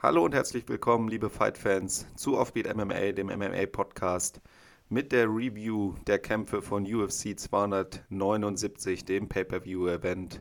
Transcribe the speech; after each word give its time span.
Hallo 0.00 0.24
und 0.24 0.32
herzlich 0.32 0.68
willkommen, 0.68 1.08
liebe 1.08 1.28
Fight-Fans, 1.28 2.06
zu 2.14 2.38
Offbeat 2.38 2.72
MMA, 2.72 3.10
dem 3.10 3.26
MMA-Podcast, 3.26 4.40
mit 4.88 5.10
der 5.10 5.26
Review 5.26 5.94
der 6.06 6.20
Kämpfe 6.20 6.62
von 6.62 6.84
UFC 6.84 7.36
279, 7.36 9.04
dem 9.04 9.28
Pay-Per-View-Event 9.28 10.40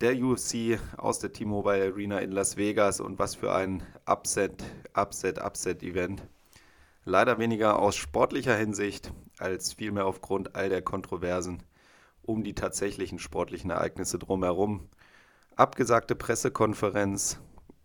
der 0.00 0.16
UFC 0.16 0.78
aus 0.96 1.18
der 1.18 1.34
T-Mobile 1.34 1.92
Arena 1.92 2.20
in 2.20 2.32
Las 2.32 2.56
Vegas 2.56 3.00
und 3.00 3.18
was 3.18 3.34
für 3.34 3.52
ein 3.52 3.82
Upset, 4.06 4.64
Upset, 4.96 5.38
Upset-Event. 5.38 6.26
Leider 7.04 7.38
weniger 7.38 7.78
aus 7.78 7.94
sportlicher 7.94 8.56
Hinsicht 8.56 9.12
als 9.38 9.74
vielmehr 9.74 10.06
aufgrund 10.06 10.56
all 10.56 10.70
der 10.70 10.80
Kontroversen 10.80 11.62
um 12.22 12.42
die 12.42 12.54
tatsächlichen 12.54 13.18
sportlichen 13.18 13.68
Ereignisse 13.68 14.18
drumherum. 14.18 14.88
Abgesagte 15.56 16.14
Pressekonferenz, 16.14 17.38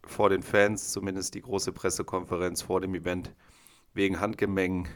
vor 0.09 0.29
den 0.29 0.43
Fans, 0.43 0.91
zumindest 0.91 1.33
die 1.33 1.41
große 1.41 1.71
Pressekonferenz 1.71 2.61
vor 2.61 2.81
dem 2.81 2.95
Event, 2.95 3.35
wegen 3.93 4.19
Handgemengen 4.19 4.87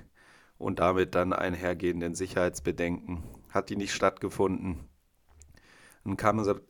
und 0.57 0.79
damit 0.79 1.15
dann 1.15 1.34
einhergehenden 1.34 2.15
Sicherheitsbedenken. 2.15 3.23
Hat 3.49 3.70
die 3.70 3.75
nicht 3.75 3.93
stattgefunden. 3.93 4.87
Ein 6.05 6.17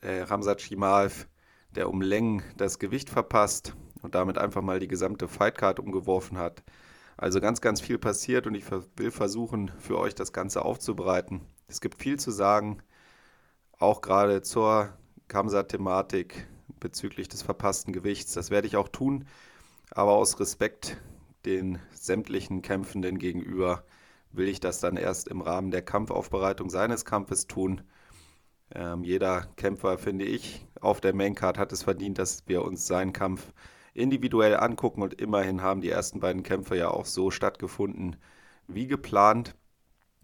äh, 0.01 0.21
Ramsat 0.23 0.61
Shimaev, 0.61 1.27
der 1.75 1.89
um 1.89 2.01
Längen 2.01 2.43
das 2.57 2.79
Gewicht 2.79 3.09
verpasst 3.09 3.75
und 4.01 4.15
damit 4.15 4.37
einfach 4.37 4.61
mal 4.61 4.79
die 4.79 4.87
gesamte 4.87 5.27
Fightcard 5.27 5.79
umgeworfen 5.79 6.37
hat. 6.37 6.63
Also 7.17 7.39
ganz, 7.39 7.61
ganz 7.61 7.81
viel 7.81 7.99
passiert 7.99 8.47
und 8.47 8.55
ich 8.55 8.65
will 8.95 9.11
versuchen, 9.11 9.71
für 9.79 9.99
euch 9.99 10.15
das 10.15 10.33
Ganze 10.33 10.65
aufzubereiten. 10.65 11.41
Es 11.67 11.79
gibt 11.79 12.01
viel 12.01 12.19
zu 12.19 12.31
sagen, 12.31 12.81
auch 13.77 14.01
gerade 14.01 14.41
zur 14.41 14.97
Kamsat-Thematik, 15.27 16.47
bezüglich 16.81 17.29
des 17.29 17.41
verpassten 17.41 17.93
Gewichts. 17.93 18.33
Das 18.33 18.51
werde 18.51 18.67
ich 18.67 18.75
auch 18.75 18.89
tun, 18.89 19.25
aber 19.91 20.11
aus 20.11 20.41
Respekt 20.41 20.97
den 21.45 21.79
sämtlichen 21.93 22.61
Kämpfenden 22.61 23.17
gegenüber 23.17 23.85
will 24.33 24.49
ich 24.49 24.59
das 24.59 24.79
dann 24.79 24.97
erst 24.97 25.29
im 25.29 25.41
Rahmen 25.41 25.71
der 25.71 25.81
Kampfaufbereitung 25.81 26.69
seines 26.69 27.05
Kampfes 27.05 27.47
tun. 27.47 27.81
Ähm, 28.73 29.03
jeder 29.03 29.47
Kämpfer, 29.57 29.97
finde 29.97 30.25
ich, 30.25 30.67
auf 30.79 31.01
der 31.01 31.13
Maincard 31.13 31.57
hat 31.57 31.71
es 31.71 31.83
verdient, 31.83 32.17
dass 32.17 32.43
wir 32.47 32.63
uns 32.63 32.87
seinen 32.87 33.13
Kampf 33.13 33.53
individuell 33.93 34.55
angucken 34.55 35.01
und 35.01 35.19
immerhin 35.21 35.61
haben 35.61 35.81
die 35.81 35.89
ersten 35.89 36.19
beiden 36.21 36.43
Kämpfe 36.43 36.77
ja 36.77 36.89
auch 36.89 37.05
so 37.05 37.31
stattgefunden 37.31 38.15
wie 38.67 38.87
geplant. 38.87 39.55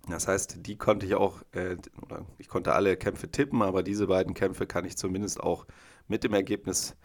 Das 0.07 0.27
heißt, 0.27 0.65
die 0.65 0.77
konnte 0.77 1.05
ich 1.05 1.15
auch, 1.15 1.41
äh, 1.51 1.75
oder 2.01 2.25
ich 2.37 2.47
konnte 2.47 2.73
alle 2.73 2.95
Kämpfe 2.95 3.29
tippen, 3.29 3.61
aber 3.61 3.83
diese 3.83 4.07
beiden 4.07 4.33
Kämpfe 4.33 4.65
kann 4.65 4.85
ich 4.85 4.97
zumindest 4.97 5.41
auch 5.41 5.65
mit 6.07 6.23
dem 6.23 6.33
Ergebnis 6.33 6.95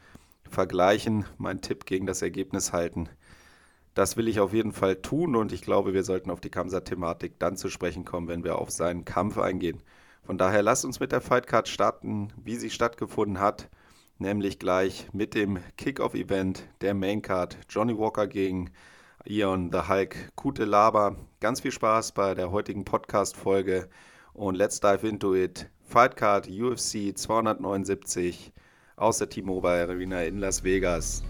vergleichen, 0.48 1.24
mein 1.38 1.60
Tipp 1.60 1.86
gegen 1.86 2.06
das 2.06 2.22
Ergebnis 2.22 2.72
halten. 2.72 3.08
Das 3.94 4.16
will 4.16 4.28
ich 4.28 4.40
auf 4.40 4.54
jeden 4.54 4.72
Fall 4.72 4.96
tun 4.96 5.36
und 5.36 5.52
ich 5.52 5.62
glaube, 5.62 5.92
wir 5.92 6.04
sollten 6.04 6.30
auf 6.30 6.40
die 6.40 6.50
Kamsa-Thematik 6.50 7.38
dann 7.38 7.56
zu 7.56 7.68
sprechen 7.68 8.04
kommen, 8.04 8.28
wenn 8.28 8.44
wir 8.44 8.58
auf 8.58 8.70
seinen 8.70 9.04
Kampf 9.04 9.36
eingehen. 9.38 9.82
Von 10.22 10.38
daher 10.38 10.62
lasst 10.62 10.84
uns 10.84 11.00
mit 11.00 11.12
der 11.12 11.20
Fightcard 11.20 11.68
starten, 11.68 12.32
wie 12.42 12.56
sie 12.56 12.70
stattgefunden 12.70 13.40
hat, 13.40 13.68
nämlich 14.18 14.58
gleich 14.58 15.08
mit 15.12 15.34
dem 15.34 15.58
Kickoff-Event 15.76 16.68
der 16.80 16.94
Maincard 16.94 17.58
Johnny 17.68 17.98
Walker 17.98 18.26
gegen 18.26 18.70
Ion 19.24 19.70
the 19.72 19.88
Hulk 19.88 20.34
Kute 20.36 20.64
Laber. 20.64 21.16
Ganz 21.40 21.60
viel 21.60 21.72
Spaß 21.72 22.12
bei 22.12 22.34
der 22.34 22.50
heutigen 22.50 22.84
Podcast-Folge 22.84 23.88
und 24.32 24.54
let's 24.54 24.80
dive 24.80 25.06
into 25.06 25.34
it. 25.34 25.68
Fightcard 25.82 26.48
UFC 26.48 27.16
279 27.16 28.52
aus 29.02 29.18
der 29.18 29.28
T-Mobile 29.28 29.88
Arena 29.88 30.22
in 30.22 30.38
Las 30.38 30.62
Vegas 30.62 31.24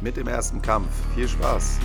mit 0.00 0.16
dem 0.16 0.28
ersten 0.28 0.62
Kampf. 0.62 0.88
Viel 1.14 1.28
Spaß! 1.28 1.78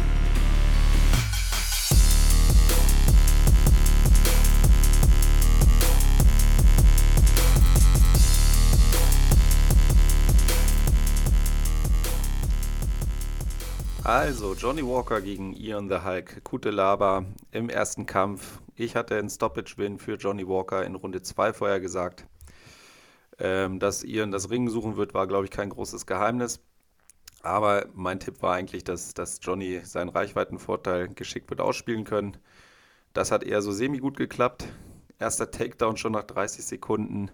Also, 14.04 14.54
Johnny 14.56 14.86
Walker 14.86 15.22
gegen 15.22 15.54
Ian 15.54 15.90
the 15.90 16.04
Hulk 16.04 16.44
Kutelaba 16.44 17.26
im 17.52 17.70
ersten 17.70 18.06
Kampf. 18.06 18.60
Ich 18.76 18.96
hatte 18.96 19.18
einen 19.18 19.30
Stoppage-Win 19.30 19.98
für 19.98 20.16
Johnny 20.16 20.48
Walker 20.48 20.86
in 20.86 20.96
Runde 20.96 21.22
2 21.22 21.54
vorher 21.54 21.80
gesagt. 21.80 22.26
Ähm, 23.44 23.80
dass 23.80 24.04
Ian 24.04 24.32
das 24.32 24.52
Ringen 24.52 24.70
suchen 24.70 24.98
wird, 24.98 25.16
war, 25.16 25.26
glaube 25.26 25.46
ich, 25.46 25.52
kein 25.52 25.70
großes 25.70 26.06
Geheimnis. 26.06 26.62
Aber 27.42 27.88
mein 27.96 28.20
Tipp 28.20 28.44
war 28.44 28.54
eigentlich, 28.54 28.84
dass, 28.84 29.16
dass 29.16 29.40
Johnny 29.42 29.82
seinen 29.84 30.10
Reichweitenvorteil 30.10 31.08
geschickt 31.10 31.50
wird 31.50 31.60
ausspielen 31.60 32.04
können. 32.04 32.38
Das 33.14 33.32
hat 33.32 33.44
eher 33.44 33.64
so 33.64 33.72
semi-gut 33.72 34.16
geklappt. 34.16 34.68
Erster 35.18 35.50
Takedown 35.50 35.98
schon 35.98 36.12
nach 36.12 36.24
30 36.24 36.64
Sekunden. 36.64 37.32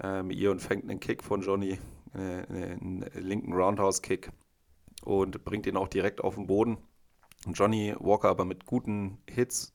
Ähm, 0.00 0.30
Ian 0.30 0.60
fängt 0.60 0.88
einen 0.88 1.00
Kick 1.00 1.24
von 1.24 1.42
Johnny, 1.42 1.80
äh, 2.14 2.18
einen 2.18 3.04
linken 3.14 3.52
Roundhouse-Kick 3.52 4.30
und 5.02 5.44
bringt 5.44 5.66
ihn 5.66 5.76
auch 5.76 5.88
direkt 5.88 6.22
auf 6.22 6.36
den 6.36 6.46
Boden. 6.46 6.78
Johnny 7.52 7.92
Walker 7.98 8.28
aber 8.28 8.44
mit 8.44 8.66
guten 8.66 9.18
Hits, 9.28 9.74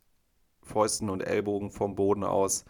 Fäusten 0.63 1.09
und 1.09 1.21
Ellbogen 1.21 1.69
vom 1.69 1.95
Boden 1.95 2.23
aus 2.23 2.63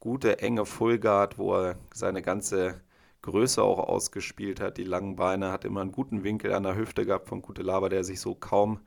gute, 0.00 0.40
enge 0.40 0.66
Fullguard, 0.66 1.38
wo 1.38 1.54
er 1.54 1.76
seine 1.94 2.22
ganze 2.22 2.80
Größe 3.22 3.62
auch 3.62 3.78
ausgespielt 3.78 4.60
hat. 4.60 4.78
Die 4.78 4.84
langen 4.84 5.16
Beine 5.16 5.52
hat 5.52 5.64
immer 5.64 5.82
einen 5.82 5.92
guten 5.92 6.24
Winkel 6.24 6.54
an 6.54 6.62
der 6.62 6.76
Hüfte 6.76 7.04
gehabt 7.04 7.28
von 7.28 7.42
Gute 7.42 7.62
Lava, 7.62 7.88
der 7.88 8.04
sich 8.04 8.20
so 8.20 8.34
kaum 8.34 8.80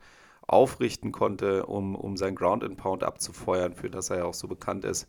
aufrichten 0.46 1.12
konnte, 1.12 1.66
um, 1.66 1.94
um 1.94 2.16
sein 2.16 2.34
Ground 2.34 2.64
and 2.64 2.76
Pound 2.76 3.02
abzufeuern, 3.04 3.74
für 3.74 3.90
das 3.90 4.10
er 4.10 4.18
ja 4.18 4.24
auch 4.24 4.34
so 4.34 4.48
bekannt 4.48 4.84
ist. 4.84 5.08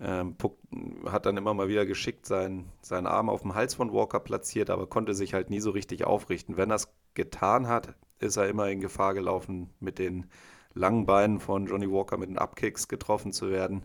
Ähm, 0.00 0.36
Puck 0.36 0.58
hat 1.06 1.26
dann 1.26 1.36
immer 1.36 1.52
mal 1.54 1.68
wieder 1.68 1.84
geschickt 1.84 2.26
seinen, 2.26 2.72
seinen 2.80 3.06
Arm 3.06 3.28
auf 3.28 3.42
dem 3.42 3.54
Hals 3.54 3.74
von 3.74 3.92
Walker 3.92 4.20
platziert, 4.20 4.70
aber 4.70 4.86
konnte 4.86 5.14
sich 5.14 5.34
halt 5.34 5.50
nie 5.50 5.60
so 5.60 5.70
richtig 5.70 6.04
aufrichten. 6.04 6.56
Wenn 6.56 6.70
er 6.70 6.76
es 6.76 6.88
getan 7.14 7.68
hat, 7.68 7.94
ist 8.18 8.36
er 8.36 8.48
immer 8.48 8.68
in 8.70 8.80
Gefahr 8.80 9.14
gelaufen, 9.14 9.70
mit 9.78 9.98
den 9.98 10.26
langen 10.72 11.04
Beinen 11.04 11.40
von 11.40 11.66
Johnny 11.66 11.90
Walker 11.90 12.16
mit 12.16 12.30
den 12.30 12.38
Upkicks 12.38 12.88
getroffen 12.88 13.32
zu 13.32 13.50
werden. 13.50 13.84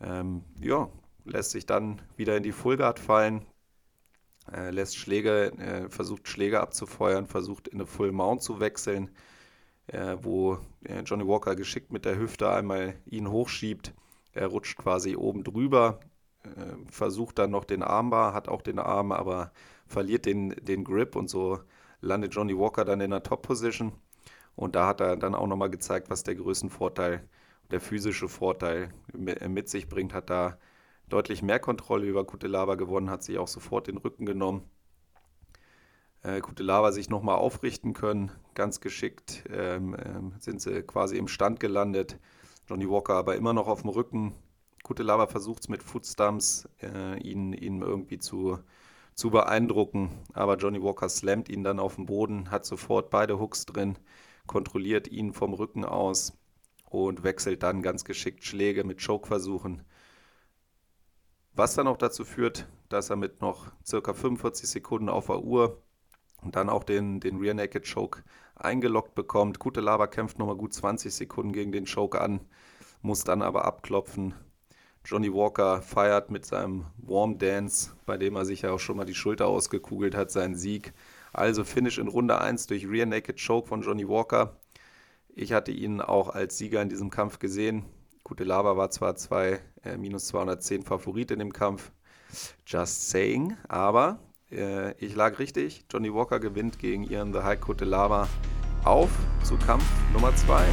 Ähm, 0.00 0.44
ja, 0.60 0.88
lässt 1.24 1.50
sich 1.50 1.66
dann 1.66 2.00
wieder 2.16 2.36
in 2.36 2.42
die 2.42 2.52
Fullguard 2.52 2.98
fallen, 2.98 3.44
äh, 4.52 4.70
lässt 4.70 4.96
Schläge, 4.96 5.52
äh, 5.58 5.88
versucht 5.88 6.28
Schläge 6.28 6.60
abzufeuern, 6.60 7.26
versucht 7.26 7.68
in 7.68 7.74
eine 7.80 7.86
Full 7.86 8.12
Mount 8.12 8.42
zu 8.42 8.60
wechseln, 8.60 9.10
äh, 9.86 10.16
wo 10.20 10.58
äh, 10.84 11.00
Johnny 11.02 11.26
Walker 11.26 11.56
geschickt 11.56 11.92
mit 11.92 12.04
der 12.04 12.18
Hüfte 12.18 12.50
einmal 12.50 12.96
ihn 13.06 13.30
hochschiebt. 13.30 13.94
Er 14.32 14.48
rutscht 14.48 14.76
quasi 14.78 15.16
oben 15.16 15.44
drüber, 15.44 16.00
äh, 16.42 16.48
versucht 16.90 17.38
dann 17.38 17.50
noch 17.50 17.64
den 17.64 17.82
Armbar, 17.82 18.34
hat 18.34 18.48
auch 18.48 18.62
den 18.62 18.78
Arm, 18.78 19.12
aber 19.12 19.52
verliert 19.86 20.26
den, 20.26 20.50
den 20.50 20.84
Grip 20.84 21.16
und 21.16 21.28
so 21.28 21.60
landet 22.00 22.34
Johnny 22.34 22.58
Walker 22.58 22.84
dann 22.84 23.00
in 23.00 23.10
der 23.10 23.22
Top-Position. 23.22 23.92
Und 24.56 24.76
da 24.76 24.86
hat 24.86 25.00
er 25.00 25.16
dann 25.16 25.34
auch 25.34 25.46
nochmal 25.46 25.70
gezeigt, 25.70 26.10
was 26.10 26.22
der 26.22 26.36
Größenvorteil 26.36 27.14
ist 27.14 27.43
der 27.70 27.80
physische 27.80 28.28
Vorteil 28.28 28.92
mit 29.12 29.68
sich 29.68 29.88
bringt, 29.88 30.12
hat 30.12 30.30
da 30.30 30.58
deutlich 31.08 31.42
mehr 31.42 31.60
Kontrolle 31.60 32.06
über 32.06 32.24
Kutelava 32.24 32.74
gewonnen, 32.74 33.10
hat 33.10 33.22
sich 33.22 33.38
auch 33.38 33.48
sofort 33.48 33.86
den 33.86 33.98
Rücken 33.98 34.26
genommen. 34.26 34.62
Äh, 36.22 36.40
Kutelava 36.40 36.92
sich 36.92 37.10
nochmal 37.10 37.36
aufrichten 37.36 37.92
können, 37.92 38.32
ganz 38.54 38.80
geschickt 38.80 39.44
ähm, 39.50 39.96
ähm, 40.02 40.34
sind 40.38 40.60
sie 40.60 40.82
quasi 40.82 41.16
im 41.16 41.28
Stand 41.28 41.60
gelandet. 41.60 42.18
Johnny 42.66 42.88
Walker 42.88 43.14
aber 43.14 43.36
immer 43.36 43.52
noch 43.52 43.68
auf 43.68 43.82
dem 43.82 43.90
Rücken. 43.90 44.34
Kutelava 44.82 45.26
versucht 45.26 45.62
es 45.62 45.68
mit 45.68 45.82
Footstumps, 45.82 46.68
äh, 46.82 47.18
ihn, 47.20 47.52
ihn 47.52 47.82
irgendwie 47.82 48.18
zu, 48.18 48.58
zu 49.14 49.30
beeindrucken, 49.30 50.10
aber 50.32 50.56
Johnny 50.56 50.82
Walker 50.82 51.08
slammt 51.08 51.48
ihn 51.48 51.64
dann 51.64 51.78
auf 51.78 51.96
den 51.96 52.06
Boden, 52.06 52.50
hat 52.50 52.64
sofort 52.66 53.10
beide 53.10 53.38
Hooks 53.38 53.66
drin, 53.66 53.98
kontrolliert 54.46 55.08
ihn 55.08 55.32
vom 55.32 55.54
Rücken 55.54 55.84
aus 55.84 56.34
und 56.94 57.24
wechselt 57.24 57.62
dann 57.62 57.82
ganz 57.82 58.04
geschickt 58.04 58.44
Schläge 58.44 58.84
mit 58.84 59.04
Choke-Versuchen. 59.04 59.82
Was 61.52 61.74
dann 61.74 61.86
auch 61.86 61.96
dazu 61.96 62.24
führt, 62.24 62.68
dass 62.88 63.10
er 63.10 63.16
mit 63.16 63.40
noch 63.40 63.72
circa 63.84 64.12
45 64.12 64.68
Sekunden 64.68 65.08
auf 65.08 65.26
der 65.26 65.42
Uhr 65.42 65.82
und 66.42 66.56
dann 66.56 66.68
auch 66.68 66.84
den, 66.84 67.20
den 67.20 67.38
Rear 67.38 67.54
Naked 67.54 67.92
Choke 67.92 68.22
eingeloggt 68.54 69.14
bekommt. 69.14 69.58
Gute 69.58 69.80
Lava 69.80 70.06
kämpft 70.06 70.38
nochmal 70.38 70.56
gut 70.56 70.72
20 70.72 71.12
Sekunden 71.12 71.52
gegen 71.52 71.72
den 71.72 71.86
Choke 71.86 72.20
an, 72.20 72.40
muss 73.02 73.24
dann 73.24 73.42
aber 73.42 73.64
abklopfen. 73.64 74.34
Johnny 75.04 75.32
Walker 75.32 75.82
feiert 75.82 76.30
mit 76.30 76.46
seinem 76.46 76.86
Warm 76.96 77.38
Dance, 77.38 77.92
bei 78.06 78.16
dem 78.16 78.36
er 78.36 78.46
sich 78.46 78.62
ja 78.62 78.72
auch 78.72 78.78
schon 78.78 78.96
mal 78.96 79.04
die 79.04 79.14
Schulter 79.14 79.46
ausgekugelt 79.46 80.16
hat, 80.16 80.30
seinen 80.30 80.54
Sieg. 80.54 80.94
Also 81.32 81.64
Finish 81.64 81.98
in 81.98 82.08
Runde 82.08 82.40
1 82.40 82.68
durch 82.68 82.88
Rear 82.88 83.06
Naked 83.06 83.38
Choke 83.44 83.68
von 83.68 83.82
Johnny 83.82 84.08
Walker. 84.08 84.56
Ich 85.36 85.52
hatte 85.52 85.72
ihn 85.72 86.00
auch 86.00 86.28
als 86.28 86.58
Sieger 86.58 86.80
in 86.80 86.88
diesem 86.88 87.10
Kampf 87.10 87.40
gesehen. 87.40 87.84
Gute 88.22 88.44
Lava 88.44 88.76
war 88.76 88.90
zwar 88.90 89.16
zwei, 89.16 89.60
äh, 89.82 89.96
minus 89.96 90.28
210 90.28 90.82
Favorit 90.84 91.30
in 91.32 91.40
dem 91.40 91.52
Kampf, 91.52 91.90
just 92.66 93.10
saying, 93.10 93.56
aber 93.68 94.18
Äh, 94.50 94.92
ich 95.04 95.16
lag 95.16 95.38
richtig. 95.38 95.84
Johnny 95.90 96.12
Walker 96.12 96.38
gewinnt 96.38 96.78
gegen 96.78 97.02
Ian 97.04 97.32
The 97.32 97.40
High 97.40 97.60
Cote 97.60 97.84
Lava 97.84 98.28
auf 98.84 99.10
zu 99.42 99.56
Kampf 99.56 99.84
Nummer 100.12 100.36
2. 100.36 100.64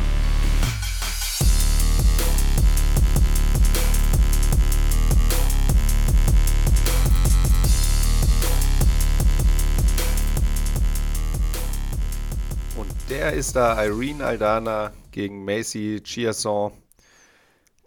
der 13.12 13.34
ist 13.34 13.58
da 13.58 13.84
Irene 13.84 14.24
Aldana 14.24 14.94
gegen 15.12 15.44
Macy 15.44 16.00
Chiasson. 16.02 16.72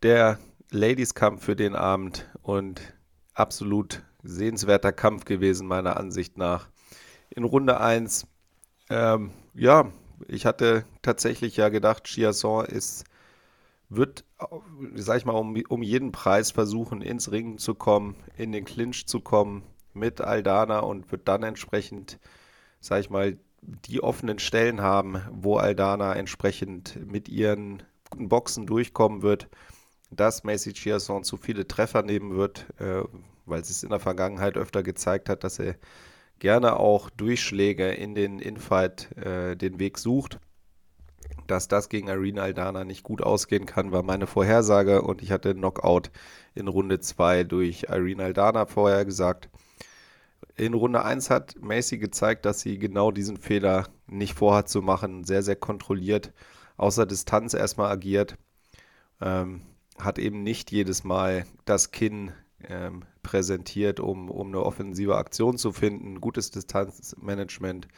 Der 0.03 0.39
Ladies-Kampf 0.71 1.43
für 1.43 1.57
den 1.57 1.75
Abend 1.75 2.31
und 2.43 2.83
absolut 3.33 4.03
sehenswerter 4.23 4.93
Kampf 4.93 5.25
gewesen, 5.25 5.67
meiner 5.67 5.97
Ansicht 5.97 6.37
nach. 6.37 6.69
In 7.31 7.45
Runde 7.45 7.81
1, 7.81 8.27
ähm, 8.91 9.31
ja, 9.55 9.91
ich 10.29 10.45
hatte 10.45 10.85
tatsächlich 11.01 11.57
ja 11.57 11.71
gedacht, 11.71 12.05
Chiasson 12.05 12.67
ist, 12.67 13.05
wird, 13.89 14.27
sag 14.95 15.17
ich 15.17 15.25
mal, 15.25 15.33
um, 15.33 15.57
um 15.71 15.83
jeden 15.83 16.13
Preis 16.13 16.51
versuchen, 16.51 17.01
ins 17.01 17.33
Ringen 17.33 17.57
zu 17.57 17.75
kommen, 17.75 18.15
in 18.37 18.53
den 18.53 18.67
Clinch 18.67 19.07
zu 19.07 19.21
kommen 19.21 19.63
mit 19.95 20.21
Aldana 20.21 20.81
und 20.81 21.11
wird 21.11 21.29
dann 21.29 21.45
entsprechend, 21.45 22.19
sag 22.81 23.01
ich 23.01 23.09
mal, 23.09 23.39
die 23.67 24.03
offenen 24.03 24.39
Stellen 24.39 24.81
haben, 24.81 25.23
wo 25.31 25.57
Aldana 25.57 26.15
entsprechend 26.15 26.99
mit 27.11 27.29
ihren 27.29 27.83
Boxen 28.17 28.67
durchkommen 28.67 29.23
wird, 29.23 29.49
dass 30.11 30.45
Macy 30.45 30.73
Chiasson 30.73 31.25
zu 31.25 31.37
viele 31.37 31.67
Treffer 31.67 32.03
nehmen 32.03 32.37
wird, 32.37 32.67
äh, 32.79 33.03
weil 33.47 33.65
sie 33.65 33.73
es 33.73 33.83
in 33.83 33.91
der 33.91 34.01
Vergangenheit 34.01 34.57
öfter 34.57 34.83
gezeigt 34.83 35.29
hat, 35.29 35.45
dass 35.45 35.59
er 35.59 35.77
gerne 36.39 36.79
auch 36.79 37.11
Durchschläge 37.11 37.91
in 37.93 38.15
den 38.15 38.39
Infight 38.39 39.17
äh, 39.17 39.57
den 39.57 39.79
Weg 39.79 39.99
sucht. 39.99 40.39
Dass 41.47 41.69
das 41.69 41.89
gegen 41.89 42.11
Arena 42.11 42.43
Aldana 42.43 42.85
nicht 42.85 43.03
gut 43.03 43.23
ausgehen 43.23 43.67
kann, 43.67 43.93
war 43.93 44.03
meine 44.03 44.27
Vorhersage 44.27 45.03
und 45.03 45.23
ich 45.23 45.31
hatte 45.31 45.55
Knockout 45.55 46.11
in 46.55 46.69
Runde 46.69 47.01
2 47.01 47.45
durch 47.45 47.91
Arena 47.91 48.25
Aldana 48.25 48.67
vorher 48.67 49.05
gesagt. 49.05 49.49
In 50.57 50.75
Runde 50.75 51.05
1 51.05 51.31
hat 51.31 51.57
Macy 51.61 51.99
gezeigt, 51.99 52.45
dass 52.45 52.61
sie 52.61 52.79
genau 52.79 53.11
diesen 53.11 53.37
Fehler 53.39 53.89
nicht 54.07 54.39
vorhat 54.39 54.69
zu 54.69 54.83
machen, 54.83 55.25
sehr, 55.25 55.43
sehr 55.43 55.57
kontrolliert, 55.57 56.33
außer 56.77 57.07
Distanz 57.07 57.55
erstmal 57.55 57.91
agiert. 57.91 58.37
Ähm, 59.21 59.63
hat 59.99 60.19
eben 60.19 60.43
nicht 60.43 60.71
jedes 60.71 61.03
Mal 61.03 61.45
das 61.65 61.91
Kinn 61.91 62.33
ähm, 62.69 63.03
präsentiert, 63.23 63.99
um, 63.99 64.31
um 64.31 64.49
eine 64.49 64.63
offensive 64.63 65.17
Aktion 65.17 65.59
zu 65.59 65.73
finden. 65.73 66.21
Gutes 66.21 66.53
Distanzmanagement, 66.53 67.89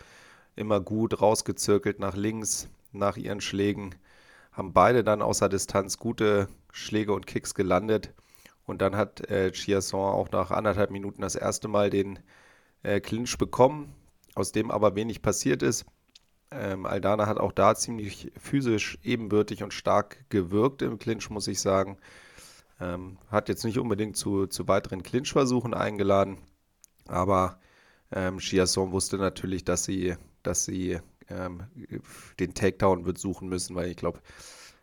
immer 0.56 0.80
gut 0.80 1.20
rausgezirkelt 1.20 1.98
nach 1.98 2.16
links, 2.16 2.68
nach 2.92 3.18
ihren 3.18 3.42
Schlägen. 3.42 3.94
Haben 4.52 4.72
beide 4.72 5.04
dann 5.04 5.20
außer 5.20 5.50
Distanz 5.50 5.98
gute 5.98 6.48
Schläge 6.72 7.12
und 7.12 7.26
Kicks 7.26 7.54
gelandet. 7.54 8.14
Und 8.64 8.80
dann 8.80 8.96
hat 8.96 9.28
äh, 9.30 9.52
Chiasson 9.52 10.00
auch 10.00 10.30
nach 10.30 10.50
anderthalb 10.50 10.90
Minuten 10.90 11.20
das 11.22 11.34
erste 11.34 11.68
Mal 11.68 11.90
den 11.90 12.18
äh, 12.86 13.00
Clinch 13.00 13.36
bekommen, 13.36 13.94
aus 14.34 14.52
dem 14.52 14.70
aber 14.70 14.94
wenig 14.94 15.20
passiert 15.20 15.62
ist. 15.62 15.84
Ähm, 16.52 16.86
Aldana 16.86 17.26
hat 17.26 17.38
auch 17.38 17.52
da 17.52 17.74
ziemlich 17.74 18.30
physisch 18.38 18.98
ebenbürtig 19.02 19.62
und 19.64 19.74
stark 19.74 20.24
gewirkt 20.30 20.82
im 20.82 20.98
Clinch, 20.98 21.28
muss 21.28 21.48
ich 21.48 21.60
sagen. 21.60 21.98
Ähm, 22.80 23.18
hat 23.30 23.48
jetzt 23.48 23.64
nicht 23.64 23.78
unbedingt 23.78 24.16
zu, 24.16 24.46
zu 24.46 24.68
weiteren 24.68 25.02
Clinch-Versuchen 25.02 25.74
eingeladen, 25.74 26.38
aber 27.08 27.58
ähm, 28.12 28.38
Chiasson 28.38 28.92
wusste 28.92 29.18
natürlich, 29.18 29.64
dass 29.64 29.84
sie, 29.84 30.14
dass 30.42 30.64
sie 30.64 31.00
ähm, 31.28 31.64
den 32.38 32.54
Takedown 32.54 33.04
wird 33.06 33.18
suchen 33.18 33.48
müssen, 33.48 33.74
weil 33.74 33.90
ich 33.90 33.96
glaube, 33.96 34.20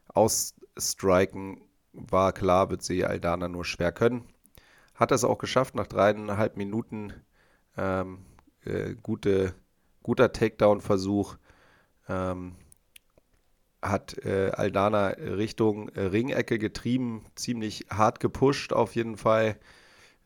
ausstriken 0.08 1.62
war 1.94 2.34
klar, 2.34 2.70
wird 2.70 2.84
sie 2.84 3.06
Aldana 3.06 3.48
nur 3.48 3.64
schwer 3.64 3.92
können. 3.92 4.26
Hat 4.96 5.12
das 5.12 5.24
auch 5.24 5.38
geschafft 5.38 5.76
nach 5.76 5.88
dreieinhalb 5.88 6.58
Minuten. 6.58 7.14
Ähm, 7.78 8.20
äh, 8.66 8.96
gute, 9.02 9.54
guter 10.04 10.32
Takedown-Versuch. 10.32 11.38
Ähm, 12.08 12.56
hat 13.84 14.18
äh, 14.26 14.52
Aldana 14.54 15.10
Richtung 15.10 15.90
äh, 15.90 16.02
Ringecke 16.02 16.58
getrieben, 16.58 17.26
ziemlich 17.36 17.88
hart 17.90 18.20
gepusht 18.20 18.74
auf 18.74 18.96
jeden 18.96 19.18
Fall, 19.18 19.58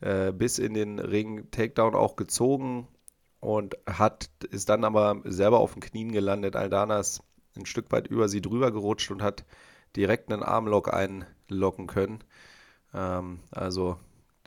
äh, 0.02 0.32
bis 0.32 0.60
in 0.60 0.74
den 0.74 1.00
Ring 1.00 1.50
Takedown 1.52 1.96
auch 1.96 2.16
gezogen 2.16 2.88
und 3.40 3.76
hat 3.88 4.30
ist 4.52 4.70
dann 4.70 4.84
aber 4.84 5.22
selber 5.26 5.60
auf 5.60 5.74
den 5.74 5.82
Knien 5.82 6.12
gelandet. 6.12 6.56
Aldana 6.56 7.00
ist 7.00 7.24
ein 7.58 7.66
Stück 7.66 7.92
weit 7.92 8.08
über 8.08 8.30
sie 8.30 8.42
drüber 8.42 8.72
gerutscht 8.72 9.12
und 9.12 9.22
hat 9.22 9.46
direkt 9.96 10.32
einen 10.32 10.44
Armlock 10.44 10.94
einlocken 10.94 11.88
können. 11.88 12.24
Ähm, 12.94 13.40
also 13.52 13.98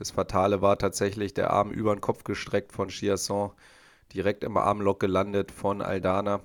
das 0.01 0.11
Fatale 0.11 0.63
war 0.63 0.79
tatsächlich 0.79 1.35
der 1.35 1.51
Arm 1.51 1.71
über 1.71 1.95
den 1.95 2.01
Kopf 2.01 2.25
gestreckt 2.25 2.73
von 2.73 2.89
Chiasson, 2.89 3.53
direkt 4.15 4.45
im 4.45 4.57
Armlock 4.57 4.99
gelandet 4.99 5.53
von 5.53 5.83
Aldana. 5.83 6.41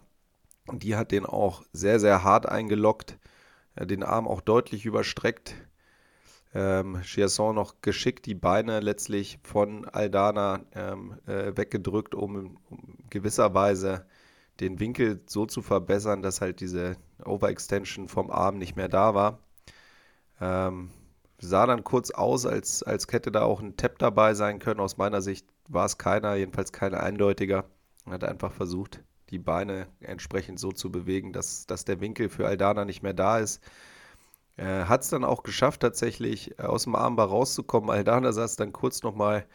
Und 0.67 0.83
die 0.83 0.97
hat 0.97 1.13
den 1.13 1.25
auch 1.25 1.63
sehr, 1.71 2.01
sehr 2.01 2.25
hart 2.25 2.49
eingeloggt, 2.49 3.17
äh, 3.75 3.87
den 3.87 4.03
Arm 4.03 4.27
auch 4.27 4.41
deutlich 4.41 4.85
überstreckt. 4.85 5.55
Ähm, 6.53 7.01
Chiasson 7.01 7.55
noch 7.55 7.75
geschickt 7.81 8.25
die 8.25 8.35
Beine 8.35 8.81
letztlich 8.81 9.39
von 9.41 9.85
Aldana 9.85 10.59
ähm, 10.73 11.17
äh, 11.25 11.55
weggedrückt, 11.55 12.13
um, 12.13 12.57
um 12.69 12.97
gewisserweise 13.09 14.05
den 14.59 14.81
Winkel 14.81 15.21
so 15.27 15.45
zu 15.45 15.61
verbessern, 15.61 16.21
dass 16.21 16.41
halt 16.41 16.59
diese 16.59 16.97
Overextension 17.23 18.09
vom 18.09 18.31
Arm 18.31 18.57
nicht 18.57 18.75
mehr 18.75 18.89
da 18.89 19.15
war. 19.15 19.39
Ähm, 20.41 20.91
sah 21.39 21.65
dann 21.65 21.83
kurz 21.83 22.11
aus, 22.11 22.45
als, 22.45 22.83
als 22.83 23.07
hätte 23.11 23.31
da 23.31 23.43
auch 23.43 23.61
ein 23.61 23.77
Tap 23.77 23.99
dabei 23.99 24.33
sein 24.33 24.59
können. 24.59 24.79
Aus 24.79 24.97
meiner 24.97 25.21
Sicht 25.21 25.47
war 25.67 25.85
es 25.85 25.97
keiner, 25.97 26.35
jedenfalls 26.35 26.71
kein 26.71 26.93
eindeutiger. 26.93 27.65
Hat 28.05 28.23
einfach 28.23 28.51
versucht, 28.51 29.03
die 29.29 29.39
Beine 29.39 29.87
entsprechend 29.99 30.59
so 30.59 30.71
zu 30.71 30.91
bewegen, 30.91 31.33
dass, 31.33 31.65
dass 31.65 31.85
der 31.85 31.99
Winkel 31.99 32.29
für 32.29 32.47
Aldana 32.47 32.85
nicht 32.85 33.01
mehr 33.03 33.13
da 33.13 33.39
ist. 33.39 33.61
Äh, 34.57 34.85
Hat 34.85 35.01
es 35.03 35.09
dann 35.09 35.23
auch 35.23 35.43
geschafft, 35.43 35.81
tatsächlich 35.81 36.57
äh, 36.59 36.63
aus 36.63 36.83
dem 36.83 36.95
Armbar 36.95 37.27
rauszukommen. 37.27 37.89
Aldana 37.89 38.31
saß 38.31 38.55
dann 38.55 38.73
kurz 38.73 39.03
nochmal 39.03 39.45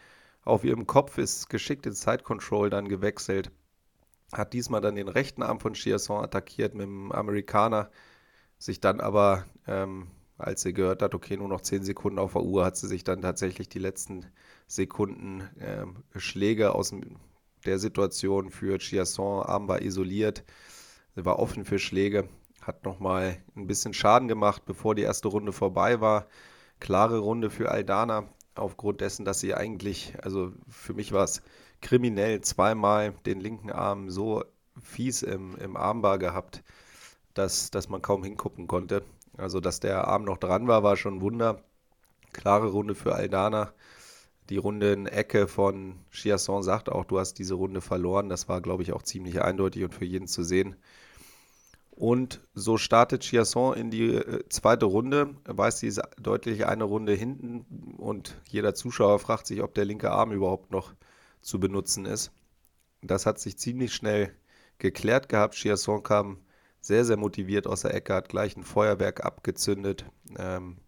auf 0.45 0.65
ihrem 0.65 0.87
Kopf, 0.87 1.19
ist 1.19 1.49
geschickt 1.49 1.87
in 1.87 1.93
Side 1.93 2.23
Control 2.25 2.71
dann 2.71 2.89
gewechselt. 2.89 3.51
Hat 4.33 4.53
diesmal 4.53 4.81
dann 4.81 4.95
den 4.97 5.09
rechten 5.09 5.43
Arm 5.43 5.61
von 5.61 5.75
Chiasson 5.75 6.23
attackiert 6.23 6.75
mit 6.75 6.87
dem 6.87 7.13
Amerikaner. 7.13 7.91
Sich 8.59 8.81
dann 8.81 9.01
aber, 9.01 9.45
ähm, 9.67 10.09
als 10.41 10.63
sie 10.63 10.73
gehört 10.73 11.03
hat, 11.03 11.15
okay, 11.15 11.37
nur 11.37 11.49
noch 11.49 11.61
10 11.61 11.85
Sekunden 11.85 12.19
auf 12.19 12.33
der 12.33 12.43
Uhr, 12.43 12.65
hat 12.65 12.77
sie 12.77 12.89
sich 12.89 13.05
dann 13.05 13.23
tatsächlich 13.23 13.69
die 13.69 13.79
letzten 13.79 14.27
Sekunden 14.67 15.49
ähm, 15.61 15.97
Schläge 16.17 16.75
aus 16.75 16.95
der 17.65 17.79
Situation 17.79 18.51
für 18.51 18.79
Chiasson. 18.79 19.45
Arm 19.45 19.69
war 19.69 19.83
isoliert, 19.83 20.45
war 21.15 21.39
offen 21.39 21.65
für 21.65 21.79
Schläge, 21.79 22.29
hat 22.63 22.85
nochmal 22.85 23.39
ein 23.57 23.67
bisschen 23.67 23.95
Schaden 23.95 24.29
gemacht, 24.29 24.63
bevor 24.65 24.95
die 24.95 25.03
erste 25.03 25.29
Runde 25.29 25.53
vorbei 25.53 26.01
war. 26.01 26.27
Klare 26.79 27.19
Runde 27.19 27.51
für 27.51 27.71
Aldana, 27.71 28.29
aufgrund 28.55 29.01
dessen, 29.01 29.25
dass 29.25 29.41
sie 29.41 29.55
eigentlich, 29.55 30.15
also 30.23 30.53
für 30.69 30.95
mich 30.95 31.13
war 31.13 31.25
es 31.25 31.43
kriminell, 31.81 32.41
zweimal 32.41 33.13
den 33.27 33.41
linken 33.41 33.71
Arm 33.71 34.11
so 34.11 34.45
fies 34.81 35.23
im, 35.23 35.57
im 35.57 35.77
Armbar 35.77 36.19
gehabt, 36.19 36.63
dass, 37.35 37.71
dass 37.71 37.89
man 37.89 38.03
kaum 38.03 38.25
hingucken 38.25 38.67
konnte. 38.67 39.03
Also, 39.41 39.61
dass 39.61 39.81
der 39.81 40.07
Arm 40.07 40.25
noch 40.25 40.39
dran 40.39 40.69
war, 40.69 40.83
war 40.83 40.97
schon 40.97 41.17
ein 41.17 41.21
Wunder. 41.21 41.63
Klare 42.33 42.69
Runde 42.69 42.95
für 42.95 43.15
Aldana 43.15 43.73
die 44.51 44.57
Runde 44.57 44.93
in 44.93 45.07
Ecke 45.07 45.47
von 45.47 45.95
Chiasson 46.11 46.63
sagt 46.63 46.89
auch, 46.89 47.05
du 47.05 47.19
hast 47.19 47.35
diese 47.35 47.55
Runde 47.55 47.81
verloren. 47.81 48.29
Das 48.29 48.49
war, 48.49 48.61
glaube 48.61 48.83
ich, 48.83 48.93
auch 48.93 49.03
ziemlich 49.03 49.41
eindeutig 49.41 49.85
und 49.85 49.95
für 49.95 50.05
jeden 50.05 50.27
zu 50.27 50.43
sehen. 50.43 50.77
Und 51.93 52.41
so 52.55 52.77
startet 52.77 53.23
Chiasson 53.23 53.77
in 53.77 53.91
die 53.91 54.15
äh, 54.15 54.49
zweite 54.49 54.87
Runde, 54.87 55.37
weiß 55.45 55.81
sie 55.81 55.87
ist 55.87 56.01
deutlich 56.21 56.67
eine 56.67 56.85
Runde 56.85 57.13
hinten 57.13 57.95
und 57.99 58.41
jeder 58.49 58.75
Zuschauer 58.75 59.19
fragt 59.19 59.47
sich, 59.47 59.63
ob 59.63 59.75
der 59.75 59.85
linke 59.85 60.11
Arm 60.11 60.33
überhaupt 60.33 60.71
noch 60.71 60.95
zu 61.43 61.61
benutzen 61.61 62.07
ist. 62.07 62.33
Das 63.03 63.27
hat 63.27 63.39
sich 63.39 63.59
ziemlich 63.59 63.95
schnell 63.95 64.35
geklärt 64.79 65.29
gehabt. 65.29 65.55
Chiasson 65.55 66.03
kam 66.03 66.39
sehr, 66.81 67.05
sehr 67.05 67.17
motiviert 67.17 67.67
aus 67.67 67.83
der 67.83 67.95
Ecke, 67.95 68.15
hat 68.15 68.29
gleich 68.29 68.57
ein 68.57 68.65
Feuerwerk 68.65 69.25
abgezündet, 69.25 70.05
ähm, 70.39 70.79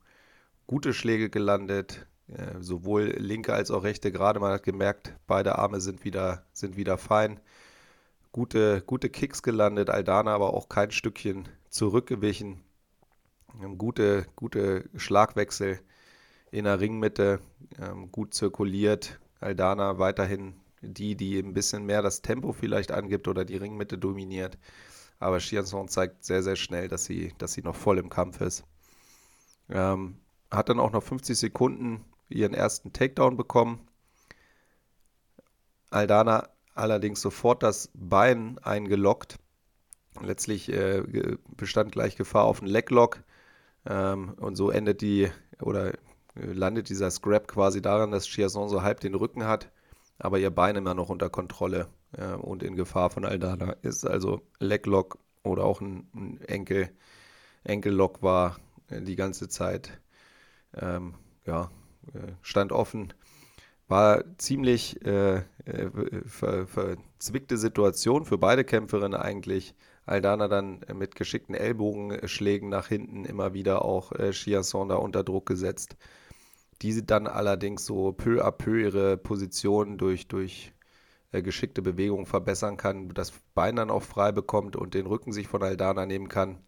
gute 0.66 0.94
Schläge 0.94 1.30
gelandet, 1.30 2.06
äh, 2.28 2.60
sowohl 2.60 3.14
linke 3.18 3.52
als 3.52 3.70
auch 3.70 3.84
rechte 3.84 4.10
gerade. 4.12 4.40
Man 4.40 4.52
hat 4.52 4.62
gemerkt, 4.62 5.14
beide 5.26 5.58
Arme 5.58 5.80
sind 5.80 6.04
wieder, 6.04 6.44
sind 6.52 6.76
wieder 6.76 6.98
fein. 6.98 7.40
Gute, 8.32 8.82
gute 8.86 9.10
Kicks 9.10 9.42
gelandet, 9.42 9.90
Aldana 9.90 10.34
aber 10.34 10.54
auch 10.54 10.68
kein 10.68 10.90
Stückchen 10.90 11.48
zurückgewichen. 11.68 12.60
Gute, 13.76 14.26
gute 14.34 14.88
Schlagwechsel 14.96 15.78
in 16.50 16.64
der 16.64 16.80
Ringmitte, 16.80 17.40
ähm, 17.78 18.10
gut 18.10 18.32
zirkuliert. 18.32 19.20
Aldana 19.40 19.98
weiterhin 19.98 20.54
die, 20.80 21.16
die 21.16 21.38
ein 21.38 21.52
bisschen 21.52 21.84
mehr 21.84 22.00
das 22.00 22.22
Tempo 22.22 22.52
vielleicht 22.52 22.92
angibt 22.92 23.28
oder 23.28 23.44
die 23.44 23.56
Ringmitte 23.56 23.98
dominiert. 23.98 24.56
Aber 25.22 25.38
Chiasson 25.38 25.86
zeigt 25.88 26.24
sehr, 26.24 26.42
sehr 26.42 26.56
schnell, 26.56 26.88
dass 26.88 27.04
sie, 27.04 27.32
dass 27.38 27.52
sie 27.52 27.62
noch 27.62 27.76
voll 27.76 27.98
im 27.98 28.10
Kampf 28.10 28.40
ist. 28.40 28.64
Ähm, 29.70 30.16
hat 30.50 30.68
dann 30.68 30.80
auch 30.80 30.90
noch 30.90 31.02
50 31.02 31.38
Sekunden 31.38 32.04
ihren 32.28 32.54
ersten 32.54 32.92
Takedown 32.92 33.36
bekommen. 33.36 33.86
Aldana 35.90 36.48
allerdings 36.74 37.20
sofort 37.20 37.62
das 37.62 37.90
Bein 37.94 38.58
eingeloggt. 38.58 39.38
Letztlich 40.20 40.70
äh, 40.72 41.02
bestand 41.56 41.92
gleich 41.92 42.16
Gefahr 42.16 42.44
auf 42.44 42.60
einen 42.60 42.70
Leglock. 42.70 43.22
Ähm, 43.86 44.34
und 44.40 44.56
so 44.56 44.70
endet 44.70 45.02
die 45.02 45.30
oder 45.60 45.94
äh, 45.94 45.98
landet 46.34 46.88
dieser 46.88 47.12
Scrap 47.12 47.46
quasi 47.46 47.80
daran, 47.80 48.10
dass 48.10 48.26
Chiasson 48.26 48.68
so 48.68 48.82
halb 48.82 48.98
den 49.00 49.14
Rücken 49.14 49.44
hat, 49.44 49.70
aber 50.18 50.38
ihr 50.38 50.50
Bein 50.50 50.76
immer 50.76 50.94
noch 50.94 51.08
unter 51.08 51.30
Kontrolle 51.30 51.88
äh, 52.16 52.34
und 52.34 52.62
in 52.62 52.76
Gefahr 52.76 53.10
von 53.10 53.24
Aldana 53.24 53.76
ist. 53.82 54.06
Also 54.06 54.42
Leglock 54.58 55.18
oder 55.44 55.64
auch 55.64 55.80
ein, 55.80 56.08
ein 56.14 56.40
Enkel, 56.42 56.90
Enkellock 57.64 58.22
war 58.22 58.58
äh, 58.88 59.00
die 59.00 59.16
ganze 59.16 59.48
Zeit, 59.48 60.00
ähm, 60.76 61.14
ja, 61.46 61.70
äh, 62.14 62.32
stand 62.42 62.72
offen. 62.72 63.12
War 63.88 64.24
ziemlich 64.38 65.04
äh, 65.04 65.42
äh, 65.64 65.90
ver, 66.26 66.66
verzwickte 66.66 67.58
Situation 67.58 68.24
für 68.24 68.38
beide 68.38 68.64
Kämpferinnen 68.64 69.20
eigentlich. 69.20 69.74
Aldana 70.06 70.48
dann 70.48 70.80
mit 70.94 71.14
geschickten 71.14 71.54
Ellbogenschlägen 71.54 72.68
nach 72.68 72.88
hinten 72.88 73.24
immer 73.24 73.54
wieder 73.54 73.84
auch 73.84 74.12
äh, 74.12 74.32
Chiasson 74.32 74.88
da 74.88 74.96
unter 74.96 75.22
Druck 75.22 75.46
gesetzt. 75.46 75.96
Die 76.80 77.06
dann 77.06 77.28
allerdings 77.28 77.86
so 77.86 78.12
peu 78.12 78.44
à 78.44 78.50
peu 78.50 78.80
ihre 78.80 79.16
Position 79.16 79.98
durch, 79.98 80.26
durch 80.26 80.72
äh, 81.32 81.42
geschickte 81.42 81.82
Bewegungen 81.82 82.26
verbessern 82.26 82.76
kann, 82.76 83.08
das 83.10 83.32
Bein 83.54 83.76
dann 83.76 83.90
auch 83.90 84.02
frei 84.02 84.32
bekommt 84.32 84.76
und 84.76 84.94
den 84.94 85.06
Rücken 85.06 85.32
sich 85.32 85.48
von 85.48 85.62
Aldana 85.62 86.06
nehmen 86.06 86.28
kann. 86.28 86.58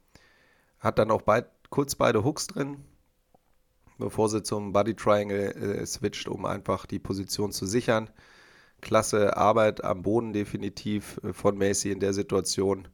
Hat 0.81 0.99
dann 0.99 1.11
auch 1.11 1.23
beid, 1.23 1.47
kurz 1.71 1.95
beide 1.95 2.25
Hooks 2.25 2.47
drin, 2.47 2.79
bevor 3.99 4.29
sie 4.29 4.43
zum 4.43 4.73
Body 4.73 4.95
Triangle 4.95 5.53
äh, 5.55 5.87
switcht, 5.87 6.29
um 6.29 6.45
einfach 6.47 6.87
die 6.87 6.99
Position 6.99 7.53
zu 7.53 7.67
sichern. 7.67 8.11
Klasse 8.81 9.37
Arbeit 9.37 9.85
am 9.85 10.03
Boden 10.03 10.33
definitiv 10.33 11.21
äh, 11.23 11.33
von 11.33 11.57
Macy 11.57 11.91
in 11.91 12.01
der 12.01 12.13
Situation 12.13 12.89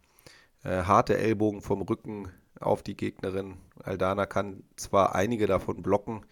äh, 0.65 0.83
harte 0.83 1.17
Ellbogen 1.17 1.63
vom 1.63 1.83
Rücken 1.83 2.29
auf 2.59 2.83
die 2.83 2.97
Gegnerin. 2.97 3.57
Aldana 3.83 4.27
kann 4.27 4.63
zwar 4.77 5.15
einige 5.15 5.47
davon 5.47 5.83
blocken, 5.83 6.27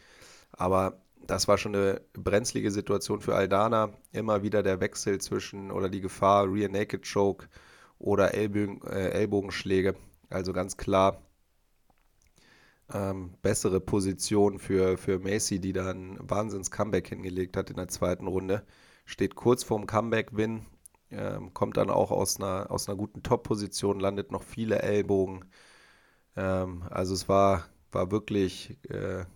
aber 0.53 1.01
das 1.29 1.47
war 1.47 1.59
schon 1.59 1.77
eine 1.77 2.01
brenzlige 2.15 2.71
Situation 2.71 3.21
für 3.21 3.37
Aldana. 3.37 3.93
Immer 4.13 4.43
wieder 4.43 4.63
der 4.63 4.81
Wechsel 4.81 5.21
zwischen 5.21 5.71
oder 5.71 5.91
die 5.91 6.01
Gefahr 6.01 6.51
Rear 6.51 6.71
Naked 6.71 7.07
Choke 7.07 7.49
oder 7.99 8.35
Ellbogen, 8.35 8.81
äh, 8.83 9.11
Ellbogenschläge. 9.11 9.95
Also 10.31 10.55
ganz 10.55 10.79
klar 10.79 11.23
ähm, 12.93 13.35
bessere 13.43 13.79
Position 13.81 14.59
für, 14.59 14.97
für 14.97 15.19
Macy, 15.19 15.61
die 15.61 15.75
da 15.75 15.91
ein 15.91 16.19
Wahnsinns-Comeback 16.21 17.09
hingelegt 17.09 17.59
hat 17.59 17.69
in 17.71 17.77
der 17.77 17.89
zweiten 17.89 18.27
Runde. 18.27 18.65
Steht 19.05 19.35
kurz 19.35 19.65
vorm 19.65 19.87
Comeback-Win, 19.87 20.65
ähm, 21.11 21.53
kommt 21.53 21.77
dann 21.77 21.91
auch 21.91 22.11
aus 22.11 22.39
einer, 22.41 22.71
aus 22.71 22.89
einer 22.89 22.97
guten 22.97 23.23
Top-Position, 23.23 24.01
landet 24.01 24.33
noch 24.33 24.43
viele 24.43 24.81
Ellbogen. 24.81 25.45
Ähm, 26.37 26.85
also 26.91 27.13
es 27.15 27.29
war, 27.29 27.67
war 27.93 28.11
wirklich 28.11 28.79
äh, 28.91 29.27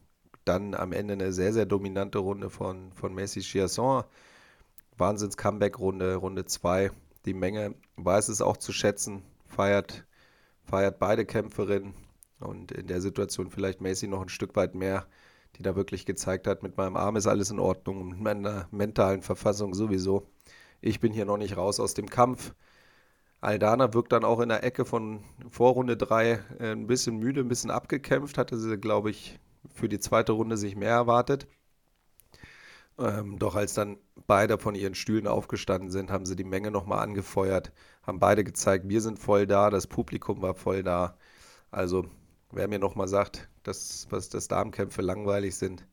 dann 0.45 0.75
am 0.75 0.93
Ende 0.93 1.15
eine 1.15 1.33
sehr, 1.33 1.53
sehr 1.53 1.67
dominante 1.67 2.19
Runde 2.19 2.51
von, 2.51 2.93
von 2.93 3.15
Messi 3.15 3.41
Chiasson. 3.41 4.05
Wahnsinns-Comeback-Runde, 4.99 6.17
Runde 6.17 6.45
2. 6.45 6.91
Die 7.25 7.35
Menge 7.35 7.75
weiß 7.97 8.29
es 8.29 8.43
auch 8.43 8.57
zu 8.57 8.73
schätzen, 8.73 9.23
feiert, 9.47 10.05
feiert 10.65 10.99
beide 10.99 11.25
Kämpferinnen 11.25 11.95
und 12.41 12.73
in 12.73 12.87
der 12.87 13.01
Situation 13.01 13.51
vielleicht 13.51 13.81
Messi 13.81 14.07
noch 14.09 14.23
ein 14.23 14.29
Stück 14.29 14.57
weit 14.57 14.75
mehr, 14.75 15.07
die 15.57 15.63
da 15.63 15.77
wirklich 15.77 16.07
gezeigt 16.07 16.47
hat, 16.47 16.63
mit 16.63 16.77
meinem 16.77 16.97
Arm 16.97 17.17
ist 17.17 17.27
alles 17.27 17.51
in 17.51 17.59
Ordnung, 17.59 18.09
mit 18.09 18.21
meiner 18.21 18.69
mentalen 18.71 19.23
Verfassung 19.23 19.75
sowieso 19.75 20.27
ich 20.83 21.01
bin 21.01 21.13
hier 21.13 21.25
noch 21.25 21.39
nicht 21.39 21.57
raus 21.57 21.81
aus 21.81 21.95
dem 21.95 22.11
Kampf. 22.11 22.55
Aldana 23.41 23.95
wirkt 23.95 24.13
dann 24.13 24.25
auch 24.25 24.41
in 24.41 24.51
der 24.51 24.63
Ecke 24.65 24.85
von 24.85 25.25
Vorrunde 25.49 25.97
3 25.97 26.31
äh, 26.59 26.73
ein 26.73 26.87
bisschen 26.87 27.19
müde, 27.19 27.41
ein 27.41 27.49
bisschen 27.49 27.71
abgekämpft. 27.71 28.37
Hatte 28.37 28.59
sie, 28.59 28.77
glaube 28.77 29.11
ich, 29.11 29.39
für 29.73 29.89
die 29.89 30.01
zweite 30.01 30.33
Runde 30.33 30.57
sich 30.57 30.77
mehr 30.77 30.91
erwartet. 30.91 31.47
Ähm, 32.99 33.39
doch 33.39 33.55
als 33.57 33.75
dann 33.75 33.99
beide 34.27 34.59
von 34.59 34.75
ihren 34.75 34.95
Stühlen 34.95 35.27
aufgestanden 35.27 35.91
sind, 35.91 36.11
haben 36.11 36.27
sie 36.27 36.37
die 36.37 36.45
Menge 36.45 36.71
nochmal 36.71 37.01
angefeuert, 37.01 37.73
haben 38.03 38.19
beide 38.19 38.45
gezeigt, 38.45 38.89
wir 38.89 39.01
sind 39.01 39.19
voll 39.19 39.47
da, 39.47 39.71
das 39.71 39.87
Publikum 39.87 40.43
war 40.43 40.55
voll 40.55 40.83
da. 40.83 41.17
Also, 41.71 42.07
wer 42.51 42.69
mir 42.69 42.79
nochmal 42.79 43.09
sagt, 43.09 43.49
dass, 43.63 44.07
dass, 44.11 44.29
dass 44.29 44.49
Damenkämpfe 44.49 45.01
langweilig 45.03 45.57
sind, 45.57 45.87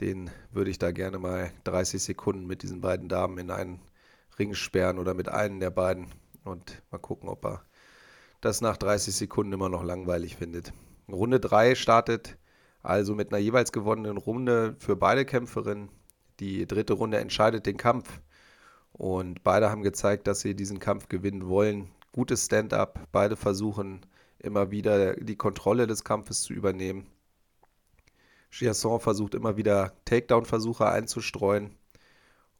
den 0.00 0.30
würde 0.50 0.70
ich 0.70 0.78
da 0.78 0.92
gerne 0.92 1.18
mal 1.18 1.52
30 1.64 2.02
Sekunden 2.02 2.46
mit 2.46 2.62
diesen 2.62 2.80
beiden 2.80 3.08
Damen 3.08 3.38
in 3.38 3.50
einen 3.50 3.80
Ring 4.38 4.54
sperren 4.54 4.98
oder 4.98 5.14
mit 5.14 5.28
einem 5.28 5.60
der 5.60 5.70
beiden 5.70 6.06
und 6.44 6.82
mal 6.90 6.98
gucken, 6.98 7.28
ob 7.28 7.44
er 7.44 7.64
das 8.40 8.60
nach 8.60 8.76
30 8.76 9.14
Sekunden 9.14 9.52
immer 9.52 9.68
noch 9.68 9.84
langweilig 9.84 10.36
findet. 10.36 10.72
Runde 11.08 11.40
3 11.40 11.74
startet 11.74 12.38
also 12.82 13.14
mit 13.14 13.32
einer 13.32 13.40
jeweils 13.40 13.72
gewonnenen 13.72 14.16
Runde 14.16 14.76
für 14.78 14.96
beide 14.96 15.24
Kämpferinnen. 15.24 15.90
Die 16.40 16.66
dritte 16.66 16.94
Runde 16.94 17.18
entscheidet 17.18 17.66
den 17.66 17.76
Kampf 17.76 18.20
und 18.92 19.42
beide 19.44 19.70
haben 19.70 19.82
gezeigt, 19.82 20.26
dass 20.26 20.40
sie 20.40 20.54
diesen 20.54 20.78
Kampf 20.78 21.08
gewinnen 21.08 21.48
wollen. 21.48 21.90
Gutes 22.12 22.46
Stand-up, 22.46 23.06
beide 23.12 23.36
versuchen 23.36 24.00
immer 24.38 24.70
wieder 24.70 25.14
die 25.16 25.36
Kontrolle 25.36 25.86
des 25.86 26.04
Kampfes 26.04 26.42
zu 26.42 26.52
übernehmen. 26.52 27.06
Chiasson 28.50 29.00
versucht 29.00 29.34
immer 29.34 29.56
wieder 29.56 29.92
Takedown-Versuche 30.06 30.86
einzustreuen. 30.88 31.76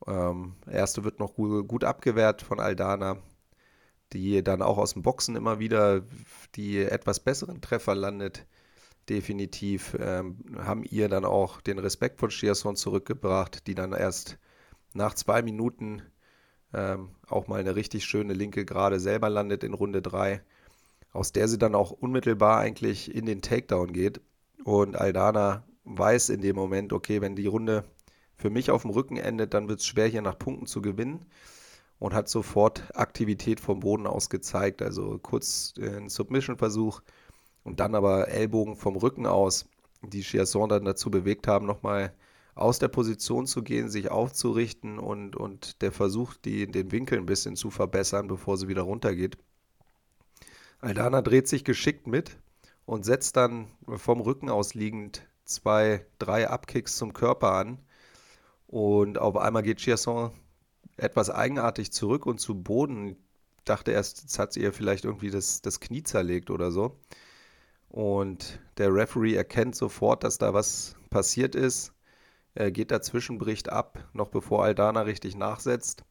Ähm, 0.07 0.55
erste 0.71 1.05
wird 1.05 1.19
noch 1.19 1.35
gut, 1.35 1.67
gut 1.69 1.85
abgewehrt 1.85 2.43
von 2.43 2.61
Aldana, 2.61 3.17
die 4.13 4.43
dann 4.43 4.63
auch 4.63 4.79
aus 4.79 4.93
dem 4.95 5.03
Boxen 5.03 5.37
immer 5.37 5.59
wieder 5.59 6.03
die 6.55 6.79
etwas 6.79 7.21
besseren 7.21 7.61
Treffer 7.61 7.95
landet. 7.95 8.47
Definitiv 9.09 9.97
ähm, 9.99 10.39
haben 10.59 10.85
ihr 10.85 11.09
dann 11.09 11.25
auch 11.25 11.61
den 11.61 11.79
Respekt 11.79 12.21
von 12.21 12.31
Chiasson 12.31 12.77
zurückgebracht, 12.77 13.67
die 13.67 13.75
dann 13.75 13.93
erst 13.93 14.39
nach 14.93 15.15
zwei 15.15 15.43
Minuten 15.43 16.03
ähm, 16.73 17.11
auch 17.29 17.49
mal 17.49 17.61
eine 17.61 17.75
richtig 17.77 18.05
schöne 18.05 18.33
linke 18.33 18.65
Gerade 18.65 19.01
selber 19.01 19.29
landet 19.29 19.65
in 19.65 19.75
Runde 19.75 20.03
3, 20.03 20.43
aus 21.13 21.33
der 21.33 21.49
sie 21.49 21.59
dann 21.59 21.75
auch 21.75 21.91
unmittelbar 21.91 22.59
eigentlich 22.61 23.13
in 23.15 23.27
den 23.27 23.43
Takedown 23.43 23.93
geht. 23.93 24.21
Und 24.65 24.97
Aldana 24.97 25.65
weiß 25.85 26.29
in 26.29 26.41
dem 26.41 26.57
Moment, 26.57 26.93
okay, 26.93 27.21
wenn 27.21 27.35
die 27.35 27.47
Runde 27.47 27.85
für 28.37 28.51
mich 28.51 28.71
auf 28.71 28.83
dem 28.83 28.91
Rücken 28.91 29.17
endet, 29.17 29.55
dann 29.55 29.69
wird 29.69 29.81
es 29.81 29.87
schwer, 29.87 30.07
hier 30.07 30.23
nach 30.23 30.39
Punkten 30.39 30.67
zu 30.67 30.81
gewinnen. 30.83 31.27
Und 31.99 32.15
hat 32.15 32.31
sofort 32.31 32.97
Aktivität 32.97 33.61
vom 33.61 33.81
Boden 33.81 34.07
aus 34.07 34.31
gezeigt. 34.31 34.81
Also 34.81 35.19
kurz 35.19 35.75
ein 35.79 36.09
Submission-Versuch 36.09 37.03
und 37.71 37.79
dann 37.79 37.95
aber 37.95 38.27
Ellbogen 38.27 38.75
vom 38.75 38.97
Rücken 38.97 39.27
aus, 39.27 39.65
die 40.03 40.23
Chiasson 40.23 40.69
dann 40.69 40.85
dazu 40.85 41.09
bewegt 41.09 41.47
haben, 41.47 41.67
nochmal 41.67 42.13
aus 42.57 42.81
der 42.81 42.89
Position 42.89 43.47
zu 43.47 43.63
gehen, 43.63 43.89
sich 43.89 44.11
aufzurichten 44.11 44.99
und, 44.99 45.37
und 45.37 45.81
der 45.83 45.93
Versuch, 45.93 46.35
die, 46.35 46.67
den 46.67 46.91
Winkel 46.91 47.17
ein 47.17 47.27
bisschen 47.27 47.55
zu 47.55 47.71
verbessern, 47.71 48.27
bevor 48.27 48.57
sie 48.57 48.67
wieder 48.67 48.83
runtergeht. 48.83 49.39
Aldana 50.81 51.23
dreht 51.23 51.47
sich 51.47 51.63
geschickt 51.63 52.09
mit 52.09 52.39
und 52.87 53.05
setzt 53.05 53.37
dann 53.37 53.69
vom 53.87 54.21
Rücken 54.21 54.51
aus 54.51 54.75
liegend 54.75 55.23
zwei, 55.45 56.05
drei 56.19 56.49
Abkicks 56.49 56.97
zum 56.97 57.13
Körper 57.13 57.53
an 57.53 57.79
und 58.67 59.17
auf 59.17 59.37
einmal 59.37 59.63
geht 59.63 59.79
Chiasson 59.79 60.33
etwas 60.97 61.31
eigenartig 61.31 61.93
zurück 61.93 62.27
und 62.27 62.41
zu 62.41 62.61
Boden. 62.61 63.11
Ich 63.11 63.65
dachte 63.65 63.93
erst, 63.93 64.23
jetzt 64.23 64.41
hat 64.41 64.55
sie 64.55 64.61
ihr 64.63 64.73
vielleicht 64.73 65.05
irgendwie 65.05 65.31
das, 65.31 65.63
das 65.63 65.79
Knie 65.79 66.03
zerlegt 66.03 66.51
oder 66.51 66.73
so. 66.73 66.99
Und 67.91 68.61
der 68.79 68.95
Referee 68.95 69.35
erkennt 69.35 69.75
sofort, 69.75 70.23
dass 70.23 70.39
da 70.39 70.55
was 70.55 70.97
passiert 71.11 71.55
ist. 71.55 71.93
Er 72.55 72.71
geht 72.71 72.91
dazwischen, 72.93 73.39
bricht 73.39 73.69
ab, 73.69 74.09
noch 74.13 74.29
bevor 74.29 74.65
Aldana 74.65 75.03
richtig 75.03 75.37
nachsetzt. 75.37 76.05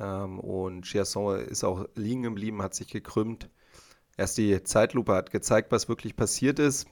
Ähm, 0.00 0.40
und 0.40 0.86
Chiasson 0.86 1.40
ist 1.40 1.64
auch 1.64 1.86
liegen 1.94 2.22
geblieben, 2.22 2.62
hat 2.62 2.74
sich 2.74 2.88
gekrümmt. 2.88 3.48
Erst 4.16 4.38
die 4.38 4.62
Zeitlupe 4.64 5.14
hat 5.14 5.30
gezeigt, 5.30 5.70
was 5.70 5.88
wirklich 5.88 6.16
passiert 6.16 6.58
ist. 6.58 6.88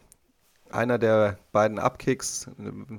Einer 0.70 0.98
der 0.98 1.38
beiden 1.52 1.78
Abkicks 1.78 2.48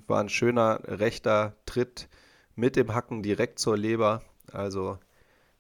war 0.07 0.19
ein 0.19 0.29
schöner 0.29 0.81
rechter 0.83 1.55
Tritt 1.65 2.09
mit 2.55 2.75
dem 2.75 2.93
Hacken 2.93 3.23
direkt 3.23 3.59
zur 3.59 3.77
Leber. 3.77 4.23
Also 4.51 4.99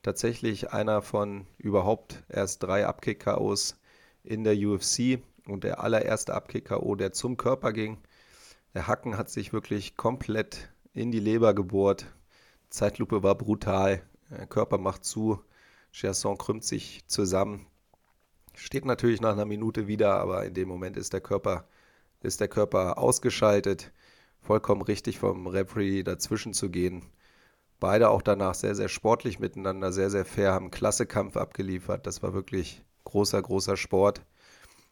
tatsächlich 0.03 0.71
einer 0.71 1.01
von 1.01 1.47
überhaupt 1.57 2.23
erst 2.29 2.63
drei 2.63 2.85
Abkick-KOs 2.85 3.77
in 4.23 4.43
der 4.43 4.55
UFC 4.57 5.19
und 5.49 5.63
der 5.63 5.83
allererste 5.83 6.33
Abkick-KO, 6.33 6.95
der 6.95 7.13
zum 7.13 7.37
Körper 7.37 7.73
ging. 7.73 7.97
Der 8.73 8.87
Hacken 8.87 9.17
hat 9.17 9.29
sich 9.29 9.53
wirklich 9.53 9.97
komplett 9.97 10.69
in 10.93 11.11
die 11.11 11.19
Leber 11.19 11.53
gebohrt. 11.53 12.05
Zeitlupe 12.69 13.23
war 13.23 13.35
brutal. 13.35 14.01
Der 14.29 14.47
Körper 14.47 14.77
macht 14.77 15.05
zu. 15.05 15.41
Chasson 15.91 16.37
krümmt 16.37 16.63
sich 16.63 17.03
zusammen. 17.07 17.65
Steht 18.53 18.85
natürlich 18.85 19.21
nach 19.21 19.33
einer 19.33 19.45
Minute 19.45 19.87
wieder, 19.87 20.19
aber 20.19 20.45
in 20.45 20.53
dem 20.53 20.67
Moment 20.67 20.97
ist 20.97 21.13
der 21.13 21.21
Körper, 21.21 21.67
ist 22.21 22.41
der 22.41 22.47
Körper 22.47 22.97
ausgeschaltet. 22.97 23.91
Vollkommen 24.41 24.81
richtig 24.81 25.19
vom 25.19 25.47
Referee 25.47 26.03
dazwischen 26.03 26.53
zu 26.53 26.69
gehen. 26.69 27.05
Beide 27.79 28.09
auch 28.09 28.23
danach 28.23 28.55
sehr, 28.55 28.73
sehr 28.73 28.89
sportlich 28.89 29.39
miteinander, 29.39 29.91
sehr, 29.91 30.09
sehr 30.09 30.25
fair, 30.25 30.53
haben 30.53 30.71
klasse 30.71 31.05
Kampf 31.05 31.37
abgeliefert. 31.37 32.07
Das 32.07 32.23
war 32.23 32.33
wirklich 32.33 32.83
großer, 33.03 33.41
großer 33.41 33.77
Sport. 33.77 34.23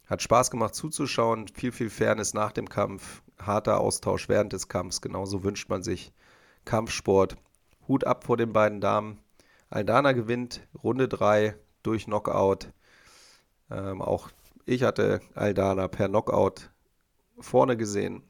Hat 0.05 0.21
Spaß 0.21 0.51
gemacht 0.51 0.75
zuzuschauen, 0.75 1.47
viel, 1.47 1.71
viel 1.71 1.89
Fairness 1.89 2.33
nach 2.33 2.51
dem 2.51 2.69
Kampf, 2.69 3.23
harter 3.39 3.79
Austausch 3.79 4.29
während 4.29 4.53
des 4.53 4.67
Kampfs. 4.67 5.01
Genauso 5.01 5.43
wünscht 5.43 5.69
man 5.69 5.81
sich 5.81 6.13
Kampfsport. 6.63 7.37
Hut 7.87 8.03
ab 8.03 8.23
vor 8.23 8.37
den 8.37 8.53
beiden 8.53 8.81
Damen. 8.81 9.19
Aldana 9.69 10.11
gewinnt 10.11 10.67
Runde 10.83 11.07
3 11.07 11.55
durch 11.83 12.05
Knockout. 12.05 12.71
Ähm, 13.71 14.01
auch 14.01 14.29
ich 14.65 14.83
hatte 14.83 15.21
Aldana 15.33 15.87
per 15.87 16.07
Knockout 16.07 16.71
vorne 17.39 17.77
gesehen, 17.77 18.23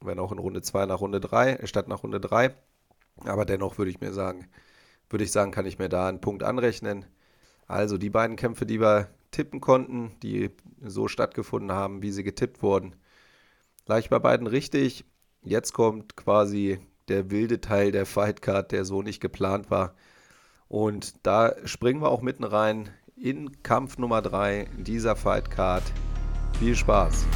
wenn 0.00 0.18
auch 0.18 0.32
in 0.32 0.38
Runde 0.38 0.62
2 0.62 0.86
nach 0.86 1.00
Runde 1.00 1.20
3, 1.20 1.60
statt 1.64 1.88
nach 1.88 2.02
Runde 2.02 2.20
3. 2.20 2.54
Aber 3.24 3.44
dennoch 3.44 3.78
würde 3.78 3.90
ich 3.90 4.00
mir 4.00 4.12
sagen, 4.12 4.48
würde 5.08 5.24
ich 5.24 5.32
sagen, 5.32 5.52
kann 5.52 5.66
ich 5.66 5.78
mir 5.78 5.88
da 5.88 6.08
einen 6.08 6.20
Punkt 6.20 6.42
anrechnen. 6.42 7.06
Also 7.66 7.96
die 7.96 8.10
beiden 8.10 8.36
Kämpfe, 8.36 8.66
die 8.66 8.80
wir 8.80 9.08
tippen 9.34 9.60
konnten, 9.60 10.12
die 10.22 10.50
so 10.80 11.08
stattgefunden 11.08 11.72
haben, 11.72 12.02
wie 12.02 12.12
sie 12.12 12.22
getippt 12.22 12.62
wurden, 12.62 12.94
lag 13.86 14.08
bei 14.08 14.18
beiden 14.18 14.46
richtig. 14.46 15.04
Jetzt 15.42 15.72
kommt 15.72 16.16
quasi 16.16 16.78
der 17.08 17.30
wilde 17.30 17.60
Teil 17.60 17.92
der 17.92 18.06
Fightcard, 18.06 18.72
der 18.72 18.84
so 18.84 19.02
nicht 19.02 19.20
geplant 19.20 19.70
war. 19.70 19.94
Und 20.68 21.26
da 21.26 21.54
springen 21.66 22.00
wir 22.00 22.10
auch 22.10 22.22
mitten 22.22 22.44
rein 22.44 22.88
in 23.16 23.62
Kampf 23.62 23.98
Nummer 23.98 24.22
3 24.22 24.68
dieser 24.78 25.16
Fightcard. 25.16 25.84
Viel 26.58 26.76
Spaß! 26.76 27.26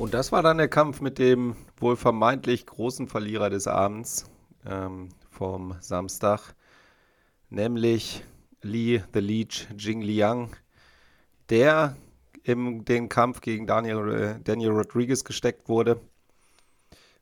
Und 0.00 0.14
das 0.14 0.32
war 0.32 0.42
dann 0.42 0.56
der 0.56 0.68
Kampf 0.68 1.02
mit 1.02 1.18
dem 1.18 1.56
wohl 1.76 1.94
vermeintlich 1.94 2.64
großen 2.64 3.06
Verlierer 3.06 3.50
des 3.50 3.66
Abends 3.66 4.24
ähm, 4.64 5.10
vom 5.28 5.76
Samstag, 5.80 6.54
nämlich 7.50 8.24
Li 8.62 9.02
the 9.12 9.20
Leech 9.20 9.68
Jing 9.76 10.00
Liang, 10.00 10.56
der 11.50 11.98
in 12.44 12.86
den 12.86 13.10
Kampf 13.10 13.42
gegen 13.42 13.66
Daniel, 13.66 14.10
äh, 14.10 14.40
Daniel 14.42 14.70
Rodriguez 14.70 15.22
gesteckt 15.22 15.68
wurde. 15.68 16.00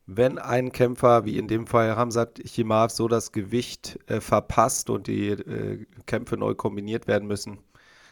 Wenn 0.05 0.37
ein 0.37 0.71
Kämpfer, 0.71 1.25
wie 1.25 1.37
in 1.37 1.49
dem 1.49 1.67
Fall 1.67 1.97
Hamzat 1.97 2.39
Chimaev, 2.45 2.93
so 2.93 3.09
das 3.09 3.33
Gewicht 3.33 3.99
äh, 4.07 4.21
verpasst 4.21 4.89
und 4.89 5.07
die 5.07 5.31
äh, 5.31 5.85
Kämpfe 6.05 6.37
neu 6.37 6.55
kombiniert 6.55 7.07
werden 7.07 7.27
müssen, 7.27 7.59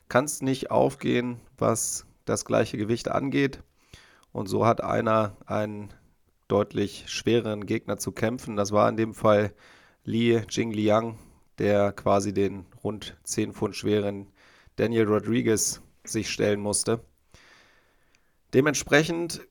kann 0.09 0.25
es 0.25 0.41
nicht 0.41 0.71
aufgehen, 0.71 1.39
was 1.57 2.05
das 2.25 2.43
gleiche 2.43 2.77
Gewicht 2.77 3.07
angeht. 3.07 3.63
Und 4.37 4.45
so 4.45 4.67
hat 4.67 4.83
einer 4.83 5.35
einen 5.47 5.91
deutlich 6.47 7.05
schwereren 7.07 7.65
Gegner 7.65 7.97
zu 7.97 8.11
kämpfen. 8.11 8.55
Das 8.55 8.71
war 8.71 8.87
in 8.87 8.95
dem 8.95 9.15
Fall 9.15 9.51
Li 10.03 10.43
Jingliang, 10.47 11.17
der 11.57 11.91
quasi 11.91 12.33
den 12.33 12.67
rund 12.83 13.17
10 13.23 13.53
Pfund 13.53 13.75
schweren 13.75 14.27
Daniel 14.75 15.05
Rodriguez 15.07 15.81
sich 16.03 16.29
stellen 16.29 16.59
musste. 16.59 16.99
Dementsprechend 18.53 19.41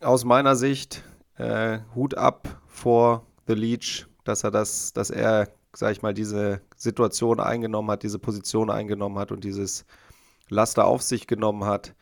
aus 0.00 0.24
meiner 0.24 0.54
Sicht 0.54 1.02
äh, 1.36 1.80
Hut 1.96 2.16
ab 2.16 2.62
vor 2.68 3.26
The 3.48 3.54
Leech, 3.54 4.06
dass 4.22 4.44
er 4.44 4.52
das, 4.52 4.92
dass 4.92 5.10
er, 5.10 5.48
sag 5.74 5.90
ich 5.90 6.02
mal, 6.02 6.14
diese 6.14 6.60
Situation 6.76 7.40
eingenommen 7.40 7.90
hat, 7.90 8.04
diese 8.04 8.20
Position 8.20 8.70
eingenommen 8.70 9.18
hat 9.18 9.32
und 9.32 9.42
dieses 9.42 9.84
Laster 10.48 10.84
auf 10.84 11.02
sich 11.02 11.26
genommen 11.26 11.64
hat. 11.64 11.96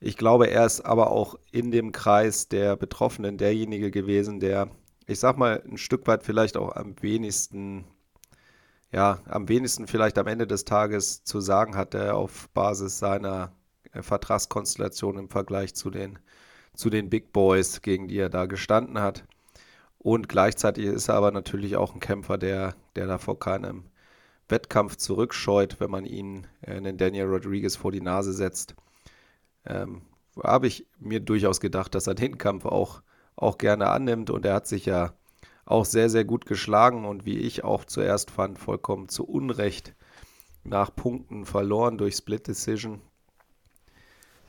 Ich 0.00 0.16
glaube, 0.16 0.48
er 0.48 0.64
ist 0.64 0.82
aber 0.82 1.10
auch 1.10 1.36
in 1.50 1.70
dem 1.72 1.90
Kreis 1.92 2.48
der 2.48 2.76
Betroffenen 2.76 3.36
derjenige 3.36 3.90
gewesen, 3.90 4.38
der, 4.38 4.70
ich 5.06 5.18
sag 5.18 5.36
mal, 5.36 5.62
ein 5.68 5.76
Stück 5.78 6.06
weit 6.06 6.22
vielleicht 6.22 6.56
auch 6.56 6.76
am 6.76 6.94
wenigsten, 7.02 7.84
ja, 8.92 9.20
am 9.26 9.48
wenigsten 9.48 9.88
vielleicht 9.88 10.18
am 10.18 10.28
Ende 10.28 10.46
des 10.46 10.64
Tages 10.64 11.24
zu 11.24 11.40
sagen 11.40 11.76
hatte 11.76 12.14
auf 12.14 12.48
Basis 12.50 12.98
seiner 12.98 13.52
äh, 13.92 14.02
Vertragskonstellation 14.02 15.18
im 15.18 15.28
Vergleich 15.30 15.74
zu 15.74 15.90
den, 15.90 16.18
zu 16.74 16.90
den 16.90 17.10
Big 17.10 17.32
Boys, 17.32 17.82
gegen 17.82 18.08
die 18.08 18.18
er 18.18 18.30
da 18.30 18.46
gestanden 18.46 19.00
hat. 19.00 19.24
Und 19.98 20.28
gleichzeitig 20.28 20.86
ist 20.86 21.08
er 21.08 21.16
aber 21.16 21.32
natürlich 21.32 21.76
auch 21.76 21.94
ein 21.94 22.00
Kämpfer, 22.00 22.38
der, 22.38 22.76
der 22.96 23.08
da 23.08 23.18
vor 23.18 23.38
keinem 23.40 23.84
Wettkampf 24.48 24.96
zurückscheut, 24.96 25.80
wenn 25.80 25.90
man 25.90 26.04
ihn, 26.06 26.46
äh, 26.62 26.74
einen 26.76 26.98
Daniel 26.98 27.26
Rodriguez 27.26 27.76
vor 27.76 27.92
die 27.92 28.00
Nase 28.00 28.32
setzt 28.32 28.76
ähm, 29.68 30.02
habe 30.42 30.66
ich 30.66 30.86
mir 30.98 31.20
durchaus 31.20 31.60
gedacht, 31.60 31.94
dass 31.94 32.06
er 32.06 32.14
den 32.14 32.38
Kampf 32.38 32.64
auch, 32.64 33.02
auch 33.36 33.58
gerne 33.58 33.88
annimmt. 33.88 34.30
Und 34.30 34.44
er 34.44 34.54
hat 34.54 34.66
sich 34.66 34.86
ja 34.86 35.12
auch 35.64 35.84
sehr, 35.84 36.08
sehr 36.08 36.24
gut 36.24 36.46
geschlagen 36.46 37.04
und 37.04 37.24
wie 37.26 37.38
ich 37.38 37.62
auch 37.62 37.84
zuerst 37.84 38.30
fand, 38.30 38.58
vollkommen 38.58 39.08
zu 39.08 39.26
Unrecht 39.26 39.94
nach 40.64 40.94
Punkten 40.94 41.44
verloren 41.44 41.98
durch 41.98 42.16
Split 42.16 42.46
Decision. 42.46 43.00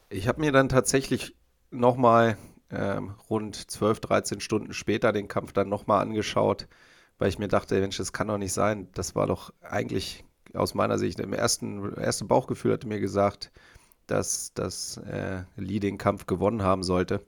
Ich 0.09 0.27
habe 0.27 0.41
mir 0.41 0.51
dann 0.51 0.69
tatsächlich 0.69 1.35
nochmal 1.71 2.37
ähm, 2.71 3.15
rund 3.29 3.55
12, 3.55 3.99
13 3.99 4.39
Stunden 4.39 4.73
später 4.73 5.11
den 5.11 5.27
Kampf 5.27 5.53
dann 5.53 5.69
nochmal 5.69 6.01
angeschaut, 6.01 6.67
weil 7.17 7.29
ich 7.29 7.39
mir 7.39 7.47
dachte, 7.47 7.79
Mensch, 7.79 7.97
das 7.97 8.13
kann 8.13 8.27
doch 8.27 8.37
nicht 8.37 8.53
sein. 8.53 8.87
Das 8.93 9.15
war 9.15 9.27
doch 9.27 9.53
eigentlich 9.61 10.23
aus 10.53 10.73
meiner 10.73 10.97
Sicht 10.97 11.19
im 11.19 11.33
ersten, 11.33 11.93
ersten 11.93 12.27
Bauchgefühl 12.27 12.73
hatte 12.73 12.87
mir 12.87 12.99
gesagt, 12.99 13.51
dass, 14.11 14.53
dass 14.53 14.97
äh, 14.97 15.43
Lee 15.55 15.79
den 15.79 15.97
Kampf 15.97 16.25
gewonnen 16.25 16.63
haben 16.63 16.83
sollte. 16.83 17.21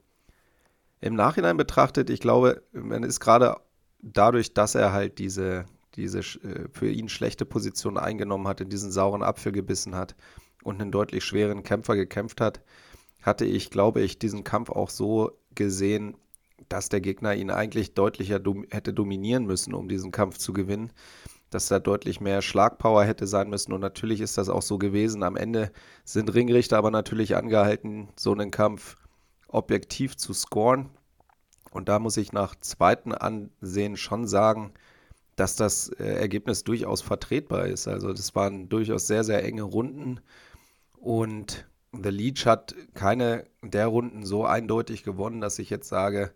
Im 1.00 1.16
Nachhinein 1.16 1.58
betrachtet, 1.58 2.10
ich 2.10 2.20
glaube, 2.20 2.62
man 2.74 3.04
ist 3.04 3.20
gerade 3.20 3.58
dadurch, 4.02 4.54
dass 4.54 4.76
er 4.76 4.92
halt 4.94 5.20
diese, 5.20 5.66
diese 5.96 6.20
äh, 6.20 6.68
für 6.72 6.90
ihn 6.90 7.10
schlechte 7.10 7.46
Position 7.46 7.98
eingenommen 7.98 8.48
hat, 8.48 8.62
in 8.62 8.70
diesen 8.70 8.92
sauren 8.92 9.24
Apfel 9.24 9.52
gebissen 9.52 9.96
hat 9.96 10.16
und 10.64 10.82
einen 10.82 10.92
deutlich 10.92 11.24
schweren 11.24 11.64
Kämpfer 11.64 11.96
gekämpft 11.96 12.42
hat, 12.42 12.62
hatte 13.22 13.46
ich, 13.46 13.70
glaube 13.70 14.02
ich, 14.02 14.20
diesen 14.20 14.44
Kampf 14.44 14.70
auch 14.70 14.90
so 14.90 15.32
gesehen, 15.56 16.16
dass 16.70 16.90
der 16.90 17.02
Gegner 17.02 17.36
ihn 17.36 17.50
eigentlich 17.50 17.94
deutlicher 17.94 18.40
dom 18.40 18.66
hätte 18.70 18.94
dominieren 18.94 19.46
müssen, 19.46 19.74
um 19.74 19.88
diesen 19.90 20.12
Kampf 20.12 20.38
zu 20.38 20.54
gewinnen 20.54 20.92
dass 21.52 21.68
da 21.68 21.80
deutlich 21.80 22.20
mehr 22.22 22.42
Schlagpower 22.42 23.04
hätte 23.04 23.28
sein 23.28 23.50
müssen. 23.50 23.74
Und 23.74 23.82
natürlich 23.82 24.22
ist 24.22 24.38
das 24.38 24.50
auch 24.50 24.62
so 24.64 24.80
gewesen. 24.80 25.22
Am 25.22 25.36
Ende 25.36 25.72
sind 26.04 26.34
Ringrichter 26.34 26.78
aber 26.78 26.90
natürlich 26.90 27.36
angehalten, 27.36 28.10
so 28.16 28.32
einen 28.32 28.50
Kampf 28.50 28.98
objektiv 29.48 30.18
zu 30.18 30.34
scoren. 30.34 30.90
Und 31.72 31.90
da 31.90 32.00
muss 32.00 32.18
ich 32.18 32.32
nach 32.32 32.56
zweiten 32.56 33.14
Ansehen 33.14 33.98
schon 33.98 34.28
sagen, 34.28 34.74
dass 35.36 35.56
das 35.56 35.90
äh, 35.90 36.06
Ergebnis 36.06 36.64
durchaus 36.64 37.02
vertretbar 37.02 37.68
ist. 37.68 37.88
Also 37.88 38.14
das 38.14 38.34
waren 38.34 38.70
durchaus 38.70 39.08
sehr, 39.08 39.24
sehr 39.24 39.44
enge 39.44 39.64
Runden. 39.64 40.22
Und 40.98 41.68
The 41.92 42.10
Leech 42.10 42.46
hat 42.46 42.76
keine 42.94 43.46
der 43.62 43.88
Runden 43.88 44.26
so 44.26 44.46
eindeutig 44.46 45.04
gewonnen, 45.04 45.42
dass 45.42 45.60
ich 45.60 45.70
jetzt 45.70 45.90
sage, 45.90 46.32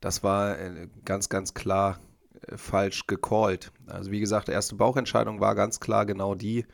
das 0.00 0.24
war 0.24 0.58
äh, 0.58 0.88
ganz, 1.04 1.28
ganz 1.28 1.54
klar 1.54 2.00
falsch 2.54 3.06
gecallt. 3.06 3.72
Also 3.86 4.10
wie 4.10 4.20
gesagt, 4.20 4.48
erste 4.48 4.76
Bauchentscheidung 4.76 5.40
war 5.40 5.54
ganz 5.54 5.80
klar 5.80 6.06
genau 6.06 6.34
die. 6.34 6.66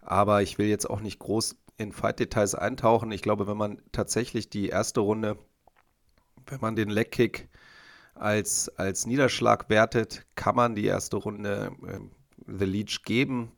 Aber 0.00 0.42
ich 0.42 0.58
will 0.58 0.66
jetzt 0.66 0.88
auch 0.88 1.00
nicht 1.00 1.18
groß 1.18 1.56
in 1.76 1.92
Fight-Details 1.92 2.54
eintauchen. 2.54 3.12
Ich 3.12 3.22
glaube, 3.22 3.46
wenn 3.46 3.56
man 3.56 3.80
tatsächlich 3.92 4.50
die 4.50 4.68
erste 4.68 5.00
Runde, 5.00 5.38
wenn 6.46 6.60
man 6.60 6.76
den 6.76 6.90
Leg-Kick 6.90 7.48
als, 8.14 8.68
als 8.76 9.06
Niederschlag 9.06 9.70
wertet, 9.70 10.26
kann 10.34 10.56
man 10.56 10.74
die 10.74 10.86
erste 10.86 11.16
Runde 11.16 11.72
äh, 11.86 11.98
The 12.46 12.64
Leech 12.64 13.02
geben. 13.04 13.52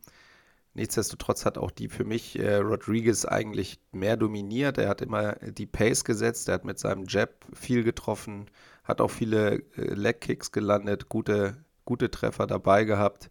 Nichtsdestotrotz 0.75 1.45
hat 1.47 1.59
auch 1.59 1.71
die 1.71 1.89
für 1.89 2.05
mich 2.05 2.39
äh, 2.39 2.57
Rodriguez 2.57 3.25
eigentlich 3.25 3.81
mehr 3.91 4.17
dominiert. 4.17 4.79
Er 4.79 4.89
hat 4.89 5.01
immer 5.01 5.33
die 5.35 5.67
Pace 5.67 6.05
gesetzt, 6.05 6.49
er 6.49 6.55
hat 6.55 6.65
mit 6.65 6.79
seinem 6.79 7.07
Jab 7.09 7.31
viel 7.53 7.83
getroffen, 7.83 8.47
hat 8.91 9.01
auch 9.01 9.11
viele 9.11 9.63
äh, 9.77 9.95
Leg-Kicks 9.95 10.53
gelandet, 10.53 11.09
gute, 11.09 11.65
gute 11.85 12.11
Treffer 12.11 12.47
dabei 12.47 12.85
gehabt, 12.85 13.31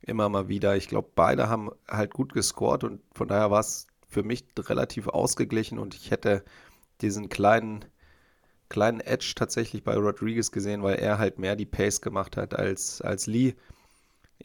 immer 0.00 0.28
mal 0.28 0.48
wieder. 0.48 0.76
Ich 0.76 0.88
glaube, 0.88 1.10
beide 1.14 1.48
haben 1.48 1.70
halt 1.88 2.14
gut 2.14 2.32
gescored 2.32 2.84
und 2.84 3.00
von 3.12 3.28
daher 3.28 3.50
war 3.50 3.60
es 3.60 3.86
für 4.08 4.22
mich 4.22 4.44
relativ 4.58 5.08
ausgeglichen 5.08 5.78
und 5.78 5.94
ich 5.94 6.10
hätte 6.10 6.44
diesen 7.00 7.28
kleinen, 7.28 7.84
kleinen 8.68 9.00
Edge 9.00 9.32
tatsächlich 9.36 9.84
bei 9.84 9.96
Rodriguez 9.96 10.50
gesehen, 10.50 10.82
weil 10.82 10.96
er 10.96 11.18
halt 11.18 11.38
mehr 11.38 11.56
die 11.56 11.66
Pace 11.66 12.00
gemacht 12.00 12.36
hat 12.36 12.54
als, 12.54 13.00
als 13.00 13.26
Lee. 13.26 13.54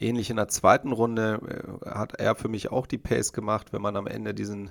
Ähnlich 0.00 0.30
in 0.30 0.36
der 0.36 0.48
zweiten 0.48 0.92
Runde 0.92 1.40
äh, 1.84 1.90
hat 1.90 2.14
er 2.14 2.34
für 2.34 2.48
mich 2.48 2.70
auch 2.70 2.86
die 2.86 2.98
Pace 2.98 3.32
gemacht, 3.32 3.72
wenn 3.72 3.82
man 3.82 3.96
am 3.96 4.06
Ende 4.06 4.34
diesen 4.34 4.70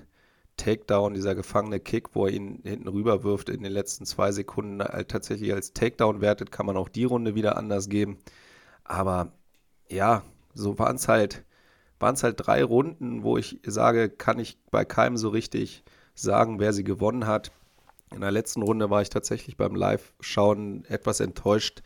Takedown, 0.58 1.14
dieser 1.14 1.36
gefangene 1.36 1.80
Kick, 1.80 2.16
wo 2.16 2.26
er 2.26 2.34
ihn 2.34 2.62
hinten 2.64 2.88
rüber 2.88 3.24
wirft 3.24 3.50
in 3.50 3.64
den 3.64 3.72
letzten 3.72 4.06
zwei 4.06 4.32
Sekunden 4.32 4.82
äh, 4.82 5.06
tatsächlich 5.06 5.54
als 5.54 5.74
Takedown 5.74 6.20
wertet, 6.22 6.52
kann 6.52 6.66
man 6.66 6.78
auch 6.78 6.90
die 6.90 7.06
Runde 7.06 7.36
wieder 7.36 7.58
anders 7.58 7.90
geben. 7.90 8.18
Aber 8.84 9.32
ja, 9.90 10.24
so 10.54 10.78
waren 10.80 10.96
es 10.96 11.08
halt, 11.08 11.46
halt 12.02 12.36
drei 12.38 12.64
Runden, 12.64 13.24
wo 13.24 13.38
ich 13.38 13.60
sage, 13.66 14.10
kann 14.10 14.40
ich 14.40 14.58
bei 14.72 14.84
keinem 14.84 15.18
so 15.18 15.30
richtig 15.30 15.84
sagen, 16.16 16.60
wer 16.60 16.74
sie 16.74 16.84
gewonnen 16.84 17.28
hat. 17.28 17.52
In 18.14 18.22
der 18.22 18.32
letzten 18.32 18.62
Runde 18.62 18.90
war 18.90 19.02
ich 19.02 19.10
tatsächlich 19.10 19.58
beim 19.58 19.76
Live-Schauen 19.76 20.86
etwas 20.86 21.20
enttäuscht, 21.20 21.84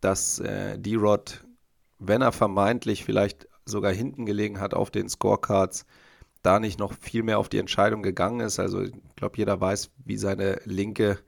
dass 0.00 0.40
äh, 0.40 0.78
D-Rod, 0.78 1.44
wenn 1.98 2.22
er 2.22 2.32
vermeintlich 2.32 3.04
vielleicht 3.04 3.48
sogar 3.64 3.92
hinten 3.92 4.26
gelegen 4.26 4.60
hat 4.60 4.74
auf 4.74 4.90
den 4.90 5.08
Scorecards, 5.08 5.86
da 6.42 6.58
nicht 6.58 6.78
noch 6.78 6.92
viel 6.92 7.22
mehr 7.22 7.38
auf 7.38 7.48
die 7.48 7.58
Entscheidung 7.58 8.02
gegangen 8.02 8.40
ist. 8.40 8.58
Also 8.58 8.82
ich 8.82 8.92
glaube, 9.16 9.38
jeder 9.38 9.60
weiß, 9.60 9.90
wie 10.04 10.16
seine 10.16 10.60
linke, 10.64 11.18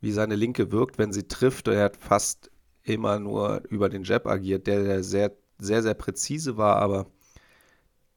wie 0.00 0.12
seine 0.12 0.36
linke 0.36 0.72
wirkt, 0.72 0.98
wenn 0.98 1.12
sie 1.12 1.26
trifft. 1.28 1.68
Er 1.68 1.84
hat 1.84 1.96
fast 1.96 2.50
immer 2.82 3.18
nur 3.18 3.62
über 3.68 3.88
den 3.88 4.04
Jab 4.04 4.26
agiert, 4.26 4.66
der, 4.66 5.02
sehr, 5.02 5.32
sehr, 5.58 5.82
sehr 5.82 5.94
präzise 5.94 6.56
war, 6.56 6.76
aber 6.76 7.06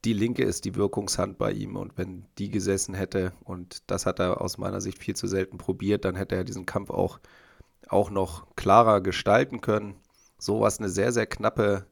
die 0.06 0.14
linke 0.14 0.44
ist 0.44 0.66
die 0.66 0.76
Wirkungshand 0.76 1.38
bei 1.38 1.52
ihm 1.52 1.76
und 1.76 1.98
wenn 1.98 2.26
die 2.38 2.50
gesessen 2.50 2.96
hätte, 2.96 3.34
und 3.44 3.84
das 3.88 4.06
hat 4.06 4.20
er 4.20 4.42
aus 4.42 4.58
meiner 4.58 4.82
Sicht 4.82 4.98
viel 4.98 5.16
zu 5.16 5.28
selten 5.28 5.58
probiert, 5.58 6.06
dann 6.06 6.16
hätte 6.16 6.36
er 6.36 6.44
diesen 6.44 6.66
Kampf 6.66 6.90
auch, 6.90 7.20
auch 7.88 8.10
noch 8.10 8.48
klarer 8.56 9.02
gestalten 9.02 9.62
können. 9.62 9.96
So 10.40 10.62
war 10.62 10.68
es 10.68 10.80
eine 10.80 10.90
sehr, 10.90 11.12
sehr 11.12 11.28
knappe 11.28 11.86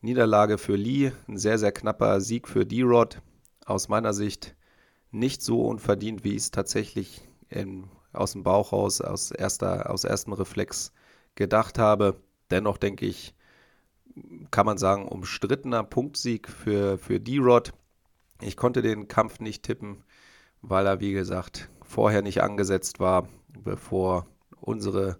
Niederlage 0.00 0.58
für 0.58 0.76
Lee, 0.76 1.12
ein 1.28 1.36
sehr, 1.36 1.58
sehr 1.58 1.72
knapper 1.72 2.20
Sieg 2.20 2.48
für 2.48 2.66
D-Rod 2.66 3.20
aus 3.70 3.88
meiner 3.88 4.12
Sicht 4.12 4.54
nicht 5.10 5.42
so 5.42 5.66
unverdient, 5.66 6.24
wie 6.24 6.30
ich 6.30 6.42
es 6.42 6.50
tatsächlich 6.50 7.22
in, 7.48 7.88
aus 8.12 8.32
dem 8.32 8.42
Bauch 8.42 8.72
raus, 8.72 9.00
aus, 9.00 9.30
erster, 9.30 9.90
aus 9.90 10.04
erstem 10.04 10.32
Reflex 10.32 10.92
gedacht 11.34 11.78
habe. 11.78 12.20
Dennoch 12.50 12.78
denke 12.78 13.06
ich, 13.06 13.34
kann 14.50 14.66
man 14.66 14.78
sagen, 14.78 15.08
umstrittener 15.08 15.84
Punktsieg 15.84 16.48
für, 16.48 16.98
für 16.98 17.20
D-Rod. 17.20 17.72
Ich 18.40 18.56
konnte 18.56 18.82
den 18.82 19.08
Kampf 19.08 19.40
nicht 19.40 19.62
tippen, 19.62 20.04
weil 20.62 20.86
er, 20.86 21.00
wie 21.00 21.12
gesagt, 21.12 21.70
vorher 21.82 22.22
nicht 22.22 22.42
angesetzt 22.42 23.00
war, 23.00 23.28
bevor 23.48 24.26
unsere 24.60 25.18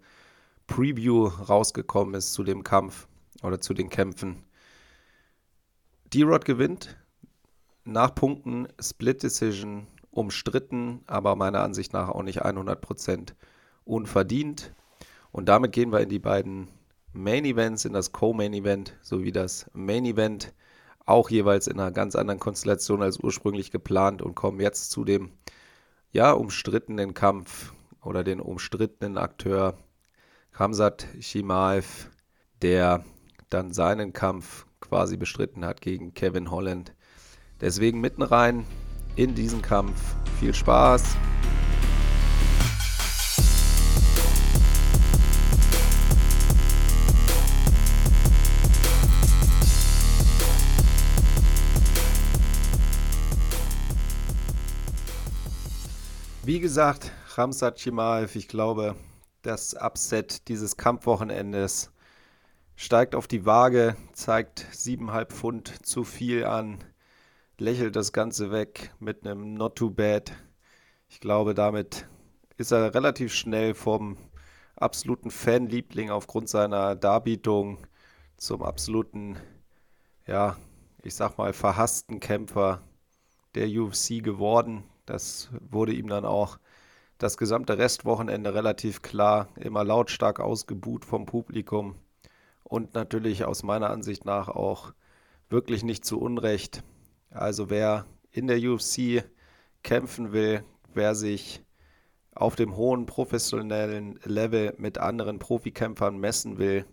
Preview 0.67 1.27
rausgekommen 1.27 2.15
ist 2.15 2.33
zu 2.33 2.45
dem 2.45 2.63
Kampf 2.63 3.09
oder 3.43 3.61
zu 3.61 3.75
den 3.75 3.89
Kämpfen. 3.89 4.45
D-Rod 6.13 6.45
gewinnt 6.45 6.97
nach 7.85 8.15
Punkten 8.15 8.69
Split 8.81 9.23
Decision 9.23 9.87
umstritten, 10.11 11.03
aber 11.07 11.37
meiner 11.37 11.63
Ansicht 11.63 11.93
nach 11.93 12.09
auch 12.09 12.23
nicht 12.23 12.45
100% 12.45 13.35
unverdient. 13.85 14.75
Und 15.33 15.49
damit 15.49 15.73
gehen 15.73 15.93
wir 15.93 16.01
in 16.01 16.09
die 16.09 16.19
beiden 16.19 16.69
Main 17.13 17.45
Events, 17.45 17.85
in 17.85 17.93
das 17.93 18.13
Co-Main 18.13 18.53
Event 18.53 18.97
sowie 19.03 19.33
das 19.33 19.71
Main 19.73 20.05
Event, 20.05 20.53
auch 21.07 21.31
jeweils 21.31 21.67
in 21.67 21.81
einer 21.81 21.91
ganz 21.91 22.15
anderen 22.15 22.39
Konstellation 22.39 23.03
als 23.03 23.19
ursprünglich 23.19 23.71
geplant 23.71 24.23
und 24.23 24.35
kommen 24.35 24.61
jetzt 24.61 24.91
zu 24.91 25.05
dem 25.05 25.33
ja 26.13 26.33
umstrittenen 26.33 27.15
Kampf 27.15 27.73
oder 28.03 28.23
den 28.23 28.41
umstrittenen 28.41 29.19
Akteur 29.19 29.77
Kamsat 30.53 31.07
Shimaev, 31.21 32.11
der 32.63 33.05
dann 33.49 33.73
seinen 33.73 34.13
Kampf 34.13 34.67
quasi 34.81 35.17
bestritten 35.17 35.65
hat 35.65 35.81
gegen 35.81 36.15
Kevin 36.15 36.51
Holland 36.51 36.95
Deswegen 37.61 38.01
mitten 38.01 38.23
rein 38.23 38.65
in 39.17 39.35
diesen 39.35 39.61
Kampf. 39.61 40.01
Viel 40.39 40.55
Spaß. 40.55 41.03
Wie 56.43 56.59
gesagt, 56.59 57.13
Ramsat 57.37 57.79
Chimaev, 57.79 58.35
ich 58.35 58.49
glaube, 58.49 58.97
das 59.43 59.75
Upset 59.75 60.49
dieses 60.49 60.77
Kampfwochenendes 60.77 61.93
steigt 62.75 63.15
auf 63.15 63.29
die 63.29 63.45
Waage, 63.45 63.95
zeigt 64.15 64.67
7,5 64.73 65.25
Pfund 65.27 65.87
zu 65.87 66.03
viel 66.03 66.45
an 66.45 66.79
lächelt 67.61 67.95
das 67.95 68.13
Ganze 68.13 68.51
weg 68.51 68.93
mit 69.01 69.27
einem 69.27 69.53
Not 69.53 69.77
Too 69.77 69.91
Bad. 69.91 70.33
Ich 71.09 71.21
glaube, 71.21 71.53
damit 71.53 72.09
ist 72.57 72.73
er 72.73 72.95
relativ 72.95 73.35
schnell 73.35 73.75
vom 73.75 74.17
absoluten 74.77 75.31
Fanliebling 75.31 76.11
aufgrund 76.11 76.49
seiner 76.49 76.97
Darbietung 76.97 77.87
zum 78.39 78.63
absoluten, 78.63 79.37
ja, 80.27 80.57
ich 81.03 81.15
sag 81.15 81.37
mal, 81.37 81.53
verhassten 81.53 82.19
Kämpfer 82.19 82.81
der 83.55 83.69
UFC 83.69 84.23
geworden. 84.23 84.85
Das 85.05 85.51
wurde 85.61 85.93
ihm 85.93 86.09
dann 86.09 86.25
auch 86.25 86.59
das 87.19 87.37
gesamte 87.37 87.77
Restwochenende 87.77 88.55
relativ 88.55 89.03
klar, 89.03 89.49
immer 89.57 89.85
lautstark 89.85 90.41
ausgebuht 90.41 91.05
vom 91.05 91.27
Publikum 91.27 91.97
und 92.65 92.95
natürlich 92.95 93.45
aus 93.45 93.63
meiner 93.63 93.91
Ansicht 93.91 94.25
nach 94.25 94.49
auch 94.49 94.95
wirklich 95.51 95.85
nicht 95.85 96.07
zu 96.07 96.19
Unrecht. 96.19 96.83
Also 97.31 97.71
wer 97.71 98.07
in 98.33 98.47
der 98.47 98.59
UFC 98.59 99.25
kämpfen 99.83 100.33
will, 100.33 100.65
wer 100.93 101.15
sich 101.15 101.65
auf 102.35 102.57
dem 102.57 102.77
hohen 102.77 103.07
professionellen 103.07 104.19
Level 104.25 104.75
mit 104.79 104.99
anderen 104.99 105.39
Profikämpfern 105.39 106.19
messen 106.19 106.59
will, 106.59 106.87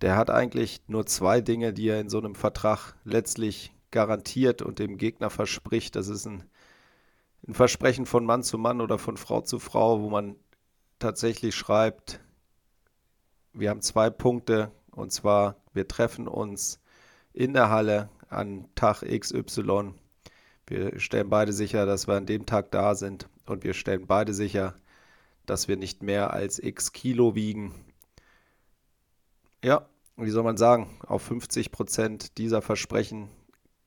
der 0.00 0.16
hat 0.16 0.30
eigentlich 0.30 0.82
nur 0.86 1.06
zwei 1.06 1.40
Dinge, 1.40 1.72
die 1.72 1.88
er 1.88 2.00
in 2.00 2.10
so 2.10 2.18
einem 2.18 2.34
Vertrag 2.34 2.94
letztlich 3.04 3.72
garantiert 3.90 4.62
und 4.62 4.78
dem 4.78 4.98
Gegner 4.98 5.30
verspricht. 5.30 5.96
Das 5.96 6.08
ist 6.08 6.26
ein, 6.26 6.44
ein 7.46 7.54
Versprechen 7.54 8.06
von 8.06 8.24
Mann 8.24 8.42
zu 8.42 8.58
Mann 8.58 8.80
oder 8.80 8.98
von 8.98 9.16
Frau 9.16 9.40
zu 9.40 9.58
Frau, 9.58 10.02
wo 10.02 10.10
man 10.10 10.36
tatsächlich 10.98 11.54
schreibt, 11.54 12.20
wir 13.52 13.70
haben 13.70 13.80
zwei 13.80 14.10
Punkte 14.10 14.70
und 14.90 15.12
zwar, 15.12 15.56
wir 15.72 15.88
treffen 15.88 16.28
uns 16.28 16.78
in 17.32 17.54
der 17.54 17.70
Halle 17.70 18.10
an 18.36 18.68
Tag 18.74 19.02
XY. 19.02 19.94
Wir 20.66 20.98
stellen 20.98 21.30
beide 21.30 21.52
sicher, 21.52 21.86
dass 21.86 22.06
wir 22.06 22.14
an 22.14 22.26
dem 22.26 22.46
Tag 22.46 22.70
da 22.70 22.94
sind 22.94 23.28
und 23.46 23.64
wir 23.64 23.74
stellen 23.74 24.06
beide 24.06 24.34
sicher, 24.34 24.74
dass 25.46 25.68
wir 25.68 25.76
nicht 25.76 26.02
mehr 26.02 26.32
als 26.32 26.58
x 26.58 26.92
Kilo 26.92 27.34
wiegen. 27.34 27.74
Ja, 29.64 29.88
wie 30.16 30.30
soll 30.30 30.42
man 30.42 30.56
sagen, 30.56 30.98
auf 31.06 31.22
50 31.22 31.70
Prozent 31.70 32.38
dieser 32.38 32.62
Versprechen 32.62 33.28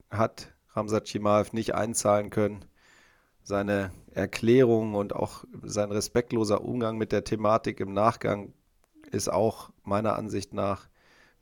hat 0.09 0.53
Ramsat 0.73 1.07
Chimaev 1.07 1.53
nicht 1.53 1.75
einzahlen 1.75 2.29
können. 2.29 2.65
Seine 3.43 3.91
Erklärung 4.11 4.95
und 4.95 5.13
auch 5.13 5.43
sein 5.63 5.91
respektloser 5.91 6.63
Umgang 6.63 6.97
mit 6.97 7.11
der 7.11 7.23
Thematik 7.23 7.79
im 7.79 7.93
Nachgang 7.93 8.53
ist 9.11 9.31
auch 9.31 9.71
meiner 9.83 10.15
Ansicht 10.15 10.53
nach 10.53 10.87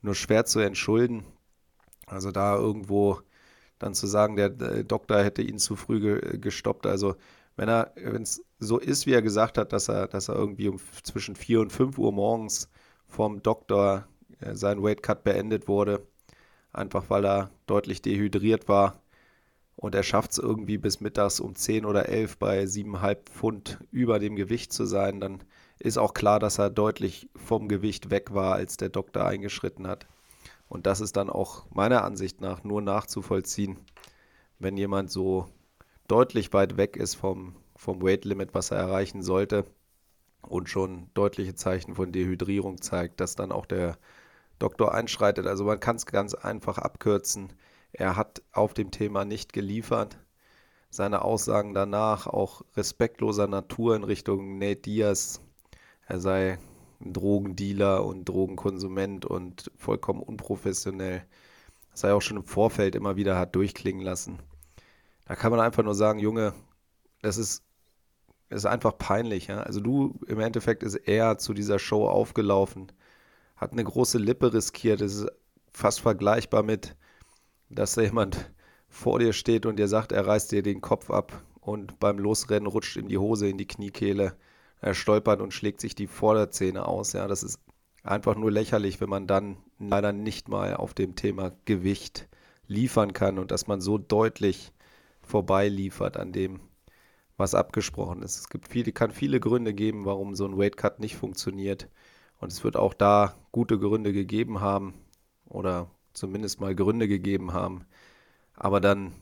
nur 0.00 0.14
schwer 0.14 0.46
zu 0.46 0.60
entschulden. 0.60 1.24
Also 2.10 2.30
da 2.30 2.56
irgendwo 2.56 3.20
dann 3.78 3.94
zu 3.94 4.06
sagen, 4.06 4.36
der, 4.36 4.50
Doktor 4.50 5.22
hätte 5.22 5.42
ihn 5.42 5.58
zu 5.58 5.76
früh 5.76 6.00
ge, 6.00 6.38
gestoppt. 6.38 6.86
Also 6.86 7.16
wenn 7.56 7.68
er, 7.68 7.92
wenn 7.96 8.22
es 8.22 8.44
so 8.58 8.78
ist, 8.78 9.06
wie 9.06 9.12
er 9.12 9.22
gesagt 9.22 9.58
hat, 9.58 9.72
dass 9.72 9.88
er, 9.88 10.08
dass 10.08 10.28
er 10.28 10.36
irgendwie 10.36 10.68
um 10.68 10.78
zwischen 11.02 11.36
4 11.36 11.60
und 11.60 11.72
5 11.72 11.98
Uhr 11.98 12.12
morgens 12.12 12.68
vom 13.06 13.42
Doktor 13.42 14.06
äh, 14.40 14.54
sein 14.54 14.82
Weight 14.82 15.02
Cut 15.02 15.24
beendet 15.24 15.68
wurde, 15.68 16.06
einfach 16.72 17.10
weil 17.10 17.24
er 17.24 17.50
deutlich 17.66 18.02
dehydriert 18.02 18.68
war 18.68 19.00
und 19.76 19.94
er 19.94 20.02
schafft 20.02 20.32
es 20.32 20.38
irgendwie 20.38 20.76
bis 20.76 21.00
mittags 21.00 21.40
um 21.40 21.54
10 21.54 21.84
oder 21.84 22.08
11 22.08 22.38
bei 22.38 22.64
7,5 22.64 23.16
Pfund 23.30 23.78
über 23.92 24.18
dem 24.18 24.34
Gewicht 24.36 24.72
zu 24.72 24.86
sein, 24.86 25.20
dann 25.20 25.38
ist 25.78 25.98
auch 25.98 26.14
klar, 26.14 26.40
dass 26.40 26.58
er 26.58 26.70
deutlich 26.70 27.28
vom 27.36 27.68
Gewicht 27.68 28.10
weg 28.10 28.34
war, 28.34 28.54
als 28.54 28.76
der 28.76 28.88
Doktor 28.88 29.24
eingeschritten 29.26 29.86
hat. 29.86 30.08
Und 30.68 30.86
das 30.86 31.00
ist 31.00 31.16
dann 31.16 31.30
auch 31.30 31.66
meiner 31.70 32.04
Ansicht 32.04 32.40
nach 32.40 32.64
nur 32.64 32.82
nachzuvollziehen, 32.82 33.78
wenn 34.58 34.76
jemand 34.76 35.10
so 35.10 35.46
deutlich 36.08 36.52
weit 36.52 36.76
weg 36.76 36.96
ist 36.96 37.14
vom, 37.14 37.56
vom 37.76 38.02
Weight 38.02 38.24
Limit, 38.24 38.54
was 38.54 38.70
er 38.70 38.78
erreichen 38.78 39.22
sollte 39.22 39.64
und 40.42 40.68
schon 40.68 41.10
deutliche 41.14 41.54
Zeichen 41.54 41.94
von 41.94 42.12
Dehydrierung 42.12 42.80
zeigt, 42.80 43.20
dass 43.20 43.36
dann 43.36 43.52
auch 43.52 43.66
der 43.66 43.98
Doktor 44.58 44.94
einschreitet. 44.94 45.46
Also 45.46 45.64
man 45.64 45.80
kann 45.80 45.96
es 45.96 46.06
ganz 46.06 46.34
einfach 46.34 46.78
abkürzen. 46.78 47.52
Er 47.92 48.16
hat 48.16 48.42
auf 48.52 48.74
dem 48.74 48.90
Thema 48.90 49.24
nicht 49.24 49.52
geliefert. 49.52 50.18
Seine 50.90 51.22
Aussagen 51.22 51.74
danach 51.74 52.26
auch 52.26 52.62
respektloser 52.76 53.46
Natur 53.46 53.94
in 53.94 54.04
Richtung 54.04 54.58
Nate 54.58 54.80
Diaz. 54.82 55.40
Er 56.06 56.20
sei 56.20 56.58
Drogendealer 57.00 58.04
und 58.04 58.24
Drogenkonsument 58.28 59.24
und 59.24 59.70
vollkommen 59.76 60.22
unprofessionell. 60.22 61.24
das 61.90 62.02
er 62.02 62.10
ja 62.10 62.16
auch 62.16 62.22
schon 62.22 62.38
im 62.38 62.44
Vorfeld 62.44 62.94
immer 62.94 63.16
wieder 63.16 63.38
hat 63.38 63.54
durchklingen 63.54 64.02
lassen. 64.02 64.38
Da 65.26 65.36
kann 65.36 65.50
man 65.50 65.60
einfach 65.60 65.84
nur 65.84 65.94
sagen, 65.94 66.18
Junge, 66.18 66.54
das 67.22 67.36
ist, 67.38 67.62
das 68.48 68.60
ist 68.60 68.66
einfach 68.66 68.96
peinlich. 68.96 69.48
Ja? 69.48 69.60
Also 69.60 69.80
du, 69.80 70.18
im 70.26 70.40
Endeffekt 70.40 70.82
ist 70.82 70.96
er 70.96 71.38
zu 71.38 71.54
dieser 71.54 71.78
Show 71.78 72.08
aufgelaufen, 72.08 72.90
hat 73.56 73.72
eine 73.72 73.84
große 73.84 74.18
Lippe 74.18 74.52
riskiert. 74.52 75.00
Das 75.00 75.14
ist 75.14 75.28
fast 75.72 76.00
vergleichbar 76.00 76.62
mit, 76.62 76.96
dass 77.68 77.94
da 77.94 78.02
jemand 78.02 78.50
vor 78.88 79.18
dir 79.18 79.32
steht 79.32 79.66
und 79.66 79.76
dir 79.76 79.88
sagt, 79.88 80.12
er 80.12 80.26
reißt 80.26 80.50
dir 80.50 80.62
den 80.62 80.80
Kopf 80.80 81.10
ab 81.10 81.42
und 81.60 82.00
beim 82.00 82.18
Losrennen 82.18 82.66
rutscht 82.66 82.96
ihm 82.96 83.08
die 83.08 83.18
Hose 83.18 83.48
in 83.48 83.58
die 83.58 83.66
Kniekehle. 83.66 84.36
Er 84.80 84.94
stolpert 84.94 85.40
und 85.40 85.52
schlägt 85.52 85.80
sich 85.80 85.94
die 85.94 86.06
Vorderzähne 86.06 86.86
aus. 86.86 87.12
Ja, 87.12 87.26
das 87.26 87.42
ist 87.42 87.60
einfach 88.02 88.36
nur 88.36 88.50
lächerlich, 88.50 89.00
wenn 89.00 89.08
man 89.08 89.26
dann 89.26 89.58
leider 89.78 90.12
nicht 90.12 90.48
mal 90.48 90.74
auf 90.74 90.94
dem 90.94 91.14
Thema 91.16 91.52
Gewicht 91.64 92.28
liefern 92.66 93.12
kann 93.12 93.38
und 93.38 93.50
dass 93.50 93.66
man 93.66 93.80
so 93.80 93.98
deutlich 93.98 94.72
vorbeiliefert 95.22 96.16
an 96.16 96.32
dem, 96.32 96.60
was 97.36 97.54
abgesprochen 97.54 98.22
ist. 98.22 98.38
Es 98.38 98.48
gibt 98.48 98.68
viele, 98.68 98.92
kann 98.92 99.10
viele 99.10 99.40
Gründe 99.40 99.74
geben, 99.74 100.04
warum 100.04 100.34
so 100.34 100.44
ein 100.44 100.58
Weight 100.58 100.76
Cut 100.76 101.00
nicht 101.00 101.16
funktioniert. 101.16 101.88
Und 102.40 102.52
es 102.52 102.62
wird 102.62 102.76
auch 102.76 102.94
da 102.94 103.34
gute 103.52 103.78
Gründe 103.78 104.12
gegeben 104.12 104.60
haben 104.60 104.94
oder 105.46 105.90
zumindest 106.12 106.60
mal 106.60 106.74
Gründe 106.74 107.08
gegeben 107.08 107.52
haben. 107.52 107.84
Aber 108.54 108.80
dann 108.80 109.12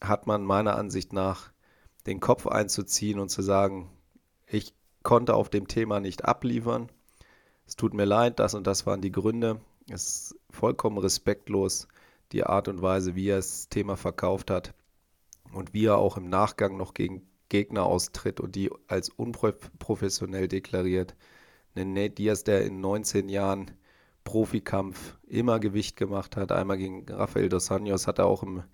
hat 0.00 0.26
man 0.26 0.44
meiner 0.44 0.76
Ansicht 0.76 1.12
nach 1.12 1.52
den 2.06 2.20
Kopf 2.20 2.46
einzuziehen 2.46 3.18
und 3.18 3.30
zu 3.30 3.42
sagen, 3.42 3.90
ich 4.46 4.74
konnte 5.04 5.34
auf 5.34 5.48
dem 5.48 5.68
Thema 5.68 6.00
nicht 6.00 6.24
abliefern. 6.24 6.90
Es 7.66 7.76
tut 7.76 7.94
mir 7.94 8.04
leid, 8.04 8.40
das 8.40 8.54
und 8.54 8.66
das 8.66 8.86
waren 8.86 9.00
die 9.00 9.12
Gründe. 9.12 9.60
Es 9.88 10.32
ist 10.32 10.36
vollkommen 10.50 10.98
respektlos, 10.98 11.86
die 12.32 12.44
Art 12.44 12.66
und 12.66 12.82
Weise, 12.82 13.14
wie 13.14 13.28
er 13.28 13.36
das 13.36 13.68
Thema 13.68 13.96
verkauft 13.96 14.50
hat 14.50 14.74
und 15.52 15.72
wie 15.72 15.86
er 15.86 15.98
auch 15.98 16.16
im 16.16 16.28
Nachgang 16.28 16.76
noch 16.76 16.94
gegen 16.94 17.28
Gegner 17.48 17.84
austritt 17.84 18.40
und 18.40 18.56
die 18.56 18.70
als 18.88 19.10
unprofessionell 19.10 20.48
deklariert. 20.48 21.14
Ein 21.76 21.92
Nate 21.92 22.14
Diaz, 22.14 22.42
der 22.44 22.64
in 22.64 22.80
19 22.80 23.28
Jahren 23.28 23.70
Profikampf 24.24 25.18
immer 25.26 25.60
Gewicht 25.60 25.96
gemacht 25.96 26.36
hat. 26.36 26.50
Einmal 26.50 26.78
gegen 26.78 27.06
Rafael 27.08 27.48
dos 27.48 27.70
Anjos 27.70 28.06
hat 28.06 28.18
er 28.18 28.26
auch 28.26 28.42
im 28.42 28.64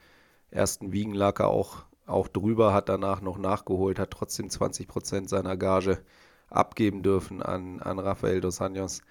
ersten 0.50 0.92
Wiegen 0.92 1.14
lag 1.14 1.40
er 1.40 1.48
auch, 1.48 1.84
auch 2.10 2.28
drüber, 2.28 2.72
hat 2.72 2.88
danach 2.88 3.20
noch 3.20 3.38
nachgeholt, 3.38 3.98
hat 3.98 4.10
trotzdem 4.10 4.50
20 4.50 4.88
Prozent 4.88 5.28
seiner 5.28 5.56
Gage 5.56 6.02
abgeben 6.48 7.02
dürfen 7.02 7.42
an, 7.42 7.80
an 7.80 7.98
Rafael 7.98 8.40
dos 8.40 8.60
Anjos. 8.60 9.02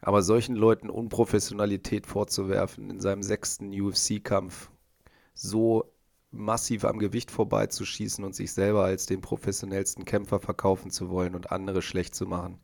Aber 0.00 0.22
solchen 0.22 0.54
Leuten 0.54 0.90
Unprofessionalität 0.90 2.06
vorzuwerfen, 2.06 2.90
in 2.90 3.00
seinem 3.00 3.22
sechsten 3.22 3.70
UFC-Kampf 3.72 4.70
so 5.34 5.90
massiv 6.30 6.84
am 6.84 6.98
Gewicht 6.98 7.30
vorbeizuschießen 7.30 8.24
und 8.24 8.34
sich 8.34 8.52
selber 8.52 8.84
als 8.84 9.06
den 9.06 9.20
professionellsten 9.20 10.04
Kämpfer 10.04 10.40
verkaufen 10.40 10.90
zu 10.90 11.08
wollen 11.08 11.34
und 11.34 11.52
andere 11.52 11.80
schlecht 11.80 12.14
zu 12.14 12.26
machen. 12.26 12.60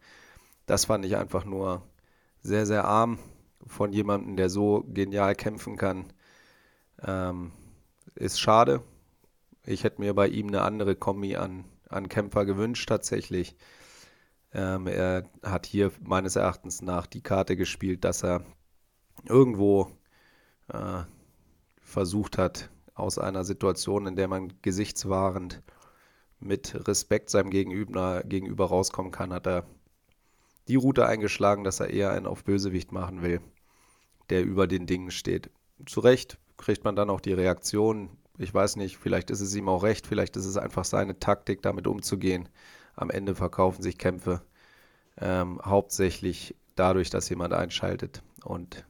Das 0.67 0.87
fand 0.87 1.05
ich 1.05 1.17
einfach 1.17 1.45
nur 1.45 1.83
sehr, 2.43 2.67
sehr 2.67 2.85
arm 2.85 3.19
von 3.67 3.93
jemandem, 3.93 4.37
der 4.37 4.51
so 4.51 4.85
genial 4.89 5.35
kämpfen 5.35 5.77
kann. 5.77 6.13
Ähm, 7.03 7.53
ist 8.15 8.41
schade. 8.41 8.83
Ich 9.71 9.85
hätte 9.85 10.01
mir 10.01 10.15
bei 10.15 10.27
ihm 10.27 10.49
eine 10.49 10.63
andere 10.63 10.97
Kombi 10.97 11.37
an, 11.37 11.65
an 11.89 12.09
Kämpfer 12.09 12.45
gewünscht, 12.45 12.89
tatsächlich. 12.89 13.57
Ähm, 14.53 14.89
er 14.89 15.31
hat 15.45 15.65
hier 15.65 15.93
meines 16.03 16.35
Erachtens 16.35 16.83
nach 16.83 17.07
die 17.07 17.23
Karte 17.23 17.57
gespielt, 17.57 18.03
dass 18.05 18.25
er 18.25 18.45
irgendwo 19.29 19.93
äh, 20.73 21.05
versucht 21.83 22.37
hat, 22.37 22.69
aus 22.95 23.19
einer 23.19 23.45
Situation, 23.45 24.09
in 24.09 24.17
der 24.17 24.27
man 24.27 24.53
gesichtswahrend 24.61 25.63
mit 26.41 26.89
Respekt 26.89 27.31
seinem 27.31 27.51
Gegenüber, 27.51 28.25
gegenüber 28.25 28.67
rauskommen 28.67 29.13
kann, 29.13 29.33
hat 29.33 29.47
er 29.47 29.67
die 30.67 30.75
Route 30.75 31.07
eingeschlagen, 31.07 31.63
dass 31.63 31.79
er 31.79 31.91
eher 31.91 32.11
einen 32.11 32.27
auf 32.27 32.43
Bösewicht 32.43 32.91
machen 32.91 33.23
will, 33.23 33.41
der 34.31 34.43
über 34.43 34.67
den 34.67 34.87
Dingen 34.87 35.13
steht. 35.13 35.51
Zu 35.87 36.01
Recht 36.01 36.39
kriegt 36.57 36.83
man 36.83 36.97
dann 36.97 37.09
auch 37.09 37.21
die 37.21 37.33
Reaktion. 37.33 38.11
Ich 38.41 38.55
weiß 38.55 38.77
nicht, 38.77 38.97
vielleicht 38.97 39.31
ist 39.31 39.43
es 39.43 39.55
ihm 39.55 39.69
auch 39.69 39.83
recht, 39.83 40.07
vielleicht 40.07 40.35
ist 40.35 40.47
es 40.47 40.57
einfach 40.57 40.87
seine 40.87 41.19
Taktik, 41.19 41.61
damit 41.61 41.87
umzugehen. 41.87 42.49
Am 42.97 43.11
Ende 43.11 43.35
verkaufen 43.35 43.83
sich 43.83 43.99
Kämpfe 43.99 44.41
ähm, 45.19 45.61
hauptsächlich 45.63 46.57
dadurch, 46.75 47.11
dass 47.11 47.29
jemand 47.29 47.53
einschaltet. 47.53 48.23
Und 48.43 48.87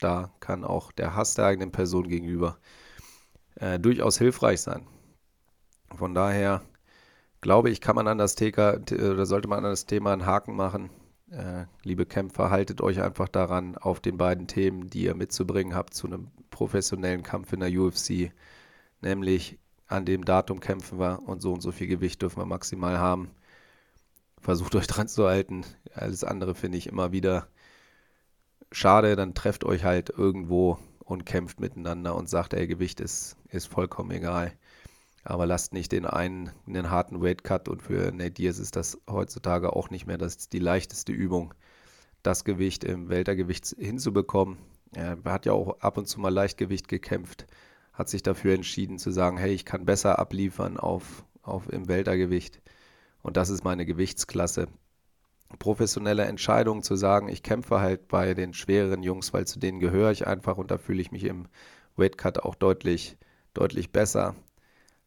da 0.00 0.30
kann 0.38 0.64
auch 0.64 0.92
der 0.92 1.16
Hass 1.16 1.34
der 1.34 1.46
eigenen 1.46 1.72
Person 1.72 2.08
gegenüber 2.08 2.58
äh, 3.54 3.78
durchaus 3.78 4.18
hilfreich 4.18 4.60
sein. 4.60 4.86
Von 5.96 6.14
daher 6.14 6.60
glaube 7.40 7.70
ich, 7.70 7.80
kann 7.80 7.96
man 7.96 8.06
an 8.06 8.18
das 8.18 8.34
Thema, 8.34 8.74
oder 8.74 9.24
sollte 9.24 9.48
man 9.48 9.64
an 9.64 9.70
das 9.70 9.86
Thema 9.86 10.12
einen 10.12 10.26
Haken 10.26 10.56
machen. 10.56 10.90
Äh, 11.30 11.64
liebe 11.84 12.04
Kämpfer, 12.04 12.50
haltet 12.50 12.82
euch 12.82 13.00
einfach 13.00 13.28
daran, 13.28 13.78
auf 13.78 14.00
den 14.00 14.18
beiden 14.18 14.46
Themen, 14.46 14.90
die 14.90 15.04
ihr 15.04 15.14
mitzubringen 15.14 15.74
habt, 15.74 15.94
zu 15.94 16.06
einem 16.06 16.28
professionellen 16.50 17.22
Kampf 17.22 17.54
in 17.54 17.60
der 17.60 17.70
UFC, 17.70 18.30
nämlich 19.04 19.58
an 19.86 20.04
dem 20.04 20.24
Datum 20.24 20.60
kämpfen 20.60 20.98
wir 20.98 21.20
und 21.26 21.40
so 21.40 21.52
und 21.52 21.60
so 21.60 21.70
viel 21.70 21.86
Gewicht 21.86 22.22
dürfen 22.22 22.40
wir 22.40 22.46
maximal 22.46 22.98
haben. 22.98 23.30
Versucht 24.40 24.74
euch 24.74 24.86
dran 24.86 25.08
zu 25.08 25.26
halten. 25.26 25.64
Alles 25.94 26.24
andere 26.24 26.54
finde 26.54 26.78
ich 26.78 26.88
immer 26.88 27.12
wieder 27.12 27.46
schade. 28.72 29.16
Dann 29.16 29.34
trefft 29.34 29.64
euch 29.64 29.84
halt 29.84 30.10
irgendwo 30.10 30.78
und 30.98 31.26
kämpft 31.26 31.60
miteinander 31.60 32.16
und 32.16 32.28
sagt, 32.28 32.54
ey, 32.54 32.66
Gewicht 32.66 33.00
ist, 33.00 33.36
ist 33.48 33.66
vollkommen 33.66 34.10
egal. 34.10 34.52
Aber 35.22 35.46
lasst 35.46 35.72
nicht 35.72 35.92
den 35.92 36.04
einen 36.04 36.50
einen 36.66 36.90
harten 36.90 37.22
Weight 37.22 37.44
Cut 37.44 37.68
und 37.68 37.82
für 37.82 38.12
Nate 38.12 38.32
Diaz 38.32 38.58
ist 38.58 38.76
das 38.76 38.98
heutzutage 39.08 39.74
auch 39.74 39.90
nicht 39.90 40.06
mehr 40.06 40.18
das 40.18 40.48
die 40.48 40.58
leichteste 40.58 41.12
Übung, 41.12 41.54
das 42.22 42.44
Gewicht 42.44 42.84
im 42.84 43.08
Weltergewicht 43.08 43.74
hinzubekommen. 43.78 44.58
Er 44.92 45.18
hat 45.24 45.46
ja 45.46 45.52
auch 45.52 45.80
ab 45.80 45.96
und 45.96 46.06
zu 46.06 46.20
mal 46.20 46.32
Leichtgewicht 46.32 46.88
gekämpft, 46.88 47.46
hat 47.94 48.08
sich 48.08 48.22
dafür 48.22 48.54
entschieden 48.54 48.98
zu 48.98 49.10
sagen, 49.10 49.38
hey, 49.38 49.52
ich 49.54 49.64
kann 49.64 49.84
besser 49.84 50.18
abliefern 50.18 50.76
auf, 50.76 51.24
auf 51.42 51.72
im 51.72 51.88
Weltergewicht. 51.88 52.60
Und 53.22 53.36
das 53.36 53.48
ist 53.48 53.64
meine 53.64 53.86
Gewichtsklasse. 53.86 54.66
Professionelle 55.58 56.24
Entscheidung 56.24 56.82
zu 56.82 56.96
sagen, 56.96 57.28
ich 57.28 57.44
kämpfe 57.44 57.80
halt 57.80 58.08
bei 58.08 58.34
den 58.34 58.52
schwereren 58.52 59.04
Jungs, 59.04 59.32
weil 59.32 59.46
zu 59.46 59.60
denen 59.60 59.78
gehöre 59.78 60.10
ich 60.10 60.26
einfach 60.26 60.56
und 60.56 60.72
da 60.72 60.78
fühle 60.78 61.00
ich 61.00 61.12
mich 61.12 61.24
im 61.24 61.46
Weightcut 61.96 62.40
auch 62.40 62.56
deutlich, 62.56 63.16
deutlich 63.54 63.92
besser, 63.92 64.34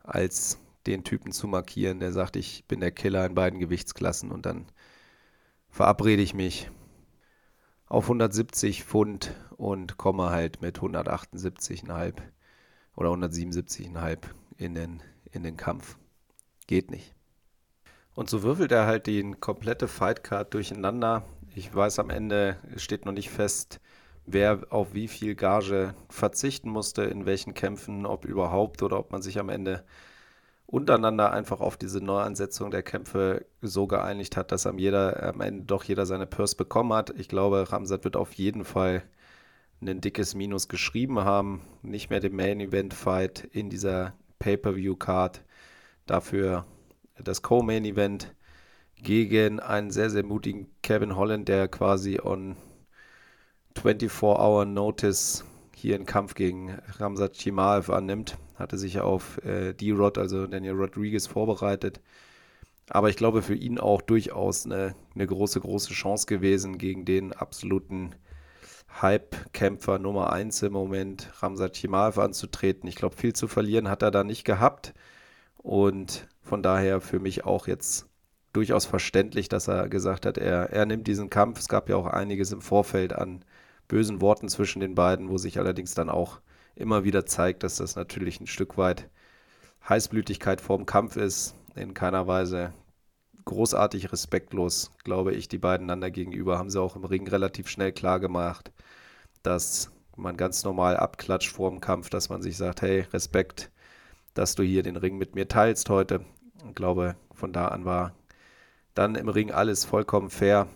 als 0.01 0.57
den 0.85 1.03
Typen 1.03 1.33
zu 1.33 1.47
markieren, 1.47 1.99
der 1.99 2.13
sagt, 2.13 2.37
ich 2.37 2.65
bin 2.65 2.79
der 2.79 2.91
Killer 2.91 3.25
in 3.25 3.35
beiden 3.35 3.59
Gewichtsklassen 3.59 4.31
und 4.31 4.45
dann 4.45 4.67
verabrede 5.69 6.21
ich 6.21 6.33
mich 6.33 6.71
auf 7.87 8.05
170 8.05 8.85
Pfund 8.85 9.35
und 9.57 9.97
komme 9.97 10.29
halt 10.29 10.61
mit 10.61 10.79
178,5 10.79 12.13
oder 12.97 13.11
177,5 13.11 14.17
in 14.57 14.75
den, 14.75 15.01
in 15.31 15.43
den 15.43 15.55
Kampf. 15.55 15.97
Geht 16.65 16.91
nicht. 16.91 17.13
Und 18.13 18.29
so 18.29 18.43
würfelt 18.43 18.71
er 18.73 18.87
halt 18.87 19.05
die 19.05 19.31
komplette 19.39 19.87
Fightcard 19.87 20.53
durcheinander. 20.53 21.23
Ich 21.55 21.73
weiß 21.73 21.99
am 21.99 22.09
Ende, 22.09 22.57
steht 22.75 23.05
noch 23.05 23.13
nicht 23.13 23.29
fest, 23.29 23.79
wer 24.25 24.63
auf 24.71 24.93
wie 24.93 25.07
viel 25.07 25.35
Gage 25.35 25.93
verzichten 26.09 26.69
musste, 26.69 27.03
in 27.03 27.25
welchen 27.25 27.53
Kämpfen, 27.53 28.05
ob 28.05 28.25
überhaupt 28.25 28.81
oder 28.81 28.99
ob 28.99 29.11
man 29.11 29.21
sich 29.21 29.39
am 29.39 29.49
Ende 29.49 29.83
untereinander 30.65 31.31
einfach 31.31 31.61
auf 31.61 31.77
diese 31.77 32.03
Neuansetzung 32.03 32.71
der 32.71 32.83
Kämpfe 32.83 33.45
so 33.61 33.87
geeinigt 33.87 34.35
hat, 34.35 34.51
dass 34.51 34.65
am, 34.65 34.79
jeder, 34.79 35.23
am 35.23 35.39
Ende 35.39 35.63
doch 35.63 35.83
jeder 35.83 36.05
seine 36.05 36.25
Purse 36.25 36.57
bekommen 36.57 36.93
hat. 36.93 37.11
Ich 37.17 37.29
glaube, 37.29 37.71
Ramsat 37.71 38.03
wird 38.03 38.17
auf 38.17 38.33
jeden 38.33 38.65
Fall 38.65 39.03
ein 39.81 40.01
dickes 40.01 40.35
Minus 40.35 40.67
geschrieben 40.67 41.19
haben. 41.19 41.61
Nicht 41.81 42.09
mehr 42.09 42.19
den 42.19 42.35
Main 42.35 42.59
Event 42.59 42.93
Fight 42.93 43.47
in 43.51 43.69
dieser 43.69 44.13
Pay-Per-View-Card. 44.39 45.43
Dafür 46.05 46.65
das 47.17 47.41
Co-Main-Event 47.41 48.33
gegen 48.95 49.59
einen 49.59 49.91
sehr, 49.91 50.09
sehr 50.09 50.23
mutigen 50.23 50.67
Kevin 50.81 51.15
Holland, 51.15 51.47
der 51.47 51.67
quasi 51.67 52.19
on 52.19 52.55
24-Hour 53.75 54.65
Notice 54.65 55.45
hier 55.75 55.95
einen 55.95 56.07
Kampf 56.07 56.33
gegen 56.33 56.79
Ramsat 56.97 57.35
Chimaev 57.35 57.91
annimmt. 57.91 58.37
Hatte 58.55 58.77
sich 58.77 58.99
auf 58.99 59.37
äh, 59.45 59.73
D-Rod, 59.73 60.17
also 60.17 60.47
Daniel 60.47 60.73
Rodriguez, 60.73 61.27
vorbereitet. 61.27 62.01
Aber 62.89 63.09
ich 63.09 63.17
glaube, 63.17 63.43
für 63.43 63.53
ihn 63.53 63.77
auch 63.77 64.01
durchaus 64.01 64.65
eine, 64.65 64.95
eine 65.13 65.27
große, 65.27 65.59
große 65.59 65.93
Chance 65.93 66.25
gewesen, 66.25 66.79
gegen 66.79 67.05
den 67.05 67.33
absoluten 67.33 68.15
Hype-Kämpfer 69.01 69.99
Nummer 69.99 70.31
1 70.33 70.63
im 70.63 70.73
Moment, 70.73 71.29
Ramsat 71.41 71.75
Chimaev, 71.75 72.19
anzutreten. 72.19 72.87
Ich 72.87 72.95
glaube, 72.95 73.15
viel 73.15 73.33
zu 73.33 73.47
verlieren 73.47 73.89
hat 73.89 74.01
er 74.01 74.11
da 74.11 74.23
nicht 74.23 74.43
gehabt. 74.43 74.93
Und 75.57 76.27
von 76.41 76.63
daher 76.63 77.01
für 77.01 77.19
mich 77.19 77.45
auch 77.45 77.67
jetzt 77.67 78.07
durchaus 78.53 78.85
verständlich, 78.85 79.49
dass 79.49 79.67
er 79.67 79.89
gesagt 79.89 80.25
hat, 80.25 80.37
er, 80.37 80.71
er 80.71 80.85
nimmt 80.85 81.07
diesen 81.07 81.29
Kampf. 81.29 81.59
Es 81.59 81.67
gab 81.67 81.89
ja 81.89 81.95
auch 81.95 82.07
einiges 82.07 82.51
im 82.51 82.61
Vorfeld 82.61 83.13
an 83.13 83.43
bösen 83.87 84.21
Worten 84.21 84.49
zwischen 84.49 84.79
den 84.79 84.95
beiden, 84.95 85.29
wo 85.29 85.37
sich 85.37 85.59
allerdings 85.59 85.93
dann 85.93 86.09
auch 86.09 86.39
immer 86.75 87.03
wieder 87.03 87.25
zeigt, 87.25 87.63
dass 87.63 87.77
das 87.77 87.95
natürlich 87.95 88.39
ein 88.39 88.47
Stück 88.47 88.77
weit 88.77 89.09
Heißblütigkeit 89.87 90.61
vorm 90.61 90.85
Kampf 90.85 91.15
ist. 91.17 91.55
In 91.75 91.93
keiner 91.93 92.27
Weise 92.27 92.73
großartig 93.47 94.11
respektlos, 94.11 94.91
glaube 95.03 95.33
ich, 95.33 95.47
die 95.47 95.57
beiden 95.57 95.87
einander 95.87 96.11
gegenüber. 96.11 96.59
Haben 96.59 96.69
sie 96.69 96.81
auch 96.81 96.95
im 96.95 97.05
Ring 97.05 97.27
relativ 97.27 97.67
schnell 97.67 97.91
klar 97.91 98.19
gemacht, 98.19 98.71
dass 99.41 99.91
man 100.15 100.37
ganz 100.37 100.63
normal 100.63 100.97
abklatscht 100.97 101.51
vor 101.51 101.69
dem 101.71 101.81
Kampf, 101.81 102.09
dass 102.09 102.29
man 102.29 102.41
sich 102.41 102.57
sagt, 102.57 102.81
hey, 102.81 103.01
Respekt, 103.13 103.71
dass 104.33 104.55
du 104.55 104.63
hier 104.63 104.83
den 104.83 104.97
Ring 104.97 105.17
mit 105.17 105.35
mir 105.35 105.47
teilst 105.47 105.89
heute. 105.89 106.25
Ich 106.67 106.75
glaube, 106.75 107.15
von 107.33 107.53
da 107.53 107.69
an 107.69 107.85
war 107.85 108.13
dann 108.93 109.15
im 109.15 109.29
Ring 109.29 109.51
alles 109.51 109.85
vollkommen 109.85 110.29
fair 110.29 110.67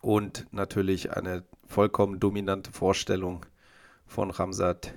und 0.00 0.46
natürlich 0.52 1.16
eine 1.16 1.44
vollkommen 1.66 2.20
dominante 2.20 2.70
Vorstellung 2.72 3.46
von 4.06 4.30
Ramsat 4.30 4.94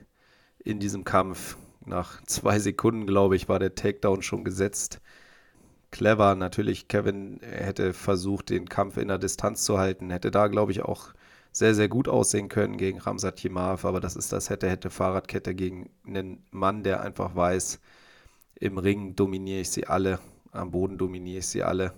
in 0.59 0.79
diesem 0.79 1.03
Kampf. 1.03 1.57
Nach 1.85 2.21
zwei 2.23 2.59
Sekunden, 2.59 3.07
glaube 3.07 3.35
ich, 3.35 3.49
war 3.49 3.59
der 3.59 3.75
Takedown 3.75 4.21
schon 4.21 4.43
gesetzt. 4.43 5.01
Clever, 5.93 6.33
natürlich, 6.33 6.87
Kevin 6.87 7.39
hätte 7.43 7.93
versucht, 7.93 8.49
den 8.49 8.67
Kampf 8.67 8.97
in 8.97 9.09
der 9.09 9.19
Distanz 9.19 9.63
zu 9.63 9.77
halten, 9.77 10.09
hätte 10.09 10.31
da, 10.31 10.47
glaube 10.47 10.71
ich, 10.71 10.81
auch 10.81 11.13
sehr, 11.51 11.75
sehr 11.75 11.87
gut 11.87 12.07
aussehen 12.07 12.49
können 12.49 12.77
gegen 12.77 12.97
Ramsat 12.97 13.39
Chimaev, 13.39 13.87
aber 13.87 13.99
das 13.99 14.15
ist 14.15 14.33
das 14.33 14.49
hätte, 14.49 14.67
hätte 14.67 14.89
Fahrradkette 14.89 15.53
gegen 15.53 15.91
einen 16.07 16.43
Mann, 16.49 16.81
der 16.81 17.01
einfach 17.01 17.35
weiß, 17.35 17.79
im 18.55 18.79
Ring 18.79 19.15
dominiere 19.15 19.61
ich 19.61 19.69
sie 19.69 19.85
alle, 19.85 20.17
am 20.51 20.71
Boden 20.71 20.97
dominiere 20.97 21.39
ich 21.39 21.47
sie 21.47 21.61
alle. 21.61 21.93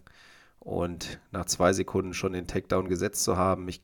Und 0.59 1.21
nach 1.31 1.45
zwei 1.45 1.71
Sekunden 1.71 2.13
schon 2.13 2.33
den 2.33 2.47
Takedown 2.47 2.89
gesetzt 2.89 3.23
zu 3.23 3.37
haben, 3.37 3.69
ich 3.69 3.81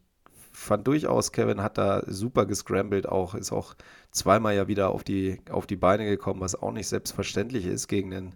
fand 0.51 0.87
durchaus, 0.87 1.31
Kevin 1.31 1.63
hat 1.63 1.77
da 1.77 2.03
super 2.05 2.45
gescrambled, 2.45 3.07
auch 3.07 3.33
ist 3.33 3.53
auch 3.53 3.75
zweimal 4.11 4.55
ja 4.55 4.67
wieder 4.67 4.89
auf 4.89 5.05
die, 5.05 5.39
auf 5.49 5.67
die 5.67 5.77
Beine 5.77 6.05
gekommen, 6.05 6.41
was 6.41 6.55
auch 6.55 6.73
nicht 6.73 6.87
selbstverständlich 6.89 7.65
ist 7.65 7.87
gegen 7.87 8.11
den, 8.11 8.35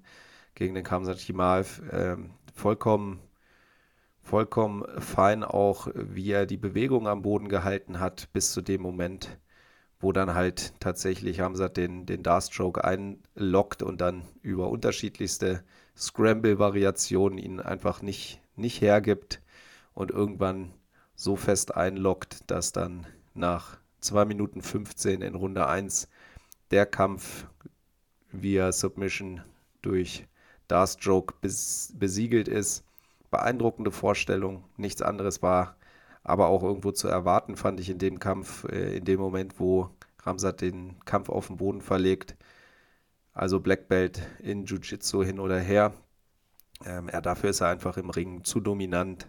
gegen 0.55 0.75
den 0.75 0.83
Kamsat 0.83 1.19
Chimaev. 1.19 1.81
Ähm, 1.91 2.31
vollkommen 2.53 3.19
vollkommen 4.25 4.83
fein 4.99 5.43
auch, 5.43 5.87
wie 5.93 6.31
er 6.31 6.47
die 6.47 6.57
Bewegung 6.57 7.07
am 7.07 7.21
Boden 7.21 7.47
gehalten 7.47 7.99
hat, 7.99 8.33
bis 8.33 8.51
zu 8.51 8.61
dem 8.61 8.81
Moment, 8.81 9.37
wo 9.99 10.11
dann 10.11 10.33
halt 10.33 10.73
tatsächlich 10.79 11.39
Hamzat 11.39 11.77
den, 11.77 12.07
den 12.07 12.23
Darstroke 12.23 12.83
einlockt 12.83 13.83
und 13.83 14.01
dann 14.01 14.23
über 14.41 14.69
unterschiedlichste 14.69 15.63
Scramble-Variationen 15.95 17.37
ihn 17.37 17.59
einfach 17.59 18.01
nicht, 18.01 18.41
nicht 18.55 18.81
hergibt 18.81 19.41
und 19.93 20.09
irgendwann 20.09 20.73
so 21.15 21.35
fest 21.35 21.75
einlockt, 21.75 22.49
dass 22.49 22.71
dann 22.71 23.05
nach 23.35 23.77
2 24.01 24.25
Minuten 24.25 24.61
15 24.61 25.21
in 25.21 25.35
Runde 25.35 25.67
1 25.67 26.09
der 26.71 26.87
Kampf 26.87 27.45
via 28.31 28.71
Submission 28.71 29.43
durch 29.83 30.25
Darstroke 30.67 31.35
besiegelt 31.41 32.47
ist 32.47 32.83
beeindruckende 33.31 33.91
Vorstellung. 33.91 34.63
Nichts 34.77 35.01
anderes 35.01 35.41
war 35.41 35.75
aber 36.23 36.47
auch 36.47 36.63
irgendwo 36.63 36.91
zu 36.91 37.07
erwarten, 37.07 37.55
fand 37.55 37.79
ich 37.79 37.89
in 37.89 37.99
dem 37.99 38.19
Kampf, 38.19 38.63
äh, 38.65 38.97
in 38.97 39.05
dem 39.05 39.19
Moment, 39.19 39.59
wo 39.59 39.89
Ramsat 40.23 40.61
den 40.61 40.99
Kampf 41.05 41.29
auf 41.29 41.47
den 41.47 41.57
Boden 41.57 41.81
verlegt. 41.81 42.35
Also 43.33 43.59
Black 43.59 43.87
Belt 43.87 44.21
in 44.39 44.65
Jiu-Jitsu 44.65 45.23
hin 45.23 45.39
oder 45.39 45.59
her. 45.59 45.93
Ähm, 46.85 47.09
er, 47.09 47.21
dafür 47.21 47.51
ist 47.51 47.61
er 47.61 47.67
einfach 47.67 47.97
im 47.97 48.09
Ring 48.09 48.43
zu 48.43 48.59
dominant 48.59 49.27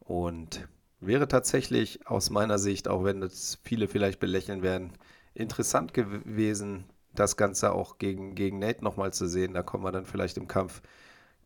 und 0.00 0.68
wäre 1.00 1.28
tatsächlich 1.28 2.06
aus 2.06 2.30
meiner 2.30 2.58
Sicht, 2.58 2.88
auch 2.88 3.04
wenn 3.04 3.20
das 3.20 3.58
viele 3.62 3.88
vielleicht 3.88 4.20
belächeln 4.20 4.62
werden, 4.62 4.92
interessant 5.34 5.94
gewesen, 5.94 6.84
das 7.18 7.36
Ganze 7.36 7.72
auch 7.72 7.98
gegen, 7.98 8.34
gegen 8.34 8.58
Nate 8.58 8.84
nochmal 8.84 9.12
zu 9.12 9.26
sehen. 9.26 9.54
Da 9.54 9.62
kommen 9.62 9.84
wir 9.84 9.92
dann 9.92 10.06
vielleicht 10.06 10.36
im 10.36 10.48
Kampf 10.48 10.82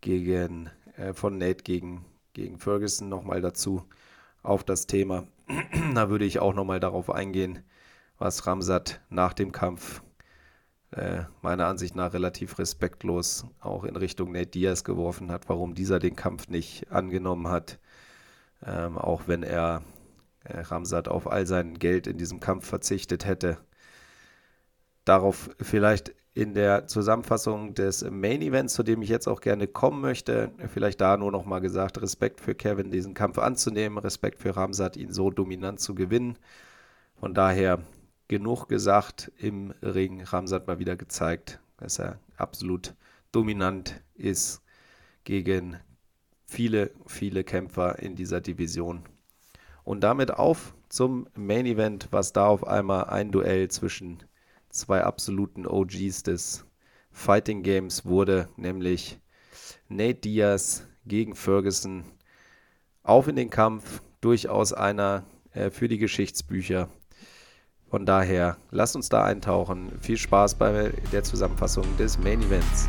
gegen 0.00 0.70
äh, 0.96 1.12
von 1.12 1.38
Nate 1.38 1.62
gegen, 1.64 2.04
gegen 2.32 2.58
Ferguson 2.58 3.08
nochmal 3.08 3.40
dazu 3.40 3.85
auf 4.42 4.64
das 4.64 4.87
Thema. 4.87 5.26
da 5.94 6.11
würde 6.11 6.24
ich 6.24 6.40
auch 6.40 6.54
nochmal 6.54 6.80
darauf 6.80 7.11
eingehen, 7.11 7.61
was 8.18 8.46
Ramsat 8.46 9.00
nach 9.08 9.32
dem 9.32 9.52
Kampf 9.52 10.02
äh, 10.92 11.22
meiner 11.40 11.66
Ansicht 11.66 11.96
nach 11.96 12.12
relativ 12.12 12.58
respektlos 12.58 13.46
auch 13.61 13.85
in 13.85 13.96
Richtung 13.96 14.32
Nate 14.32 14.46
Diaz 14.50 14.85
geworfen 14.85 15.30
hat, 15.30 15.48
warum 15.48 15.74
dieser 15.74 15.98
den 15.98 16.16
Kampf 16.16 16.48
nicht 16.48 16.90
angenommen 16.92 17.48
hat, 17.48 17.78
ähm, 18.64 18.98
auch 18.98 19.22
wenn 19.26 19.42
er 19.42 19.82
äh, 20.44 20.61
Ramsat 20.61 21.08
auf 21.08 21.30
all 21.30 21.46
sein 21.46 21.78
Geld 21.78 22.06
in 22.06 22.18
diesem 22.18 22.40
Kampf 22.40 22.66
verzichtet 22.66 23.24
hätte. 23.24 23.58
Darauf 25.04 25.50
vielleicht 25.60 26.14
in 26.34 26.54
der 26.54 26.86
Zusammenfassung 26.86 27.74
des 27.74 28.02
Main 28.10 28.40
Events, 28.40 28.74
zu 28.74 28.82
dem 28.82 29.02
ich 29.02 29.10
jetzt 29.10 29.26
auch 29.26 29.40
gerne 29.40 29.66
kommen 29.66 30.00
möchte. 30.00 30.50
Vielleicht 30.72 31.00
da 31.00 31.16
nur 31.16 31.30
noch 31.30 31.44
mal 31.44 31.60
gesagt, 31.60 32.00
Respekt 32.00 32.40
für 32.40 32.54
Kevin, 32.54 32.90
diesen 32.90 33.12
Kampf 33.12 33.38
anzunehmen, 33.38 33.98
Respekt 33.98 34.38
für 34.38 34.56
Ramsat, 34.56 34.96
ihn 34.96 35.12
so 35.12 35.30
dominant 35.30 35.80
zu 35.80 35.94
gewinnen. 35.94 36.38
Von 37.16 37.34
daher 37.34 37.80
genug 38.28 38.66
gesagt 38.68 39.30
im 39.36 39.74
Ring. 39.82 40.22
Ramsat 40.22 40.66
mal 40.66 40.78
wieder 40.78 40.96
gezeigt, 40.96 41.60
dass 41.76 41.98
er 41.98 42.18
absolut 42.36 42.94
dominant 43.30 44.00
ist 44.14 44.62
gegen 45.24 45.76
viele, 46.46 46.92
viele 47.06 47.44
Kämpfer 47.44 47.98
in 47.98 48.16
dieser 48.16 48.40
Division. 48.40 49.02
Und 49.84 50.00
damit 50.00 50.32
auf 50.32 50.74
zum 50.88 51.26
Main 51.34 51.66
Event, 51.66 52.08
was 52.10 52.32
da 52.32 52.46
auf 52.46 52.66
einmal 52.66 53.04
ein 53.04 53.32
Duell 53.32 53.68
zwischen 53.68 54.22
zwei 54.72 55.04
absoluten 55.04 55.66
OGs 55.66 56.24
des 56.24 56.64
Fighting 57.12 57.62
Games 57.62 58.04
wurde, 58.04 58.48
nämlich 58.56 59.20
Nate 59.88 60.14
Diaz 60.20 60.87
gegen 61.06 61.37
Ferguson. 61.37 62.04
Auf 63.04 63.28
in 63.28 63.37
den 63.37 63.50
Kampf, 63.50 64.02
durchaus 64.20 64.72
einer 64.72 65.24
äh, 65.52 65.70
für 65.70 65.88
die 65.88 65.98
Geschichtsbücher. 65.98 66.88
Von 67.90 68.06
daher, 68.06 68.56
lasst 68.70 68.96
uns 68.96 69.11
da 69.11 69.24
eintauchen. 69.24 69.92
Viel 70.00 70.16
Spaß 70.16 70.54
bei 70.54 70.92
der 71.12 71.22
Zusammenfassung 71.22 71.85
des 71.98 72.18
Main 72.18 72.40
Events. 72.40 72.88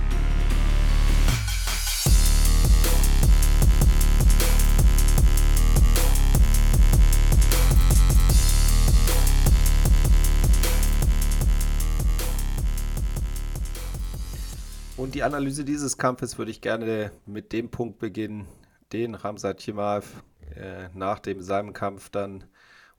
Und 15.04 15.16
die 15.16 15.24
Analyse 15.24 15.66
dieses 15.66 15.98
Kampfes 15.98 16.38
würde 16.38 16.50
ich 16.50 16.62
gerne 16.62 17.12
mit 17.26 17.52
dem 17.52 17.70
Punkt 17.70 18.00
beginnen, 18.00 18.48
den 18.94 19.16
Ramsat 19.16 19.60
Chimaev 19.60 20.24
äh, 20.56 20.88
nach 20.94 21.20
dem 21.20 21.42
seinem 21.42 21.74
Kampf 21.74 22.10
dann 22.10 22.46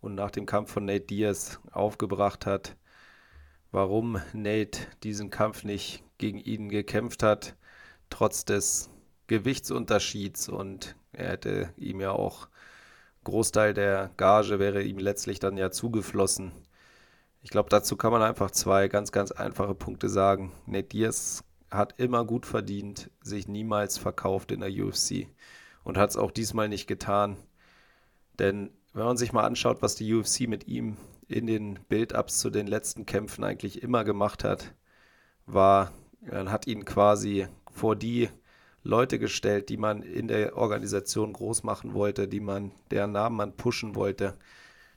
und 0.02 0.14
nach 0.14 0.30
dem 0.30 0.44
Kampf 0.44 0.70
von 0.70 0.84
Nate 0.84 1.06
Diaz 1.06 1.60
aufgebracht 1.72 2.44
hat. 2.44 2.76
Warum 3.72 4.20
Nate 4.34 4.80
diesen 5.02 5.30
Kampf 5.30 5.64
nicht 5.64 6.04
gegen 6.18 6.36
ihn 6.36 6.68
gekämpft 6.68 7.22
hat, 7.22 7.56
trotz 8.10 8.44
des 8.44 8.90
Gewichtsunterschieds 9.26 10.50
und 10.50 10.96
er 11.14 11.30
hätte 11.30 11.72
ihm 11.78 12.02
ja 12.02 12.10
auch 12.10 12.48
Großteil 13.24 13.72
der 13.72 14.10
Gage 14.18 14.58
wäre 14.58 14.82
ihm 14.82 14.98
letztlich 14.98 15.38
dann 15.38 15.56
ja 15.56 15.70
zugeflossen. 15.70 16.52
Ich 17.40 17.48
glaube, 17.48 17.70
dazu 17.70 17.96
kann 17.96 18.12
man 18.12 18.20
einfach 18.20 18.50
zwei 18.50 18.88
ganz, 18.88 19.10
ganz 19.10 19.32
einfache 19.32 19.74
Punkte 19.74 20.10
sagen. 20.10 20.52
Nate 20.66 20.88
Diaz 20.88 21.43
hat 21.74 21.94
immer 21.98 22.24
gut 22.24 22.46
verdient, 22.46 23.10
sich 23.22 23.48
niemals 23.48 23.98
verkauft 23.98 24.52
in 24.52 24.60
der 24.60 24.70
UFC 24.70 25.26
und 25.82 25.98
hat 25.98 26.10
es 26.10 26.16
auch 26.16 26.30
diesmal 26.30 26.68
nicht 26.68 26.86
getan. 26.86 27.36
Denn 28.38 28.70
wenn 28.92 29.04
man 29.04 29.16
sich 29.16 29.32
mal 29.32 29.44
anschaut, 29.44 29.82
was 29.82 29.94
die 29.94 30.12
UFC 30.12 30.48
mit 30.48 30.66
ihm 30.66 30.96
in 31.28 31.46
den 31.46 31.78
Build-ups 31.88 32.38
zu 32.38 32.50
den 32.50 32.66
letzten 32.66 33.06
Kämpfen 33.06 33.44
eigentlich 33.44 33.82
immer 33.82 34.04
gemacht 34.04 34.44
hat, 34.44 34.74
war, 35.46 35.92
man 36.20 36.50
hat 36.50 36.66
ihn 36.66 36.84
quasi 36.84 37.46
vor 37.70 37.96
die 37.96 38.28
Leute 38.82 39.18
gestellt, 39.18 39.68
die 39.68 39.76
man 39.76 40.02
in 40.02 40.28
der 40.28 40.56
Organisation 40.56 41.32
groß 41.32 41.62
machen 41.62 41.94
wollte, 41.94 42.28
die 42.28 42.40
man, 42.40 42.72
deren 42.90 43.12
Namen 43.12 43.36
man 43.36 43.56
pushen 43.56 43.94
wollte, 43.94 44.36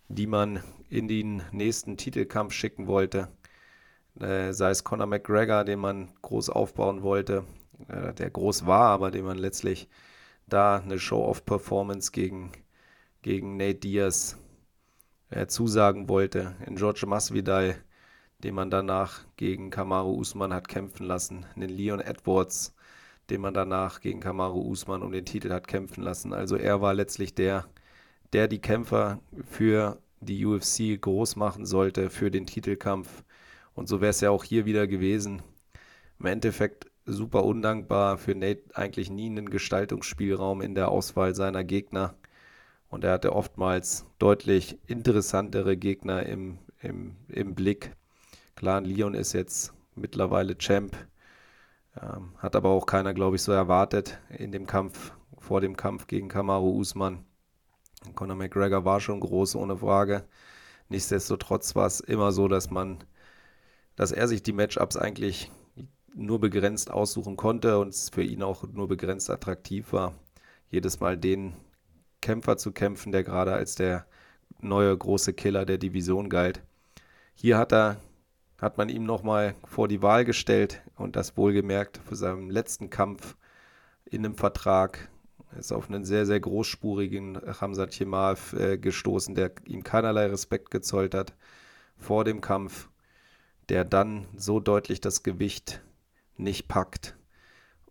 die 0.10 0.28
man 0.28 0.62
in 0.90 1.08
den 1.08 1.42
nächsten 1.52 1.98
Titelkampf 1.98 2.54
schicken 2.54 2.88
wollte 2.88 3.30
äh, 4.20 4.54
sei 4.54 4.72
es 4.72 4.84
Conor 4.84 5.08
McGregor, 5.08 5.64
den 5.64 5.80
man 5.80 6.10
groß 6.22 6.50
aufbauen 6.50 7.04
wollte, 7.04 7.44
äh, 7.88 8.14
der 8.14 8.30
groß 8.30 8.66
war, 8.66 8.90
aber 8.90 9.12
den 9.12 9.26
man 9.26 9.38
letztlich 9.38 9.88
da 10.48 10.78
eine 10.78 11.00
Show-of-Performance 11.00 12.12
gegen, 12.12 12.52
gegen 13.22 13.58
Nate 13.58 13.76
Diaz 13.76 14.38
äh, 15.30 15.48
zusagen 15.48 16.10
wollte. 16.10 16.56
In 16.66 16.76
George 16.76 17.06
Masvidal, 17.06 17.76
den 18.40 18.56
man 18.56 18.70
danach 18.70 19.22
gegen 19.36 19.70
Kamaru 19.70 20.18
Usman 20.20 20.54
hat 20.54 20.68
kämpfen 20.68 21.06
lassen. 21.06 21.46
In 21.56 21.64
Leon 21.64 22.00
Edwards, 22.00 22.76
den 23.30 23.42
man 23.42 23.54
danach 23.54 24.00
gegen 24.00 24.20
Kamaru 24.20 24.62
Usman 24.62 25.04
um 25.04 25.12
den 25.12 25.26
Titel 25.26 25.52
hat 25.52 25.68
kämpfen 25.68 26.04
lassen. 26.04 26.34
Also 26.34 26.56
er 26.56 26.82
war 26.82 26.94
letztlich 26.94 27.36
der, 27.36 27.66
der 28.34 28.48
die 28.48 28.60
Kämpfer 28.60 29.20
für 29.46 30.00
die 30.22 30.46
UFC 30.46 31.00
groß 31.00 31.36
machen 31.36 31.66
sollte 31.66 32.10
für 32.10 32.32
den 32.32 32.46
Titelkampf. 32.46 33.24
Und 33.78 33.88
so 33.88 34.02
wäre 34.02 34.10
es 34.10 34.22
ja 34.22 34.32
auch 34.32 34.44
hier 34.44 34.66
wieder 34.66 34.88
gewesen. 34.88 35.44
Im 36.20 36.26
Endeffekt 36.26 36.90
super 37.06 37.46
undankbar 37.46 38.18
für 38.18 38.34
Nate 38.34 38.64
eigentlich 38.74 39.12
nie 39.12 39.28
einen 39.28 39.52
Gestaltungsspielraum 39.52 40.62
in 40.62 40.74
der 40.74 40.90
Auswahl 40.90 41.36
seiner 41.36 41.64
Gegner. 41.64 42.16
Und 42.90 43.04
er 43.04 43.12
hatte 43.12 43.34
oftmals 43.34 44.08
deutlich 44.18 44.80
interessantere 44.88 45.78
Gegner 45.78 46.26
im, 46.26 46.58
im, 46.82 47.18
im 47.28 47.54
Blick. 47.54 47.92
Klar, 48.56 48.82
Leon 48.82 49.14
ist 49.14 49.34
jetzt 49.34 49.76
mittlerweile 49.94 50.58
Champ. 50.58 50.98
Ähm, 52.02 52.32
hat 52.40 52.56
aber 52.56 52.70
auch 52.70 52.88
keiner, 52.88 53.14
glaube 53.14 53.36
ich, 53.36 53.44
so 53.44 53.52
erwartet 53.52 54.18
in 54.36 54.52
dem 54.52 54.66
Kampf, 54.66 55.12
vor 55.38 55.62
dem 55.62 55.78
Kampf 55.78 56.08
gegen 56.08 56.30
Kamaru 56.30 56.80
Usman. 56.80 57.26
Conor 58.16 58.38
McGregor 58.38 58.86
war 58.86 59.00
schon 59.02 59.20
groß, 59.20 59.56
ohne 59.56 59.78
Frage. 59.78 60.24
Nichtsdestotrotz 60.90 61.76
war 61.76 61.86
es 61.86 62.00
immer 62.00 62.32
so, 62.32 62.48
dass 62.48 62.72
man, 62.72 63.04
dass 63.98 64.14
er 64.14 64.30
sich 64.30 64.42
die 64.42 64.54
Matchups 64.54 64.96
eigentlich 64.96 65.52
nur 66.16 66.40
begrenzt 66.40 66.90
aussuchen 66.90 67.36
konnte 67.36 67.80
und 67.80 67.90
es 67.90 68.10
für 68.10 68.24
ihn 68.24 68.42
auch 68.42 68.64
nur 68.72 68.88
begrenzt 68.88 69.30
attraktiv 69.30 69.92
war, 69.92 70.14
jedes 70.70 71.02
Mal 71.02 71.18
den 71.18 71.54
Kämpfer 72.22 72.58
zu 72.58 72.72
kämpfen, 72.72 73.12
der 73.12 73.24
gerade 73.24 73.54
als 73.54 73.76
der 73.76 74.06
neue 74.62 74.96
große 74.98 75.34
Killer 75.34 75.66
der 75.66 75.78
Division 75.78 76.30
galt. 76.30 76.64
Hier 77.36 77.58
hat 77.58 77.74
er 77.74 77.98
hat 78.60 78.78
man 78.78 78.90
ihm 78.90 79.04
nochmal 79.04 79.56
vor 79.66 79.88
die 79.88 80.02
Wahl 80.02 80.26
gestellt 80.26 80.82
und 80.96 81.16
das 81.16 81.38
wohlgemerkt 81.38 82.00
für 82.04 82.16
seinen 82.16 82.50
letzten 82.50 82.90
Kampf 82.90 83.36
in 84.06 84.26
einem 84.26 84.36
Vertrag. 84.36 85.10
Er 85.52 85.60
ist 85.60 85.72
auf 85.72 85.90
einen 85.90 86.06
sehr, 86.06 86.26
sehr 86.26 86.40
großspurigen 86.40 87.40
Hamzat 87.62 87.94
Chimaev 87.94 88.54
äh, 88.54 88.78
gestoßen, 88.78 89.36
der 89.36 89.52
ihm 89.66 89.84
keinerlei 89.84 90.26
Respekt 90.28 90.72
gezollt 90.72 91.14
hat 91.14 91.36
vor 91.98 92.24
dem 92.24 92.42
Kampf, 92.42 92.90
der 93.70 93.84
dann 93.86 94.28
so 94.36 94.60
deutlich 94.60 95.02
das 95.02 95.24
Gewicht 95.24 95.82
nicht 96.38 96.68
packt. 96.68 97.16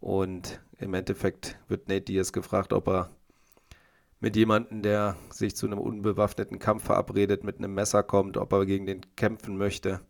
Und 0.00 0.60
im 0.78 0.94
Endeffekt 0.94 1.58
wird 1.68 1.88
Nate 1.88 2.02
Diaz 2.02 2.32
gefragt, 2.32 2.72
ob 2.72 2.88
er 2.88 3.10
mit 4.20 4.36
jemandem, 4.36 4.82
der 4.82 5.16
sich 5.30 5.56
zu 5.56 5.66
einem 5.66 5.78
unbewaffneten 5.78 6.58
Kampf 6.58 6.84
verabredet, 6.84 7.44
mit 7.44 7.58
einem 7.58 7.74
Messer 7.74 8.02
kommt, 8.02 8.36
ob 8.36 8.52
er 8.52 8.66
gegen 8.66 8.86
den 8.86 9.02
kämpfen 9.16 9.56
möchte 9.56 10.00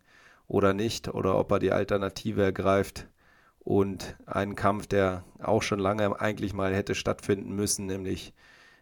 oder 0.48 0.74
nicht, 0.74 1.08
oder 1.08 1.36
ob 1.38 1.50
er 1.50 1.58
die 1.58 1.72
Alternative 1.72 2.42
ergreift 2.42 3.08
und 3.58 4.16
einen 4.26 4.54
Kampf, 4.54 4.86
der 4.86 5.24
auch 5.40 5.62
schon 5.62 5.80
lange 5.80 6.20
eigentlich 6.20 6.52
mal 6.52 6.72
hätte 6.72 6.94
stattfinden 6.94 7.54
müssen, 7.54 7.86
nämlich 7.86 8.32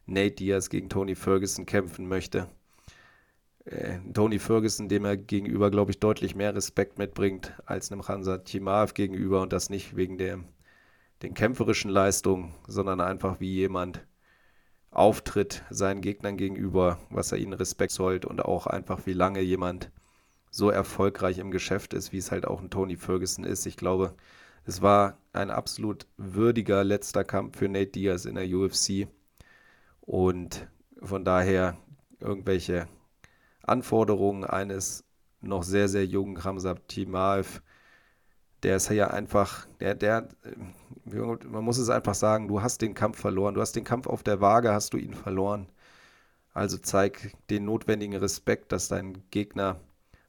Nate 0.06 0.32
Diaz 0.32 0.68
gegen 0.68 0.90
Tony 0.90 1.14
Ferguson 1.14 1.64
kämpfen 1.64 2.06
möchte. 2.06 2.48
Äh, 3.64 3.98
Tony 4.12 4.38
Ferguson, 4.38 4.88
dem 4.88 5.04
er 5.04 5.16
gegenüber, 5.16 5.70
glaube 5.70 5.90
ich, 5.90 6.00
deutlich 6.00 6.34
mehr 6.34 6.54
Respekt 6.54 6.98
mitbringt 6.98 7.52
als 7.66 7.90
einem 7.90 8.06
Hansa 8.06 8.40
Chimaev 8.46 8.94
gegenüber 8.94 9.40
und 9.42 9.52
das 9.52 9.70
nicht 9.70 9.96
wegen 9.96 10.18
der 10.18 10.40
den 11.22 11.34
kämpferischen 11.34 11.90
Leistungen, 11.90 12.54
sondern 12.66 13.00
einfach 13.00 13.40
wie 13.40 13.54
jemand 13.54 14.06
auftritt 14.90 15.64
seinen 15.70 16.02
Gegnern 16.02 16.36
gegenüber, 16.36 16.98
was 17.10 17.32
er 17.32 17.38
ihnen 17.38 17.54
Respekt 17.54 17.92
zollt 17.92 18.24
und 18.24 18.44
auch 18.44 18.66
einfach 18.66 19.06
wie 19.06 19.12
lange 19.12 19.40
jemand 19.40 19.90
so 20.50 20.70
erfolgreich 20.70 21.38
im 21.38 21.50
Geschäft 21.50 21.94
ist, 21.94 22.12
wie 22.12 22.18
es 22.18 22.30
halt 22.30 22.46
auch 22.46 22.60
ein 22.60 22.70
Tony 22.70 22.96
Ferguson 22.96 23.44
ist. 23.44 23.66
Ich 23.66 23.76
glaube, 23.76 24.14
es 24.66 24.82
war 24.82 25.18
ein 25.32 25.50
absolut 25.50 26.06
würdiger 26.16 26.84
letzter 26.84 27.24
Kampf 27.24 27.58
für 27.58 27.68
Nate 27.68 27.86
Diaz 27.92 28.24
in 28.24 28.36
der 28.36 28.48
UFC. 28.48 29.08
Und 30.00 30.68
von 31.02 31.24
daher 31.24 31.76
irgendwelche 32.20 32.86
Anforderungen 33.66 34.44
eines 34.44 35.04
noch 35.40 35.62
sehr, 35.62 35.88
sehr 35.88 36.06
jungen 36.06 36.36
Ramsab 36.36 36.88
Timaev, 36.88 37.60
der 38.62 38.76
ist 38.76 38.88
ja 38.90 39.08
einfach, 39.08 39.66
der, 39.80 39.94
der, 39.94 40.28
man 41.04 41.64
muss 41.64 41.78
es 41.78 41.90
einfach 41.90 42.14
sagen, 42.14 42.48
du 42.48 42.62
hast 42.62 42.80
den 42.80 42.94
Kampf 42.94 43.20
verloren. 43.20 43.54
Du 43.54 43.60
hast 43.60 43.76
den 43.76 43.84
Kampf 43.84 44.06
auf 44.06 44.22
der 44.22 44.40
Waage, 44.40 44.72
hast 44.72 44.94
du 44.94 44.96
ihn 44.96 45.14
verloren. 45.14 45.68
Also 46.54 46.78
zeig 46.78 47.34
den 47.50 47.66
notwendigen 47.66 48.16
Respekt, 48.16 48.72
dass 48.72 48.88
dein 48.88 49.22
Gegner 49.30 49.80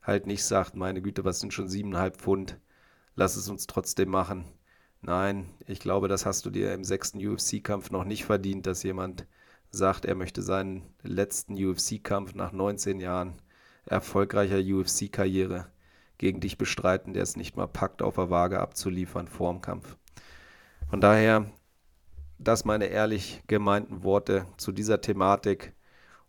halt 0.02 0.28
nicht 0.28 0.44
sagt, 0.44 0.76
meine 0.76 1.02
Güte, 1.02 1.24
was 1.24 1.40
sind 1.40 1.54
schon 1.54 1.70
siebeneinhalb 1.70 2.18
Pfund, 2.18 2.60
lass 3.16 3.38
es 3.38 3.48
uns 3.48 3.68
trotzdem 3.68 4.10
machen. 4.10 4.46
Nein, 5.02 5.50
ich 5.68 5.80
glaube, 5.80 6.08
das 6.08 6.26
hast 6.26 6.46
du 6.46 6.50
dir 6.50 6.74
im 6.74 6.84
sechsten 6.84 7.26
UFC-Kampf 7.26 7.92
noch 7.92 8.04
nicht 8.04 8.26
verdient, 8.26 8.66
dass 8.66 8.84
jemand 8.84 9.28
sagt, 9.76 10.06
er 10.06 10.16
möchte 10.16 10.42
seinen 10.42 10.84
letzten 11.04 11.54
UFC-Kampf 11.54 12.34
nach 12.36 12.52
19 12.52 13.00
Jahren 13.00 13.34
erfolgreicher 13.86 14.60
UFC-Karriere 14.60 15.68
gegen 16.18 16.40
dich 16.40 16.58
bestreiten, 16.58 17.14
der 17.14 17.24
es 17.24 17.36
nicht 17.36 17.56
mal 17.56 17.68
packt, 17.68 18.02
auf 18.02 18.16
der 18.16 18.30
Waage 18.30 18.60
abzuliefern 18.60 19.28
vor 19.28 19.52
dem 19.52 19.62
Kampf. 19.62 19.98
Von 20.90 21.02
daher, 21.02 21.46
das 22.38 22.66
meine 22.66 22.86
ehrlich 22.86 23.44
gemeinten 23.48 24.04
Worte 24.04 24.46
zu 24.58 24.72
dieser 24.72 25.02
Thematik. 25.02 25.74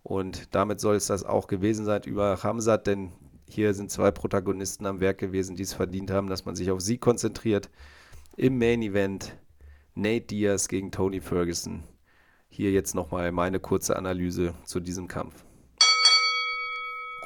Und 0.03 0.55
damit 0.55 0.80
soll 0.80 0.97
es 0.97 1.07
das 1.07 1.24
auch 1.24 1.47
gewesen 1.47 1.84
sein 1.84 2.03
über 2.05 2.42
Hamzat, 2.42 2.86
denn 2.86 3.12
hier 3.49 3.74
sind 3.74 3.90
zwei 3.90 4.11
Protagonisten 4.11 4.86
am 4.86 5.01
Werk 5.01 5.18
gewesen, 5.18 5.57
die 5.57 5.62
es 5.62 5.72
verdient 5.72 6.11
haben, 6.11 6.28
dass 6.28 6.44
man 6.44 6.57
sich 6.57 6.70
auf 6.70 6.80
sie 6.80 6.99
konzentriert. 6.99 7.70
Im 8.36 8.59
Main 8.59 8.82
Event 8.82 9.36
Nate 9.94 10.26
Diaz 10.26 10.68
gegen 10.68 10.90
Tony 10.90 11.20
Ferguson. 11.20 11.82
Hier 12.57 12.70
jetzt 12.70 12.94
nochmal 12.94 13.32
meine 13.32 13.61
kurze 13.61 13.96
Analyse 13.96 14.54
zu 14.64 14.80
diesem 14.80 15.09
Kampf. 15.09 15.44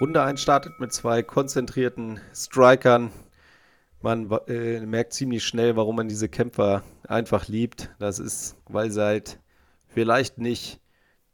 Runde 0.01 0.21
1 0.21 0.43
startet 0.43 0.81
mit 0.81 0.93
zwei 0.93 1.23
konzentrierten 1.23 2.19
Strikern. 2.35 3.13
Man 4.03 4.29
äh, 4.49 4.81
merkt 4.81 5.13
ziemlich 5.13 5.45
schnell, 5.45 5.77
warum 5.77 5.95
man 5.95 6.09
diese 6.09 6.29
Kämpfer 6.29 6.83
einfach 7.07 7.47
liebt. 7.47 7.95
Das 8.01 8.19
ist, 8.19 8.57
weil 8.67 8.91
sie 8.91 9.05
halt 9.05 9.39
vielleicht 9.87 10.39
nicht 10.39 10.81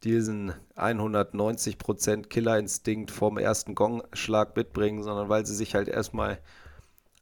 diesen 0.04 0.52
190% 0.76 2.26
Killerinstinkt 2.26 3.10
vom 3.10 3.38
ersten 3.38 3.74
Gongschlag 3.74 4.54
mitbringen, 4.56 5.04
sondern 5.04 5.30
weil 5.30 5.46
sie 5.46 5.54
sich 5.54 5.74
halt 5.74 5.88
erstmal 5.88 6.38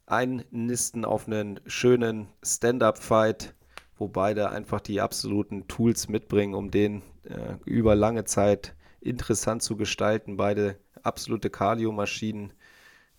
einnisten 0.06 1.04
auf 1.04 1.28
einen 1.28 1.60
schönen 1.66 2.26
Stand-up-Fight, 2.42 3.54
wo 3.98 4.08
beide 4.08 4.50
einfach 4.50 4.80
die 4.80 5.00
absoluten 5.00 5.68
Tools 5.68 6.08
mitbringen, 6.08 6.54
um 6.54 6.70
den 6.70 7.02
äh, 7.24 7.54
über 7.64 7.94
lange 7.94 8.24
Zeit 8.24 8.74
interessant 9.00 9.62
zu 9.62 9.76
gestalten. 9.76 10.36
Beide 10.36 10.76
absolute 11.02 11.50
Cardio-Maschinen. 11.50 12.52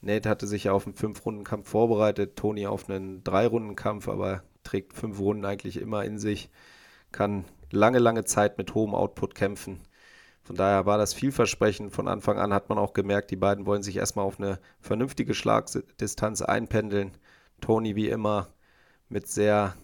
Nate 0.02 0.30
hatte 0.30 0.48
sich 0.48 0.66
ja 0.66 0.74
auf 0.74 0.86
einen 0.86 0.96
Fünf-Runden-Kampf 0.96 1.70
vorbereitet, 1.70 2.36
Tony 2.36 2.68
auf 2.68 2.90
einen 2.90 3.24
Drei-Runden-Kampf, 3.24 4.08
aber 4.08 4.44
trägt 4.64 4.94
fünf 4.94 5.20
Runden 5.20 5.46
eigentlich 5.46 5.80
immer 5.80 6.04
in 6.04 6.20
sich, 6.20 6.50
kann 7.12 7.46
lange, 7.72 8.00
lange 8.00 8.26
Zeit 8.26 8.58
mit 8.58 8.74
hohem 8.74 8.94
Output 8.94 9.36
kämpfen. 9.36 9.80
Von 10.44 10.56
daher 10.56 10.86
war 10.86 10.98
das 10.98 11.14
vielversprechend. 11.14 11.92
Von 11.92 12.08
Anfang 12.08 12.38
an 12.38 12.54
hat 12.54 12.70
man 12.70 12.78
auch 12.78 12.94
gemerkt, 12.94 13.32
die 13.32 13.36
beiden 13.36 13.66
wollen 13.66 13.82
sich 13.82 13.98
erstmal 13.98 14.26
auf 14.26 14.40
eine 14.40 14.60
vernünftige 14.80 15.34
Schlagdistanz 15.34 16.44
einpendeln. 16.44 17.18
Tony 17.62 17.96
wie 17.96 18.10
immer 18.10 18.50
mit 19.10 19.28
sehr 19.28 19.76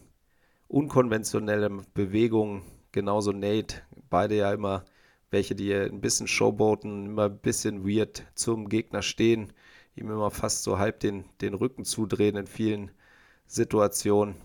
unkonventionellen 0.71 1.85
Bewegungen, 1.93 2.61
genauso 2.93 3.31
Nate. 3.31 3.81
Beide 4.09 4.35
ja 4.35 4.53
immer 4.53 4.85
welche, 5.29 5.53
die 5.53 5.73
ein 5.73 6.01
bisschen 6.01 6.27
showboaten, 6.27 7.07
immer 7.07 7.25
ein 7.25 7.37
bisschen 7.39 7.85
weird 7.85 8.25
zum 8.35 8.69
Gegner 8.69 9.01
stehen, 9.01 9.53
ihm 9.95 10.09
immer 10.09 10.31
fast 10.31 10.63
so 10.63 10.79
halb 10.79 10.99
den, 11.01 11.25
den 11.41 11.53
Rücken 11.53 11.83
zudrehen 11.83 12.37
in 12.37 12.47
vielen 12.47 12.91
Situationen. 13.47 14.35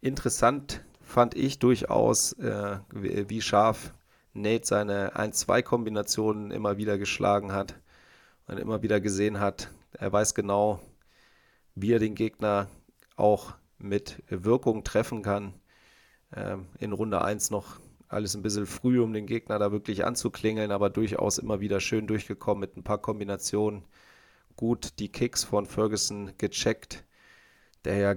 Interessant 0.00 0.84
fand 1.00 1.34
ich 1.34 1.58
durchaus, 1.58 2.34
äh, 2.34 2.78
wie 2.92 3.40
scharf 3.40 3.94
Nate 4.34 4.66
seine 4.66 5.16
1-2-Kombinationen 5.16 6.50
immer 6.50 6.76
wieder 6.76 6.98
geschlagen 6.98 7.52
hat 7.52 7.80
und 8.46 8.58
immer 8.58 8.82
wieder 8.82 9.00
gesehen 9.00 9.40
hat, 9.40 9.70
er 9.92 10.12
weiß 10.12 10.34
genau, 10.34 10.80
wie 11.74 11.92
er 11.92 11.98
den 11.98 12.14
Gegner 12.14 12.68
auch 13.16 13.54
mit 13.84 14.22
Wirkung 14.28 14.84
treffen 14.84 15.22
kann. 15.22 15.54
Ähm, 16.34 16.66
in 16.78 16.92
Runde 16.92 17.22
1 17.22 17.50
noch 17.50 17.78
alles 18.08 18.34
ein 18.34 18.42
bisschen 18.42 18.66
früh, 18.66 19.00
um 19.00 19.12
den 19.12 19.26
Gegner 19.26 19.58
da 19.58 19.72
wirklich 19.72 20.04
anzuklingeln, 20.04 20.70
aber 20.70 20.90
durchaus 20.90 21.38
immer 21.38 21.60
wieder 21.60 21.80
schön 21.80 22.06
durchgekommen 22.06 22.60
mit 22.60 22.76
ein 22.76 22.84
paar 22.84 22.98
Kombinationen. 22.98 23.84
Gut 24.56 24.98
die 24.98 25.10
Kicks 25.10 25.44
von 25.44 25.66
Ferguson 25.66 26.32
gecheckt, 26.38 27.04
der 27.84 27.96
ja 27.96 28.14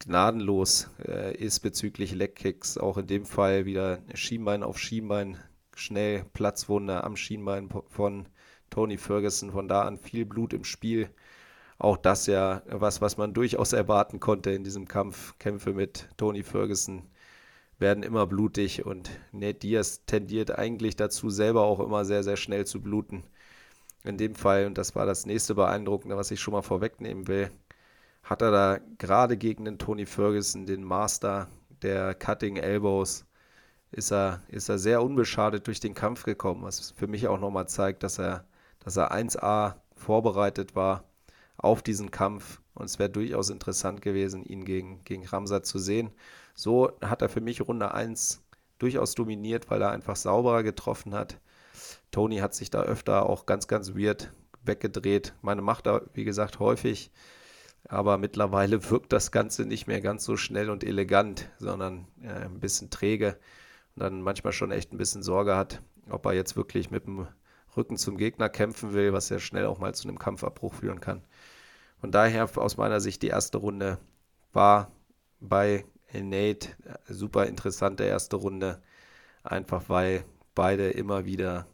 gnadenlos 0.00 0.90
äh, 1.06 1.34
ist 1.36 1.60
bezüglich 1.60 2.14
Leckkicks. 2.14 2.76
Auch 2.76 2.98
in 2.98 3.06
dem 3.06 3.24
Fall 3.24 3.64
wieder 3.64 4.00
Schienbein 4.14 4.62
auf 4.62 4.78
Schienbein, 4.78 5.38
schnell 5.74 6.24
Platzwunde 6.32 7.02
am 7.04 7.16
Schienbein 7.16 7.70
von 7.88 8.28
Tony 8.68 8.98
Ferguson. 8.98 9.52
Von 9.52 9.68
da 9.68 9.82
an 9.82 9.98
viel 9.98 10.26
Blut 10.26 10.52
im 10.52 10.64
Spiel. 10.64 11.08
Auch 11.82 11.96
das 11.96 12.26
ja 12.28 12.62
was, 12.66 13.00
was 13.00 13.16
man 13.16 13.34
durchaus 13.34 13.72
erwarten 13.72 14.20
konnte 14.20 14.52
in 14.52 14.62
diesem 14.62 14.86
Kampf. 14.86 15.36
Kämpfe 15.40 15.72
mit 15.72 16.08
Tony 16.16 16.44
Ferguson 16.44 17.10
werden 17.80 18.04
immer 18.04 18.26
blutig 18.28 18.86
und 18.86 19.10
Nate 19.32 19.58
Diaz 19.58 20.04
tendiert 20.06 20.56
eigentlich 20.56 20.94
dazu, 20.94 21.28
selber 21.28 21.62
auch 21.62 21.80
immer 21.80 22.04
sehr, 22.04 22.22
sehr 22.22 22.36
schnell 22.36 22.66
zu 22.66 22.80
bluten. 22.80 23.24
in 24.04 24.18
dem 24.18 24.36
Fall, 24.36 24.66
und 24.66 24.78
das 24.78 24.96
war 24.96 25.06
das 25.06 25.26
nächste 25.26 25.56
Beeindruckende, 25.56 26.16
was 26.16 26.30
ich 26.30 26.40
schon 26.40 26.52
mal 26.54 26.62
vorwegnehmen 26.62 27.28
will, 27.28 27.50
hat 28.24 28.42
er 28.42 28.52
da 28.52 28.78
gerade 28.98 29.36
gegen 29.36 29.64
den 29.64 29.78
Tony 29.78 30.06
Ferguson, 30.06 30.66
den 30.66 30.84
Master 30.84 31.48
der 31.82 32.14
Cutting 32.14 32.58
Elbows, 32.58 33.26
ist 33.92 34.12
er, 34.12 34.42
ist 34.48 34.68
er 34.68 34.78
sehr 34.78 35.02
unbeschadet 35.02 35.66
durch 35.66 35.80
den 35.80 35.94
Kampf 35.94 36.24
gekommen, 36.24 36.62
was 36.64 36.92
für 36.92 37.08
mich 37.08 37.28
auch 37.28 37.40
nochmal 37.40 37.68
zeigt, 37.68 38.04
dass 38.04 38.18
er, 38.20 38.46
dass 38.80 38.96
er 38.96 39.12
1A 39.12 39.76
vorbereitet 39.96 40.76
war 40.76 41.04
auf 41.62 41.82
diesen 41.82 42.10
Kampf. 42.10 42.60
Und 42.74 42.86
es 42.86 42.98
wäre 42.98 43.10
durchaus 43.10 43.50
interessant 43.50 44.02
gewesen, 44.02 44.44
ihn 44.44 44.64
gegen, 44.64 45.02
gegen 45.04 45.26
Ramsat 45.26 45.66
zu 45.66 45.78
sehen. 45.78 46.10
So 46.54 46.92
hat 47.00 47.22
er 47.22 47.28
für 47.28 47.40
mich 47.40 47.60
Runde 47.60 47.92
1 47.92 48.42
durchaus 48.78 49.14
dominiert, 49.14 49.70
weil 49.70 49.80
er 49.80 49.90
einfach 49.90 50.16
sauberer 50.16 50.62
getroffen 50.62 51.14
hat. 51.14 51.38
Tony 52.10 52.38
hat 52.38 52.54
sich 52.54 52.70
da 52.70 52.82
öfter 52.82 53.26
auch 53.26 53.46
ganz, 53.46 53.68
ganz 53.68 53.94
weird 53.94 54.32
weggedreht. 54.64 55.34
Meine 55.40 55.62
macht 55.62 55.86
er, 55.86 56.02
wie 56.14 56.24
gesagt, 56.24 56.58
häufig. 56.58 57.10
Aber 57.88 58.18
mittlerweile 58.18 58.90
wirkt 58.90 59.12
das 59.12 59.32
Ganze 59.32 59.64
nicht 59.64 59.86
mehr 59.86 60.00
ganz 60.00 60.24
so 60.24 60.36
schnell 60.36 60.70
und 60.70 60.84
elegant, 60.84 61.48
sondern 61.58 62.06
äh, 62.22 62.44
ein 62.44 62.60
bisschen 62.60 62.90
träge 62.90 63.38
und 63.96 64.02
dann 64.02 64.22
manchmal 64.22 64.52
schon 64.52 64.70
echt 64.70 64.92
ein 64.92 64.98
bisschen 64.98 65.22
Sorge 65.22 65.56
hat, 65.56 65.82
ob 66.08 66.26
er 66.26 66.32
jetzt 66.32 66.56
wirklich 66.56 66.90
mit 66.90 67.06
dem 67.06 67.26
Rücken 67.76 67.96
zum 67.96 68.16
Gegner 68.16 68.48
kämpfen 68.48 68.92
will, 68.92 69.12
was 69.12 69.28
ja 69.28 69.38
schnell 69.38 69.66
auch 69.66 69.78
mal 69.78 69.94
zu 69.94 70.08
einem 70.08 70.18
Kampfabbruch 70.18 70.74
führen 70.74 71.00
kann. 71.00 71.22
Von 72.02 72.10
daher 72.10 72.48
aus 72.56 72.76
meiner 72.78 72.98
Sicht 72.98 73.22
die 73.22 73.28
erste 73.28 73.58
Runde 73.58 73.96
war 74.52 74.90
bei 75.38 75.84
Nate 76.12 76.70
super 77.06 77.46
interessante 77.46 78.02
erste 78.02 78.34
Runde, 78.34 78.82
einfach 79.44 79.88
weil 79.88 80.24
beide 80.56 80.90
immer 80.90 81.26
wieder 81.26 81.68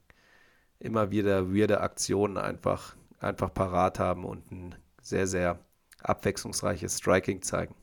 immer 0.80 1.10
wieder 1.10 1.50
weirde 1.54 1.80
Aktionen 1.80 2.36
einfach 2.36 2.94
einfach 3.20 3.54
parat 3.54 3.98
haben 3.98 4.26
und 4.26 4.52
ein 4.52 4.74
sehr 5.00 5.26
sehr 5.26 5.60
abwechslungsreiches 6.02 6.98
Striking 6.98 7.40
zeigen. 7.40 7.74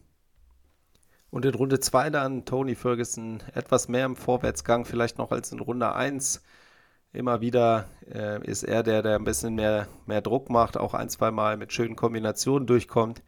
Und 1.32 1.46
in 1.46 1.56
Runde 1.56 1.80
2 1.80 2.12
dann 2.12 2.46
Tony 2.46 2.76
Ferguson 2.76 3.42
etwas 3.56 3.88
mehr 3.88 4.06
im 4.06 4.16
Vorwärtsgang, 4.16 4.86
vielleicht 4.86 5.18
noch 5.18 5.32
als 5.32 5.52
in 5.52 5.62
Runde 5.62 5.96
1. 5.96 6.44
Immer 7.16 7.40
wieder 7.40 7.86
äh, 8.14 8.46
ist 8.46 8.64
er 8.64 8.84
der, 8.84 9.02
der 9.02 9.16
ein 9.16 9.24
bisschen 9.24 9.56
mehr, 9.56 9.88
mehr 10.06 10.22
Druck 10.22 10.50
macht, 10.50 10.76
auch 10.76 10.94
ein, 10.94 11.08
zwei 11.08 11.32
Mal 11.32 11.56
mit 11.56 11.72
schönen 11.72 11.96
Kombinationen 11.96 12.68
durchkommt, 12.68 13.24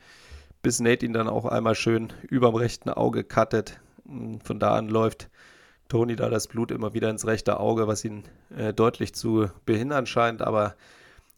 bis 0.61 0.81
Nate 0.81 1.05
ihn 1.05 1.13
dann 1.13 1.29
auch 1.29 1.45
einmal 1.45 1.73
schön 1.73 2.11
überm 2.23 2.55
rechten 2.55 2.89
Auge 2.89 3.23
cuttet. 3.23 3.79
Von 4.43 4.59
da 4.59 4.75
an 4.75 4.89
läuft 4.89 5.29
Tony 5.87 6.17
da 6.17 6.29
das 6.29 6.49
Blut 6.49 6.71
immer 6.71 6.93
wieder 6.93 7.09
ins 7.09 7.25
rechte 7.25 7.61
Auge, 7.61 7.87
was 7.87 8.03
ihn 8.03 8.25
äh, 8.57 8.73
deutlich 8.73 9.15
zu 9.15 9.47
behindern 9.65 10.05
scheint, 10.05 10.41
aber 10.41 10.75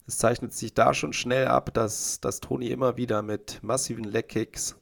es 0.07 0.17
zeichnet 0.17 0.51
sich 0.53 0.73
da 0.73 0.95
schon 0.95 1.13
schnell 1.13 1.49
ab, 1.49 1.71
dass, 1.75 2.19
dass 2.19 2.39
Tony 2.39 2.69
immer 2.69 2.97
wieder 2.97 3.21
mit 3.21 3.59
massiven 3.61 4.05
Leg-Kicks 4.05 4.75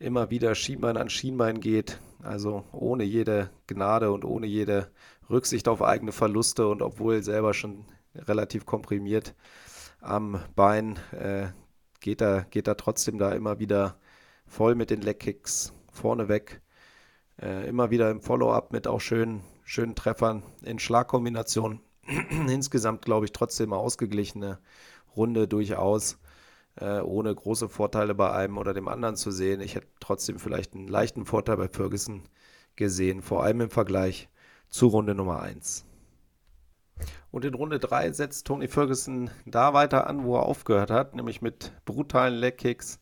immer 0.00 0.30
wieder 0.30 0.56
Schienbein 0.56 0.96
an 0.96 1.08
Schienbein 1.08 1.60
geht, 1.60 2.00
also 2.22 2.64
ohne 2.72 3.04
jede 3.04 3.50
Gnade 3.68 4.10
und 4.10 4.24
ohne 4.24 4.46
jede 4.46 4.90
Rücksicht 5.30 5.68
auf 5.68 5.82
eigene 5.82 6.12
Verluste 6.12 6.68
und 6.68 6.82
obwohl 6.82 7.22
selber 7.22 7.54
schon 7.54 7.84
relativ 8.14 8.66
komprimiert 8.66 9.34
am 10.00 10.40
Bein, 10.54 10.98
äh, 11.12 11.48
geht, 12.00 12.20
er, 12.20 12.42
geht 12.44 12.68
er 12.68 12.76
trotzdem 12.76 13.18
da 13.18 13.32
immer 13.32 13.58
wieder 13.58 13.98
voll 14.46 14.74
mit 14.74 14.90
den 14.90 15.02
Leckkicks 15.02 15.72
vorne 15.92 16.28
weg. 16.28 16.62
Äh, 17.40 17.68
immer 17.68 17.90
wieder 17.90 18.10
im 18.10 18.20
Follow-up 18.20 18.72
mit 18.72 18.86
auch 18.86 19.00
schönen, 19.00 19.42
schönen 19.64 19.94
Treffern 19.94 20.42
in 20.62 20.78
Schlagkombination. 20.78 21.80
Insgesamt 22.30 23.04
glaube 23.04 23.26
ich 23.26 23.32
trotzdem 23.32 23.72
eine 23.72 23.82
ausgeglichene 23.82 24.58
Runde 25.16 25.48
durchaus 25.48 26.18
äh, 26.76 27.00
ohne 27.00 27.34
große 27.34 27.68
Vorteile 27.68 28.14
bei 28.14 28.32
einem 28.32 28.58
oder 28.58 28.74
dem 28.74 28.88
anderen 28.88 29.16
zu 29.16 29.30
sehen. 29.30 29.60
Ich 29.60 29.74
hätte 29.74 29.88
trotzdem 30.00 30.38
vielleicht 30.38 30.74
einen 30.74 30.88
leichten 30.88 31.24
Vorteil 31.24 31.56
bei 31.56 31.68
Ferguson 31.68 32.22
gesehen, 32.76 33.22
vor 33.22 33.42
allem 33.42 33.62
im 33.62 33.70
Vergleich 33.70 34.28
zu 34.68 34.88
Runde 34.88 35.14
Nummer 35.14 35.40
1. 35.40 35.84
Und 37.30 37.44
in 37.44 37.54
Runde 37.54 37.78
3 37.78 38.12
setzt 38.12 38.46
Tony 38.46 38.68
Ferguson 38.68 39.30
da 39.44 39.74
weiter 39.74 40.06
an, 40.06 40.24
wo 40.24 40.36
er 40.36 40.44
aufgehört 40.44 40.90
hat, 40.90 41.14
nämlich 41.14 41.42
mit 41.42 41.72
brutalen 41.84 42.34
Legkicks. 42.34 43.00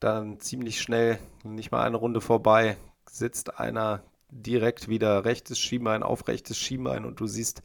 Dann 0.00 0.38
ziemlich 0.40 0.80
schnell, 0.80 1.18
nicht 1.44 1.70
mal 1.72 1.84
eine 1.84 1.96
Runde 1.96 2.20
vorbei, 2.20 2.76
sitzt 3.08 3.58
einer 3.58 4.02
direkt 4.30 4.88
wieder 4.88 5.24
rechtes 5.24 5.58
Schienbein 5.58 6.02
auf 6.02 6.28
rechtes 6.28 6.58
Schienbein 6.58 7.04
und 7.04 7.20
du 7.20 7.26
siehst 7.26 7.62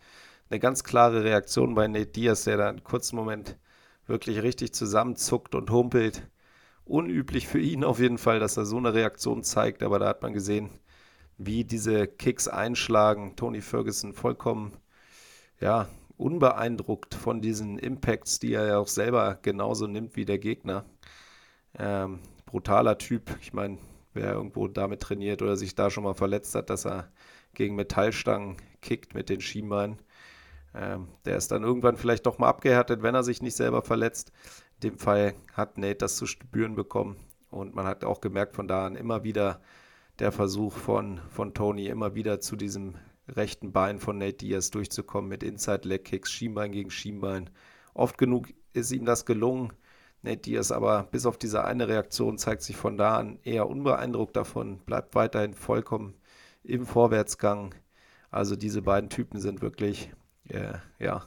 eine 0.49 0.59
ganz 0.59 0.84
klare 0.84 1.24
Reaktion 1.24 1.76
bei 1.76 1.88
Nate 1.88 2.07
Diaz, 2.07 2.45
der 2.45 2.57
da 2.57 2.70
einen 2.70 2.84
kurzen 2.84 3.16
Moment 3.16 3.57
wirklich 4.05 4.41
richtig 4.41 4.74
zusammenzuckt 4.74 5.55
und 5.55 5.70
humpelt. 5.70 6.30
Unüblich 6.86 7.47
für 7.47 7.59
ihn 7.59 7.84
auf 7.84 7.99
jeden 7.99 8.18
Fall, 8.18 8.39
dass 8.39 8.57
er 8.57 8.66
so 8.66 8.78
eine 8.78 8.93
Reaktion 8.93 9.43
zeigt, 9.43 9.84
aber 9.84 9.99
da 9.99 10.07
hat 10.07 10.22
man 10.22 10.34
gesehen, 10.34 10.70
wie 11.38 11.63
diese 11.63 12.07
Kicks 12.07 12.47
einschlagen. 12.47 13.36
Tony 13.36 13.61
Ferguson 13.61 14.13
vollkommen, 14.13 14.73
ja, 15.59 15.88
unbeeindruckt 16.17 17.15
von 17.15 17.41
diesen 17.41 17.77
Impacts, 17.79 18.39
die 18.39 18.53
er 18.53 18.67
ja 18.67 18.77
auch 18.77 18.88
selber 18.88 19.39
genauso 19.41 19.88
nimmt 19.88 20.15
wie 20.15 20.25
der 20.25 20.39
Gegner. 20.39 20.86
Ähm, 21.77 22.19
brutaler 22.45 22.97
Typ. 22.97 23.36
Ich 23.41 23.53
meine, 23.53 23.79
wer 24.13 24.34
irgendwo 24.34 24.67
damit 24.67 25.01
trainiert 25.01 25.41
oder 25.41 25.57
sich 25.57 25.75
da 25.75 25.89
schon 25.89 26.03
mal 26.03 26.13
verletzt 26.13 26.55
hat, 26.55 26.69
dass 26.69 26.86
er 26.86 27.11
gegen 27.53 27.75
Metallstangen 27.75 28.57
kickt 28.81 29.13
mit 29.13 29.29
den 29.29 29.41
Schienbeinen, 29.41 29.99
ähm, 30.75 31.07
der 31.25 31.38
ist 31.38 31.51
dann 31.51 31.63
irgendwann 31.63 31.97
vielleicht 31.97 32.25
doch 32.25 32.39
mal 32.39 32.49
abgehärtet, 32.49 33.03
wenn 33.03 33.15
er 33.15 33.23
sich 33.23 33.41
nicht 33.41 33.55
selber 33.55 33.81
verletzt. 33.81 34.31
In 34.81 34.91
dem 34.91 34.99
Fall 34.99 35.34
hat 35.53 35.77
Nate 35.77 35.95
das 35.95 36.15
zu 36.15 36.25
spüren 36.25 36.75
bekommen 36.75 37.17
und 37.49 37.75
man 37.75 37.86
hat 37.86 38.03
auch 38.03 38.21
gemerkt 38.21 38.55
von 38.55 38.67
da 38.67 38.86
an 38.86 38.95
immer 38.95 39.23
wieder 39.23 39.61
der 40.20 40.32
Versuch 40.32 40.74
von, 40.74 41.20
von 41.30 41.53
Tony, 41.53 41.88
immer 41.88 42.16
wieder 42.16 42.39
zu 42.39 42.55
diesem 42.55 42.95
rechten 43.28 43.72
Bein 43.72 43.99
von 43.99 44.18
Nate 44.18 44.38
Diaz 44.38 44.70
durchzukommen 44.70 45.30
mit 45.30 45.43
Inside 45.43 45.88
Leg 45.88 46.05
Kicks, 46.05 46.32
Schienbein 46.32 46.72
gegen 46.72 46.91
Schienbein. 46.91 47.49
Oft 47.93 48.18
genug 48.18 48.49
ist 48.74 48.91
ihm 48.91 49.05
das 49.05 49.26
gelungen. 49.26 49.74
Nate 50.22 50.41
Diaz 50.41 50.72
aber 50.72 51.03
bis 51.03 51.26
auf 51.26 51.38
diese 51.38 51.64
eine 51.64 51.88
Reaktion 51.88 52.38
zeigt 52.38 52.61
sich 52.61 52.76
von 52.76 52.97
da 52.97 53.18
an 53.18 53.39
eher 53.43 53.68
unbeeindruckt 53.68 54.36
davon, 54.36 54.80
bleibt 54.80 55.16
weiterhin 55.16 55.53
vollkommen 55.53 56.16
im 56.64 56.86
Vorwärtsgang. 56.86 57.76
Also 58.32 58.55
diese 58.55 58.82
beiden 58.82 59.09
Typen 59.09 59.39
sind 59.39 59.61
wirklich 59.61 60.11
äh, 60.49 60.74
ja, 60.99 61.26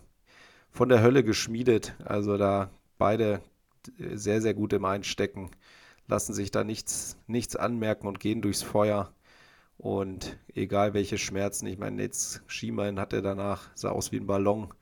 von 0.70 0.88
der 0.88 1.02
Hölle 1.02 1.24
geschmiedet. 1.24 1.94
Also 2.04 2.36
da 2.36 2.70
beide 2.98 3.42
sehr, 3.98 4.40
sehr 4.40 4.54
gut 4.54 4.72
im 4.72 4.84
Einstecken, 4.84 5.50
lassen 6.08 6.34
sich 6.34 6.50
da 6.50 6.64
nichts, 6.64 7.18
nichts 7.26 7.56
anmerken 7.56 8.06
und 8.06 8.20
gehen 8.20 8.42
durchs 8.42 8.62
Feuer. 8.62 9.12
Und 9.78 10.38
egal 10.54 10.94
welche 10.94 11.18
Schmerzen, 11.18 11.66
ich 11.66 11.78
meine, 11.78 12.02
jetzt 12.02 12.42
Schienbein 12.46 12.98
hatte 12.98 13.22
danach, 13.22 13.70
sah 13.74 13.90
aus 13.90 14.12
wie 14.12 14.16
ein 14.16 14.26
Ballon, 14.26 14.72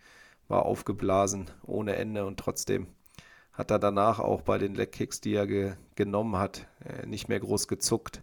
war 0.48 0.64
aufgeblasen 0.64 1.50
ohne 1.62 1.96
Ende 1.96 2.26
und 2.26 2.38
trotzdem 2.38 2.86
hat 3.52 3.70
er 3.70 3.78
danach 3.78 4.18
auch 4.18 4.42
bei 4.42 4.58
den 4.58 4.74
Leckkicks, 4.74 5.20
die 5.20 5.34
er 5.34 5.46
ge 5.46 5.74
genommen 5.94 6.36
hat, 6.36 6.66
äh, 6.84 7.06
nicht 7.06 7.28
mehr 7.28 7.40
groß 7.40 7.68
gezuckt. 7.68 8.22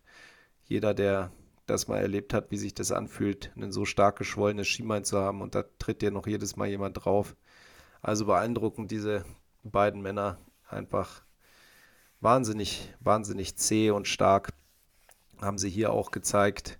Jeder, 0.65 0.93
der 0.93 1.31
das 1.67 1.87
mal 1.87 1.99
erlebt 1.99 2.33
hat, 2.33 2.51
wie 2.51 2.57
sich 2.57 2.73
das 2.73 2.91
anfühlt, 2.91 3.51
ein 3.55 3.71
so 3.71 3.85
stark 3.85 4.17
geschwollenes 4.17 4.67
Schienbein 4.67 5.05
zu 5.05 5.19
haben 5.19 5.41
und 5.41 5.55
da 5.55 5.63
tritt 5.79 6.01
dir 6.01 6.11
noch 6.11 6.27
jedes 6.27 6.57
Mal 6.57 6.67
jemand 6.67 7.05
drauf. 7.05 7.35
Also 8.01 8.25
beeindruckend, 8.25 8.91
diese 8.91 9.23
beiden 9.63 10.01
Männer 10.01 10.37
einfach 10.67 11.23
wahnsinnig, 12.21 12.93
wahnsinnig 12.99 13.55
zäh 13.57 13.91
und 13.91 14.07
stark 14.07 14.49
haben 15.41 15.57
sie 15.57 15.69
hier 15.69 15.91
auch 15.91 16.11
gezeigt. 16.11 16.79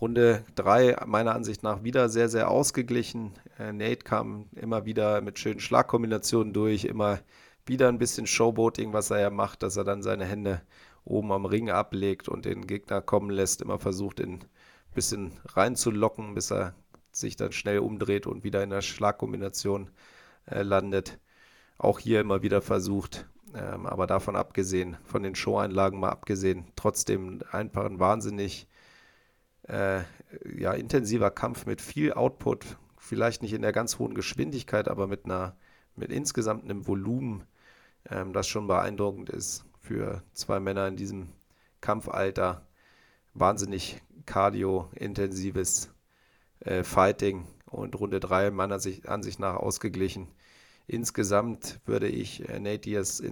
Runde 0.00 0.44
3 0.56 1.04
meiner 1.06 1.34
Ansicht 1.34 1.62
nach 1.62 1.84
wieder 1.84 2.08
sehr, 2.08 2.28
sehr 2.28 2.50
ausgeglichen. 2.50 3.32
Äh, 3.58 3.72
Nate 3.72 4.04
kam 4.04 4.48
immer 4.56 4.84
wieder 4.84 5.20
mit 5.20 5.38
schönen 5.38 5.60
Schlagkombinationen 5.60 6.52
durch, 6.52 6.84
immer 6.84 7.20
wieder 7.64 7.88
ein 7.88 7.98
bisschen 7.98 8.26
Showboating, 8.26 8.92
was 8.92 9.10
er 9.10 9.20
ja 9.20 9.30
macht, 9.30 9.62
dass 9.62 9.76
er 9.76 9.84
dann 9.84 10.02
seine 10.02 10.24
Hände 10.24 10.60
oben 11.04 11.32
am 11.32 11.46
Ring 11.46 11.70
ablegt 11.70 12.28
und 12.28 12.44
den 12.44 12.66
Gegner 12.66 13.00
kommen 13.00 13.30
lässt, 13.30 13.62
immer 13.62 13.78
versucht, 13.78 14.20
ihn 14.20 14.40
ein 14.40 14.94
bisschen 14.94 15.32
reinzulocken, 15.46 16.34
bis 16.34 16.50
er 16.50 16.74
sich 17.12 17.36
dann 17.36 17.52
schnell 17.52 17.78
umdreht 17.78 18.26
und 18.26 18.42
wieder 18.42 18.62
in 18.62 18.70
der 18.70 18.82
Schlagkombination 18.82 19.90
äh, 20.46 20.62
landet. 20.62 21.20
Auch 21.78 22.00
hier 22.00 22.20
immer 22.20 22.42
wieder 22.42 22.60
versucht, 22.62 23.26
ähm, 23.54 23.86
aber 23.86 24.06
davon 24.06 24.36
abgesehen, 24.36 24.96
von 25.04 25.22
den 25.22 25.34
Show-Einlagen 25.34 26.00
mal 26.00 26.10
abgesehen, 26.10 26.66
trotzdem 26.76 27.42
einfach 27.50 27.84
ein 27.84 28.00
wahnsinnig 28.00 28.66
äh, 29.68 30.00
ja, 30.56 30.72
intensiver 30.72 31.30
Kampf 31.30 31.66
mit 31.66 31.80
viel 31.80 32.12
Output, 32.12 32.76
vielleicht 32.98 33.42
nicht 33.42 33.52
in 33.52 33.62
der 33.62 33.72
ganz 33.72 33.98
hohen 33.98 34.14
Geschwindigkeit, 34.14 34.88
aber 34.88 35.06
mit 35.06 35.24
einer, 35.24 35.56
mit 35.96 36.10
insgesamt 36.10 36.64
einem 36.64 36.86
Volumen, 36.86 37.44
ähm, 38.10 38.32
das 38.32 38.48
schon 38.48 38.66
beeindruckend 38.66 39.30
ist 39.30 39.64
für 39.80 40.22
zwei 40.32 40.60
Männer 40.60 40.88
in 40.88 40.96
diesem 40.96 41.28
Kampfalter. 41.80 42.66
Wahnsinnig 43.34 44.00
cardio-intensives 44.26 45.92
äh, 46.60 46.82
Fighting 46.82 47.46
und 47.66 47.98
Runde 47.98 48.20
3 48.20 48.50
meiner 48.50 48.78
Sicht, 48.78 49.08
Ansicht 49.08 49.38
nach 49.38 49.56
ausgeglichen. 49.56 50.28
Insgesamt 50.86 51.80
würde 51.86 52.08
ich 52.08 52.48
äh, 52.48 52.58
Nate 52.58 52.78
Diaz 52.78 53.22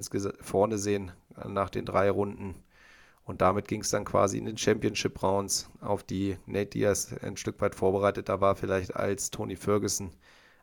vorne 0.40 0.78
sehen 0.78 1.12
äh, 1.36 1.48
nach 1.48 1.70
den 1.70 1.84
drei 1.84 2.10
Runden. 2.10 2.54
Und 3.24 3.40
damit 3.40 3.68
ging 3.68 3.82
es 3.82 3.90
dann 3.90 4.04
quasi 4.04 4.38
in 4.38 4.46
den 4.46 4.58
Championship 4.58 5.22
Rounds, 5.22 5.70
auf 5.80 6.02
die 6.02 6.36
Nate 6.46 6.70
Diaz 6.70 7.14
ein 7.22 7.36
Stück 7.36 7.60
weit 7.60 7.74
vorbereiteter 7.74 8.40
war, 8.40 8.56
vielleicht 8.56 8.96
als 8.96 9.30
Tony 9.30 9.56
Ferguson. 9.56 10.10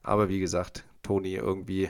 Aber 0.04 0.28
wie 0.28 0.40
gesagt, 0.40 0.84
Tony 1.02 1.36
irgendwie 1.36 1.90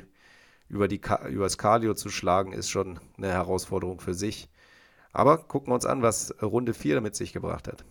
über, 0.68 0.88
die, 0.88 1.02
über 1.30 1.46
das 1.46 1.58
Cardio 1.58 1.96
zu 1.96 2.10
schlagen, 2.10 2.54
ist 2.54 2.70
schon 2.70 3.00
eine 3.18 3.30
Herausforderung 3.30 4.00
für 4.00 4.14
sich. 4.14 4.48
Aber 5.12 5.40
gucken 5.40 5.72
wir 5.72 5.76
uns 5.76 5.88
an, 5.88 6.04
was 6.04 6.36
Runde 6.42 6.76
4 6.76 7.02
mit 7.02 7.16
sich 7.16 7.34
gebracht 7.34 7.68
hat. 7.68 7.84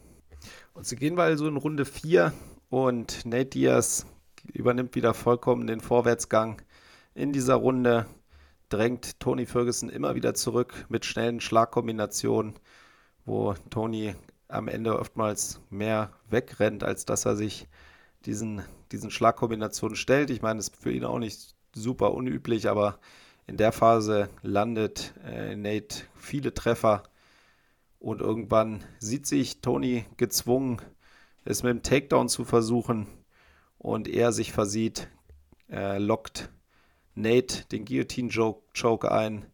Und 0.74 0.86
so 0.86 0.94
gehen 0.94 1.16
wir 1.16 1.24
also 1.24 1.48
in 1.48 1.56
Runde 1.56 1.84
4 1.84 2.32
und 2.70 3.26
Nate 3.26 3.46
Diaz 3.46 4.06
übernimmt 4.52 4.94
wieder 4.94 5.14
vollkommen 5.14 5.66
den 5.66 5.80
Vorwärtsgang 5.80 6.62
in 7.18 7.32
dieser 7.32 7.56
Runde, 7.56 8.06
drängt 8.68 9.18
Tony 9.18 9.44
Ferguson 9.44 9.88
immer 9.88 10.14
wieder 10.14 10.34
zurück 10.34 10.86
mit 10.88 11.04
schnellen 11.04 11.40
Schlagkombinationen, 11.40 12.54
wo 13.24 13.54
Tony 13.70 14.14
am 14.46 14.68
Ende 14.68 14.98
oftmals 14.98 15.60
mehr 15.68 16.12
wegrennt, 16.30 16.84
als 16.84 17.06
dass 17.06 17.24
er 17.24 17.34
sich 17.34 17.66
diesen, 18.24 18.62
diesen 18.92 19.10
Schlagkombinationen 19.10 19.96
stellt. 19.96 20.30
Ich 20.30 20.42
meine, 20.42 20.58
das 20.58 20.68
ist 20.68 20.76
für 20.76 20.92
ihn 20.92 21.04
auch 21.04 21.18
nicht 21.18 21.56
super 21.74 22.14
unüblich, 22.14 22.68
aber 22.68 23.00
in 23.48 23.56
der 23.56 23.72
Phase 23.72 24.28
landet 24.42 25.12
äh, 25.24 25.56
Nate 25.56 26.04
viele 26.14 26.54
Treffer 26.54 27.02
und 27.98 28.20
irgendwann 28.20 28.84
sieht 29.00 29.26
sich 29.26 29.60
Tony 29.60 30.04
gezwungen, 30.18 30.80
es 31.44 31.64
mit 31.64 31.70
dem 31.70 31.82
Takedown 31.82 32.28
zu 32.28 32.44
versuchen 32.44 33.08
und 33.78 34.06
er 34.06 34.32
sich 34.32 34.52
versieht, 34.52 35.08
äh, 35.70 35.98
lockt 35.98 36.50
Nate 37.20 37.66
den 37.72 37.84
Guillotine-Choke 37.84 39.10
ein, 39.10 39.46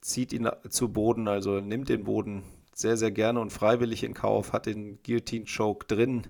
zieht 0.00 0.32
ihn 0.32 0.48
zu 0.68 0.92
Boden, 0.92 1.28
also 1.28 1.60
nimmt 1.60 1.88
den 1.88 2.04
Boden 2.04 2.42
sehr, 2.74 2.96
sehr 2.96 3.10
gerne 3.10 3.40
und 3.40 3.50
freiwillig 3.50 4.04
in 4.04 4.14
Kauf, 4.14 4.52
hat 4.52 4.66
den 4.66 5.02
Guillotine-Choke 5.02 5.86
drin, 5.86 6.26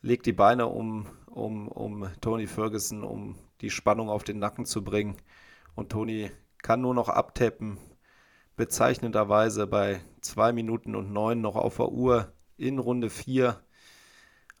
legt 0.00 0.26
die 0.26 0.32
Beine 0.32 0.66
um, 0.66 1.06
um, 1.26 1.68
um 1.68 2.08
Tony 2.20 2.46
Ferguson, 2.46 3.02
um 3.02 3.36
die 3.60 3.70
Spannung 3.70 4.08
auf 4.08 4.24
den 4.24 4.38
Nacken 4.38 4.66
zu 4.66 4.82
bringen. 4.82 5.16
Und 5.74 5.90
Tony 5.90 6.30
kann 6.62 6.80
nur 6.80 6.94
noch 6.94 7.08
abtappen. 7.08 7.78
Bezeichnenderweise 8.56 9.66
bei 9.66 10.00
2 10.20 10.52
Minuten 10.52 10.94
und 10.94 11.12
9 11.12 11.40
noch 11.40 11.56
auf 11.56 11.76
der 11.76 11.90
Uhr 11.90 12.32
in 12.56 12.78
Runde 12.78 13.10
4. 13.10 13.60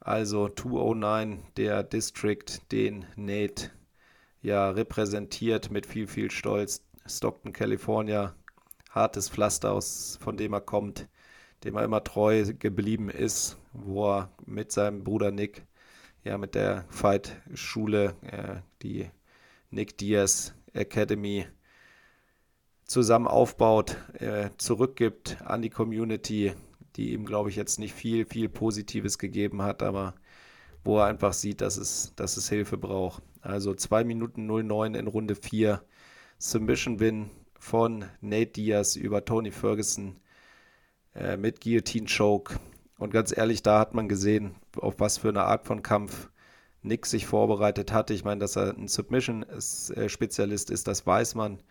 Also 0.00 0.48
209, 0.48 1.44
der 1.56 1.82
District, 1.82 2.72
den 2.72 3.06
Nate 3.16 3.70
ja 4.42 4.70
repräsentiert 4.70 5.70
mit 5.70 5.86
viel, 5.86 6.06
viel 6.06 6.30
Stolz. 6.30 6.82
Stockton, 7.06 7.52
California, 7.52 8.34
hartes 8.90 9.28
Pflaster, 9.28 9.72
aus, 9.72 10.18
von 10.20 10.36
dem 10.36 10.52
er 10.52 10.60
kommt, 10.60 11.08
dem 11.64 11.76
er 11.76 11.84
immer 11.84 12.04
treu 12.04 12.44
geblieben 12.58 13.08
ist, 13.10 13.58
wo 13.72 14.10
er 14.10 14.30
mit 14.46 14.70
seinem 14.70 15.02
Bruder 15.02 15.32
Nick, 15.32 15.66
ja, 16.24 16.38
mit 16.38 16.54
der 16.54 16.84
Fight-Schule, 16.90 18.14
äh, 18.22 18.60
die 18.82 19.10
Nick 19.70 19.98
Diaz 19.98 20.54
Academy 20.72 21.46
zusammen 22.84 23.26
aufbaut, 23.26 23.96
äh, 24.14 24.50
zurückgibt 24.58 25.38
an 25.42 25.62
die 25.62 25.70
Community, 25.70 26.52
die 26.96 27.12
ihm, 27.12 27.24
glaube 27.24 27.50
ich, 27.50 27.56
jetzt 27.56 27.78
nicht 27.78 27.94
viel, 27.94 28.26
viel 28.26 28.48
Positives 28.48 29.18
gegeben 29.18 29.62
hat, 29.62 29.82
aber 29.82 30.14
wo 30.84 30.98
er 30.98 31.06
einfach 31.06 31.32
sieht, 31.32 31.60
dass 31.60 31.76
es, 31.76 32.12
dass 32.16 32.36
es 32.36 32.48
Hilfe 32.48 32.76
braucht. 32.76 33.22
Also 33.42 33.74
2 33.74 34.04
Minuten 34.04 34.46
09 34.46 34.94
in 34.94 35.06
Runde 35.08 35.34
4. 35.34 35.82
Submission 36.38 36.98
Win 37.00 37.30
von 37.58 38.04
Nate 38.20 38.52
Diaz 38.52 38.96
über 38.96 39.24
Tony 39.24 39.50
Ferguson 39.50 40.20
äh, 41.14 41.36
mit 41.36 41.60
Guillotine 41.60 42.06
Choke. 42.06 42.58
Und 42.98 43.12
ganz 43.12 43.36
ehrlich, 43.36 43.62
da 43.62 43.78
hat 43.80 43.94
man 43.94 44.08
gesehen, 44.08 44.54
auf 44.76 44.98
was 44.98 45.18
für 45.18 45.28
eine 45.28 45.42
Art 45.42 45.66
von 45.66 45.82
Kampf 45.82 46.30
Nick 46.82 47.06
sich 47.06 47.26
vorbereitet 47.26 47.92
hatte. 47.92 48.14
Ich 48.14 48.24
meine, 48.24 48.40
dass 48.40 48.56
er 48.56 48.76
ein 48.76 48.88
Submission-Spezialist 48.88 50.70
ist, 50.70 50.86
das 50.88 51.06
weiß 51.06 51.34
man. 51.34 51.62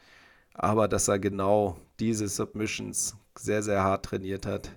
Aber 0.54 0.88
dass 0.88 1.08
er 1.08 1.20
genau 1.20 1.78
diese 2.00 2.28
Submissions 2.28 3.16
sehr, 3.38 3.64
sehr 3.64 3.84
hart 3.84 4.06
trainiert 4.06 4.46
hat, 4.46 4.72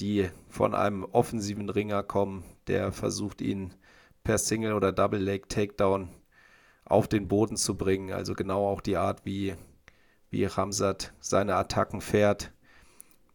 die 0.00 0.28
von 0.48 0.74
einem 0.74 1.04
offensiven 1.04 1.70
Ringer 1.70 2.02
kommen, 2.02 2.44
der 2.66 2.92
versucht, 2.92 3.40
ihn 3.40 3.72
per 4.28 4.36
Single 4.36 4.74
oder 4.74 4.92
Double 4.92 5.18
Leg 5.18 5.48
Takedown 5.48 6.10
auf 6.84 7.08
den 7.08 7.28
Boden 7.28 7.56
zu 7.56 7.78
bringen. 7.78 8.12
Also 8.12 8.34
genau 8.34 8.68
auch 8.68 8.82
die 8.82 8.98
Art, 8.98 9.24
wie, 9.24 9.54
wie 10.28 10.44
Ramsat 10.44 11.14
seine 11.18 11.54
Attacken 11.54 12.02
fährt. 12.02 12.52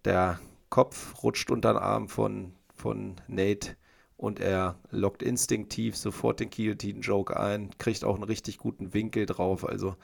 Der 0.05 0.39
Kopf 0.69 1.23
rutscht 1.23 1.49
unter 1.49 1.73
den 1.73 1.81
Arm 1.81 2.09
von, 2.09 2.53
von 2.75 3.15
Nate 3.27 3.75
und 4.17 4.39
er 4.39 4.77
lockt 4.91 5.23
instinktiv 5.23 5.97
sofort 5.97 6.39
den 6.39 6.51
Guillotine-Joke 6.51 7.39
ein, 7.39 7.71
kriegt 7.79 8.03
auch 8.03 8.13
einen 8.13 8.23
richtig 8.23 8.59
guten 8.59 8.93
Winkel 8.93 9.25
drauf. 9.25 9.67
Also 9.67 9.95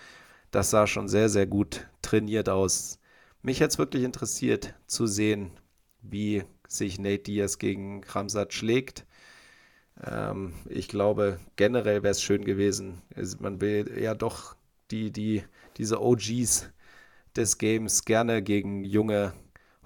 das 0.50 0.72
sah 0.72 0.88
schon 0.88 1.08
sehr, 1.08 1.30
sehr 1.30 1.46
gut 1.46 1.88
trainiert 2.02 2.50
aus. 2.50 2.98
Mich 3.44 3.60
hätte 3.60 3.74
es 3.74 3.78
wirklich 3.78 4.04
interessiert 4.04 4.74
zu 4.88 5.06
sehen, 5.06 5.52
wie 6.02 6.46
sich 6.68 6.98
Nate 6.98 7.20
Diaz 7.20 7.60
gegen 7.60 8.04
Ramsat 8.06 8.54
schlägt. 8.54 9.06
Ähm, 10.04 10.54
ich 10.68 10.88
glaube, 10.88 11.40
generell 11.56 12.04
wäre 12.04 12.12
es 12.12 12.22
schön 12.22 12.46
gewesen. 12.46 13.02
Man 13.40 13.62
will 13.62 14.00
ja 14.00 14.16
doch 14.16 14.56
die, 14.92 15.12
die, 15.12 15.44
diese 15.78 16.02
OGs 16.02 16.70
des 17.36 17.58
Games 17.58 18.06
gerne 18.06 18.42
gegen 18.42 18.84
junge, 18.84 19.34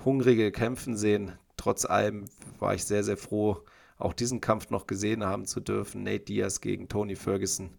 hungrige 0.03 0.51
kämpfen 0.51 0.95
sehen. 0.97 1.33
Trotz 1.57 1.85
allem 1.85 2.25
war 2.59 2.73
ich 2.73 2.85
sehr, 2.85 3.03
sehr 3.03 3.17
froh, 3.17 3.63
auch 3.97 4.13
diesen 4.13 4.41
Kampf 4.41 4.69
noch 4.69 4.87
gesehen 4.87 5.23
haben 5.23 5.45
zu 5.45 5.59
dürfen. 5.59 6.03
Nate 6.03 6.25
Diaz 6.25 6.61
gegen 6.61 6.87
Tony 6.87 7.15
Ferguson 7.15 7.77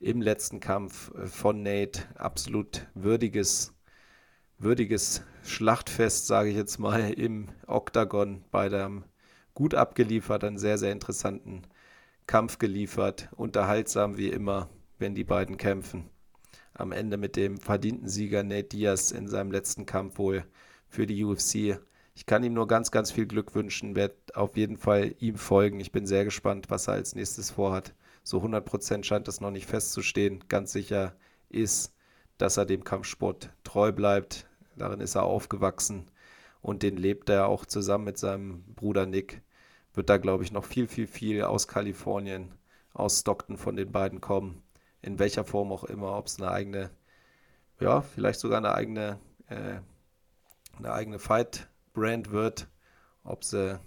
im 0.00 0.22
letzten 0.22 0.60
Kampf 0.60 1.12
äh, 1.14 1.26
von 1.26 1.62
Nate. 1.62 2.02
Absolut 2.16 2.86
würdiges 2.94 3.74
würdiges 4.60 5.22
Schlachtfest, 5.42 6.26
sage 6.26 6.50
ich 6.50 6.56
jetzt 6.56 6.78
mal, 6.78 7.10
im 7.12 7.48
Oktagon 7.66 8.44
bei 8.50 8.68
dem 8.68 9.04
gut 9.60 9.74
abgeliefert, 9.74 10.42
einen 10.42 10.56
sehr, 10.56 10.78
sehr 10.78 10.90
interessanten 10.90 11.64
Kampf 12.26 12.56
geliefert, 12.56 13.28
unterhaltsam 13.36 14.16
wie 14.16 14.30
immer, 14.30 14.70
wenn 14.98 15.14
die 15.14 15.22
beiden 15.22 15.58
kämpfen. 15.58 16.08
Am 16.72 16.92
Ende 16.92 17.18
mit 17.18 17.36
dem 17.36 17.58
verdienten 17.58 18.08
Sieger 18.08 18.42
Nate 18.42 18.70
Diaz 18.70 19.10
in 19.10 19.28
seinem 19.28 19.52
letzten 19.52 19.84
Kampf 19.84 20.16
wohl 20.16 20.46
für 20.88 21.06
die 21.06 21.22
UFC. 21.22 21.78
Ich 22.14 22.24
kann 22.24 22.42
ihm 22.42 22.54
nur 22.54 22.68
ganz, 22.68 22.90
ganz 22.90 23.10
viel 23.10 23.26
Glück 23.26 23.54
wünschen, 23.54 23.96
werde 23.96 24.14
auf 24.32 24.56
jeden 24.56 24.78
Fall 24.78 25.14
ihm 25.18 25.36
folgen. 25.36 25.78
Ich 25.78 25.92
bin 25.92 26.06
sehr 26.06 26.24
gespannt, 26.24 26.70
was 26.70 26.88
er 26.88 26.94
als 26.94 27.14
nächstes 27.14 27.50
vorhat. 27.50 27.92
So 28.22 28.38
100% 28.38 29.04
scheint 29.04 29.28
das 29.28 29.42
noch 29.42 29.50
nicht 29.50 29.66
festzustehen. 29.66 30.42
Ganz 30.48 30.72
sicher 30.72 31.14
ist, 31.50 31.92
dass 32.38 32.56
er 32.56 32.64
dem 32.64 32.82
Kampfsport 32.82 33.50
treu 33.62 33.92
bleibt, 33.92 34.46
Darin 34.80 35.00
ist 35.00 35.14
er 35.14 35.24
aufgewachsen 35.24 36.06
und 36.62 36.82
den 36.82 36.96
lebt 36.96 37.28
er 37.28 37.48
auch 37.48 37.66
zusammen 37.66 38.04
mit 38.04 38.16
seinem 38.16 38.64
Bruder 38.74 39.04
Nick. 39.04 39.42
Wird 39.94 40.08
da, 40.08 40.16
glaube 40.18 40.44
ich, 40.44 40.52
noch 40.52 40.64
viel, 40.64 40.86
viel, 40.86 41.06
viel 41.06 41.42
aus 41.42 41.68
Kalifornien, 41.68 42.54
aus 42.92 43.20
Stockton 43.20 43.56
von 43.56 43.76
den 43.76 43.90
beiden 43.92 44.20
kommen. 44.20 44.62
In 45.02 45.18
welcher 45.18 45.44
Form 45.44 45.72
auch 45.72 45.84
immer, 45.84 46.16
ob 46.16 46.26
es 46.26 46.40
eine 46.40 46.50
eigene, 46.50 46.90
ja, 47.80 48.02
vielleicht 48.02 48.40
sogar 48.40 48.58
eine 48.58 48.74
eigene, 48.74 49.18
äh, 49.48 49.80
eine 50.78 50.92
eigene 50.92 51.18
Fight-Brand 51.18 52.30
wird, 52.30 52.68
ob 53.24 53.44
sie 53.44 53.80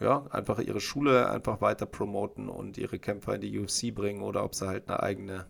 ja, 0.00 0.26
einfach 0.30 0.58
ihre 0.60 0.80
Schule 0.80 1.28
einfach 1.28 1.60
weiter 1.60 1.86
promoten 1.86 2.48
und 2.48 2.78
ihre 2.78 2.98
Kämpfer 2.98 3.34
in 3.34 3.40
die 3.40 3.58
UFC 3.58 3.94
bringen 3.94 4.22
oder 4.22 4.44
ob 4.44 4.54
sie 4.54 4.66
halt 4.66 4.88
eine 4.88 5.02
eigene, 5.02 5.46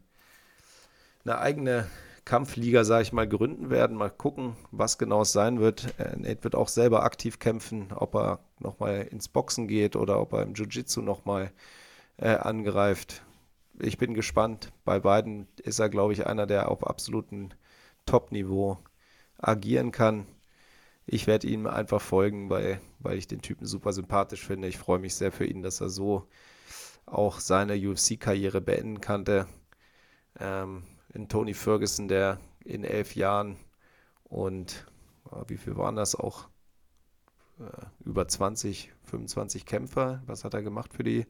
eine 1.24 1.38
eigene 1.38 1.86
Kampfliga, 2.28 2.84
sage 2.84 3.04
ich 3.04 3.12
mal, 3.14 3.26
gründen 3.26 3.70
werden. 3.70 3.96
Mal 3.96 4.10
gucken, 4.10 4.54
was 4.70 4.98
genau 4.98 5.22
es 5.22 5.32
sein 5.32 5.60
wird. 5.60 5.98
Äh, 5.98 6.14
Nate 6.14 6.44
wird 6.44 6.54
auch 6.54 6.68
selber 6.68 7.02
aktiv 7.02 7.38
kämpfen, 7.38 7.90
ob 7.92 8.14
er 8.14 8.40
nochmal 8.58 9.08
ins 9.10 9.28
Boxen 9.28 9.66
geht 9.66 9.96
oder 9.96 10.20
ob 10.20 10.34
er 10.34 10.42
im 10.42 10.52
Jiu-Jitsu 10.52 11.00
nochmal 11.00 11.50
äh, 12.18 12.34
angreift. 12.34 13.22
Ich 13.80 13.96
bin 13.96 14.12
gespannt. 14.12 14.72
Bei 14.84 15.00
beiden 15.00 15.48
ist 15.56 15.78
er, 15.78 15.88
glaube 15.88 16.12
ich, 16.12 16.26
einer, 16.26 16.46
der 16.46 16.70
auf 16.70 16.86
absolutem 16.86 17.48
Top-Niveau 18.04 18.76
agieren 19.38 19.90
kann. 19.90 20.26
Ich 21.06 21.26
werde 21.26 21.46
ihm 21.46 21.66
einfach 21.66 22.02
folgen, 22.02 22.50
weil, 22.50 22.78
weil 22.98 23.16
ich 23.16 23.26
den 23.26 23.40
Typen 23.40 23.64
super 23.64 23.94
sympathisch 23.94 24.44
finde. 24.46 24.68
Ich 24.68 24.76
freue 24.76 24.98
mich 24.98 25.14
sehr 25.14 25.32
für 25.32 25.46
ihn, 25.46 25.62
dass 25.62 25.80
er 25.80 25.88
so 25.88 26.28
auch 27.06 27.40
seine 27.40 27.74
UFC-Karriere 27.74 28.60
beenden 28.60 29.00
konnte. 29.00 29.46
Ähm, 30.38 30.82
in 31.18 31.28
Tony 31.28 31.52
Ferguson, 31.52 32.08
der 32.08 32.38
in 32.64 32.84
elf 32.84 33.16
Jahren 33.16 33.56
und 34.24 34.86
wie 35.48 35.56
viel 35.56 35.76
waren 35.76 35.96
das 35.96 36.14
auch? 36.14 36.48
Äh, 37.58 37.86
über 38.04 38.26
20, 38.26 38.92
25 39.04 39.66
Kämpfer. 39.66 40.22
Was 40.26 40.44
hat 40.44 40.54
er 40.54 40.62
gemacht 40.62 40.94
für 40.94 41.02
die 41.02 41.26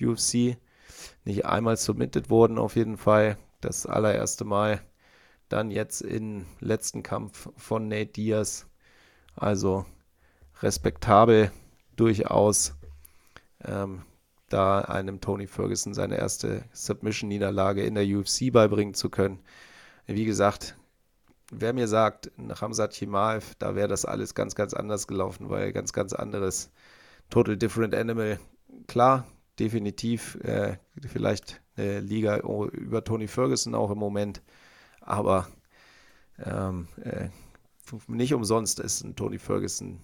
UFC? 0.00 0.56
Nicht 1.24 1.46
einmal 1.46 1.76
submitted 1.76 2.30
wurden 2.30 2.58
auf 2.58 2.76
jeden 2.76 2.96
Fall. 2.96 3.38
das 3.60 3.86
allererste 3.86 4.44
Mal. 4.44 4.80
Dann 5.48 5.70
jetzt 5.70 6.00
im 6.00 6.46
letzten 6.60 7.02
Kampf 7.02 7.50
von 7.56 7.88
Nate 7.88 8.12
Diaz. 8.12 8.66
Also 9.34 9.84
respektabel 10.62 11.50
durchaus, 11.96 12.74
ähm, 13.64 14.02
da 14.50 14.80
einem 14.80 15.20
Tony 15.20 15.46
Ferguson 15.46 15.94
seine 15.94 16.18
erste 16.18 16.64
Submission-Niederlage 16.72 17.82
in 17.84 17.94
der 17.94 18.04
UFC 18.04 18.52
beibringen 18.52 18.94
zu 18.94 19.08
können. 19.08 19.40
Wie 20.06 20.24
gesagt, 20.24 20.76
wer 21.50 21.72
mir 21.72 21.88
sagt, 21.88 22.30
nach 22.36 22.60
Hamzat 22.60 22.94
Chimaev, 22.94 23.54
da 23.58 23.74
wäre 23.74 23.88
das 23.88 24.04
alles 24.04 24.34
ganz, 24.34 24.54
ganz 24.54 24.74
anders 24.74 25.06
gelaufen, 25.06 25.48
weil 25.48 25.72
ganz, 25.72 25.92
ganz 25.92 26.12
anderes 26.12 26.70
Total 27.30 27.56
Different 27.56 27.94
Animal. 27.94 28.38
Klar, 28.86 29.26
definitiv 29.58 30.36
äh, 30.42 30.78
vielleicht 31.06 31.62
eine 31.76 32.00
Liga 32.00 32.38
über 32.38 33.04
Tony 33.04 33.28
Ferguson 33.28 33.74
auch 33.74 33.90
im 33.90 33.98
Moment, 33.98 34.42
aber 35.00 35.46
ähm, 36.44 36.88
äh, 37.02 37.28
nicht 38.08 38.34
umsonst 38.34 38.80
ist 38.80 39.02
ein 39.02 39.16
Tony 39.16 39.38
Ferguson 39.38 40.00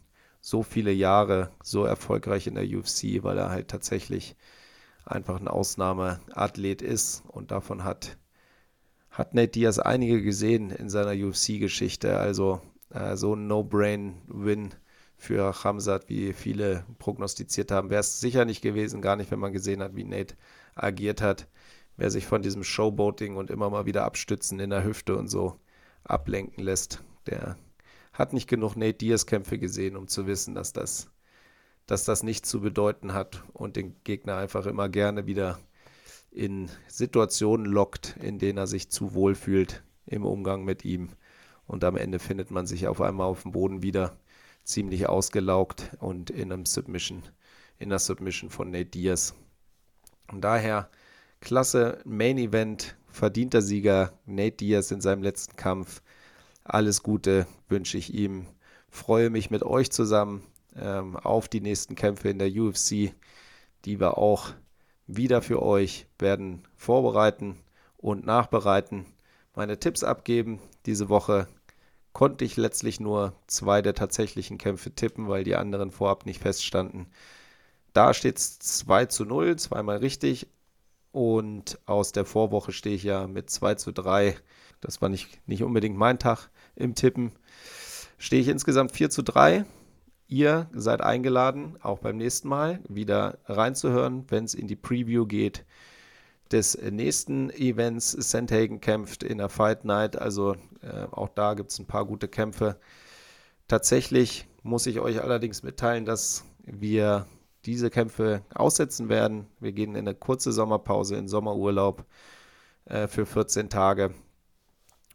so 0.47 0.62
viele 0.62 0.92
Jahre 0.92 1.51
so 1.61 1.84
erfolgreich 1.84 2.47
in 2.47 2.55
der 2.55 2.62
UFC, 2.62 3.24
weil 3.24 3.36
er 3.36 3.51
halt 3.51 3.66
tatsächlich 3.66 4.36
einfach 5.05 5.40
ein 5.40 5.49
Ausnahmeathlet 5.49 6.82
ist 6.82 7.24
und 7.26 7.51
davon 7.51 7.82
hat 7.82 8.16
hat 9.11 9.34
Nate 9.34 9.49
Diaz 9.49 9.80
einige 9.80 10.22
gesehen 10.22 10.70
in 10.70 10.88
seiner 10.88 11.20
UFC-Geschichte. 11.20 12.16
Also 12.18 12.61
äh, 12.90 13.16
so 13.16 13.34
ein 13.34 13.49
No-Brain-Win 13.49 14.72
für 15.16 15.64
Hamzat, 15.64 16.09
wie 16.09 16.32
viele 16.32 16.84
prognostiziert 16.99 17.72
haben, 17.72 17.90
wäre 17.90 18.01
es 18.01 18.20
sicher 18.20 18.44
nicht 18.44 18.62
gewesen, 18.62 19.03
gar 19.03 19.16
nicht, 19.16 19.32
wenn 19.32 19.40
man 19.40 19.53
gesehen 19.53 19.82
hat, 19.82 19.97
wie 19.97 20.05
Nate 20.05 20.36
agiert 20.76 21.22
hat. 21.22 21.49
Wer 21.97 22.12
sich 22.12 22.24
von 22.24 22.42
diesem 22.42 22.62
Showboating 22.62 23.34
und 23.34 23.51
immer 23.51 23.68
mal 23.68 23.86
wieder 23.86 24.05
abstützen 24.05 24.61
in 24.61 24.70
der 24.70 24.84
Hüfte 24.84 25.16
und 25.16 25.26
so 25.26 25.59
ablenken 26.05 26.62
lässt, 26.62 27.03
der 27.26 27.57
hat 28.18 28.32
nicht 28.32 28.48
genug 28.48 28.76
Nate 28.76 28.94
Diaz-Kämpfe 28.94 29.58
gesehen, 29.58 29.96
um 29.96 30.08
zu 30.08 30.26
wissen, 30.26 30.54
dass 30.54 30.72
das, 30.72 31.10
dass 31.86 32.04
das 32.04 32.22
nichts 32.22 32.48
zu 32.48 32.60
bedeuten 32.60 33.12
hat 33.12 33.44
und 33.52 33.76
den 33.76 33.96
Gegner 34.04 34.36
einfach 34.36 34.66
immer 34.66 34.88
gerne 34.88 35.26
wieder 35.26 35.58
in 36.30 36.70
Situationen 36.88 37.66
lockt, 37.66 38.16
in 38.20 38.38
denen 38.38 38.58
er 38.58 38.66
sich 38.66 38.90
zu 38.90 39.14
wohl 39.14 39.34
fühlt 39.34 39.82
im 40.06 40.24
Umgang 40.24 40.64
mit 40.64 40.84
ihm. 40.84 41.10
Und 41.66 41.82
am 41.84 41.96
Ende 41.96 42.18
findet 42.18 42.50
man 42.50 42.66
sich 42.66 42.86
auf 42.86 43.00
einmal 43.00 43.26
auf 43.26 43.42
dem 43.42 43.52
Boden 43.52 43.82
wieder 43.82 44.16
ziemlich 44.64 45.08
ausgelaugt 45.08 45.90
und 46.00 46.30
in 46.30 46.52
einem 46.52 46.66
Submission, 46.66 47.22
in 47.78 47.88
der 47.88 47.98
Submission 47.98 48.50
von 48.50 48.70
Nate 48.70 48.86
Diaz. 48.86 49.34
Und 50.30 50.42
daher 50.42 50.90
klasse 51.40 52.00
Main 52.04 52.38
Event, 52.38 52.96
verdienter 53.08 53.62
Sieger 53.62 54.12
Nate 54.26 54.56
Diaz 54.56 54.90
in 54.90 55.00
seinem 55.00 55.22
letzten 55.22 55.56
Kampf. 55.56 56.02
Alles 56.68 57.02
Gute 57.02 57.46
wünsche 57.68 57.96
ich 57.96 58.12
ihm. 58.12 58.46
Freue 58.88 59.30
mich 59.30 59.50
mit 59.50 59.62
euch 59.62 59.90
zusammen 59.90 60.42
ähm, 60.74 61.16
auf 61.16 61.48
die 61.48 61.60
nächsten 61.60 61.94
Kämpfe 61.94 62.28
in 62.28 62.38
der 62.38 62.50
UFC, 62.50 63.14
die 63.84 64.00
wir 64.00 64.18
auch 64.18 64.50
wieder 65.06 65.42
für 65.42 65.62
euch 65.62 66.06
werden 66.18 66.66
vorbereiten 66.76 67.56
und 67.96 68.26
nachbereiten, 68.26 69.06
meine 69.54 69.78
Tipps 69.78 70.02
abgeben. 70.02 70.58
Diese 70.86 71.08
Woche 71.08 71.46
konnte 72.12 72.44
ich 72.44 72.56
letztlich 72.56 72.98
nur 72.98 73.34
zwei 73.46 73.80
der 73.80 73.94
tatsächlichen 73.94 74.58
Kämpfe 74.58 74.90
tippen, 74.90 75.28
weil 75.28 75.44
die 75.44 75.54
anderen 75.54 75.92
vorab 75.92 76.26
nicht 76.26 76.40
feststanden. 76.40 77.06
Da 77.92 78.12
steht 78.12 78.38
es 78.38 78.58
2 78.58 79.06
zu 79.06 79.24
0, 79.24 79.56
zweimal 79.56 79.98
richtig. 79.98 80.48
Und 81.12 81.78
aus 81.86 82.12
der 82.12 82.24
Vorwoche 82.24 82.72
stehe 82.72 82.96
ich 82.96 83.04
ja 83.04 83.26
mit 83.26 83.50
2 83.50 83.76
zu 83.76 83.92
3. 83.92 84.36
Das 84.80 85.00
war 85.02 85.08
nicht, 85.08 85.40
nicht 85.48 85.62
unbedingt 85.62 85.96
mein 85.96 86.18
Tag 86.18 86.48
im 86.74 86.94
Tippen. 86.94 87.32
Stehe 88.18 88.42
ich 88.42 88.48
insgesamt 88.48 88.92
4 88.92 89.10
zu 89.10 89.22
3. 89.22 89.64
Ihr 90.28 90.68
seid 90.72 91.00
eingeladen, 91.02 91.76
auch 91.82 92.00
beim 92.00 92.16
nächsten 92.16 92.48
Mal 92.48 92.80
wieder 92.88 93.38
reinzuhören, 93.46 94.24
wenn 94.28 94.44
es 94.44 94.54
in 94.54 94.66
die 94.66 94.76
Preview 94.76 95.26
geht 95.26 95.64
des 96.50 96.80
nächsten 96.80 97.50
Events. 97.50 98.12
Sandhagen 98.12 98.80
kämpft 98.80 99.22
in 99.22 99.38
der 99.38 99.48
Fight 99.48 99.84
Night, 99.84 100.16
also 100.16 100.54
äh, 100.82 101.04
auch 101.10 101.28
da 101.28 101.54
gibt 101.54 101.70
es 101.70 101.78
ein 101.78 101.86
paar 101.86 102.04
gute 102.04 102.28
Kämpfe. 102.28 102.76
Tatsächlich 103.68 104.46
muss 104.62 104.86
ich 104.86 105.00
euch 105.00 105.22
allerdings 105.22 105.62
mitteilen, 105.62 106.04
dass 106.04 106.44
wir 106.64 107.26
diese 107.64 107.90
Kämpfe 107.90 108.42
aussetzen 108.54 109.08
werden. 109.08 109.46
Wir 109.60 109.72
gehen 109.72 109.94
in 109.94 110.06
eine 110.06 110.14
kurze 110.14 110.52
Sommerpause, 110.52 111.16
in 111.16 111.28
Sommerurlaub 111.28 112.04
äh, 112.84 113.08
für 113.08 113.26
14 113.26 113.68
Tage 113.68 114.14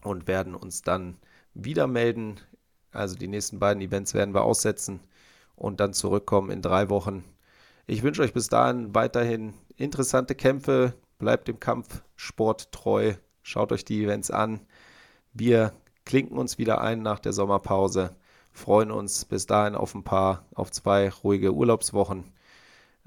und 0.03 0.27
werden 0.27 0.55
uns 0.55 0.81
dann 0.81 1.17
wieder 1.53 1.87
melden 1.87 2.39
also 2.91 3.15
die 3.15 3.27
nächsten 3.27 3.59
beiden 3.59 3.81
Events 3.81 4.13
werden 4.13 4.33
wir 4.33 4.43
aussetzen 4.43 4.99
und 5.55 5.79
dann 5.79 5.93
zurückkommen 5.93 6.51
in 6.51 6.61
drei 6.61 6.89
Wochen. 6.89 7.23
Ich 7.87 8.03
wünsche 8.03 8.21
euch 8.21 8.33
bis 8.33 8.47
dahin 8.47 8.93
weiterhin 8.93 9.53
interessante 9.77 10.35
Kämpfe. 10.35 10.93
Bleibt 11.17 11.47
dem 11.47 11.59
Kampfsport 11.59 12.71
treu. 12.71 13.13
Schaut 13.43 13.71
euch 13.71 13.85
die 13.85 14.03
Events 14.03 14.31
an. 14.31 14.59
Wir 15.33 15.73
klinken 16.05 16.37
uns 16.37 16.57
wieder 16.57 16.81
ein 16.81 17.01
nach 17.01 17.19
der 17.19 17.33
Sommerpause. 17.33 18.15
Freuen 18.51 18.91
uns 18.91 19.25
bis 19.25 19.45
dahin 19.45 19.75
auf 19.75 19.95
ein 19.95 20.03
paar, 20.03 20.45
auf 20.53 20.71
zwei 20.71 21.09
ruhige 21.09 21.53
Urlaubswochen. 21.53 22.25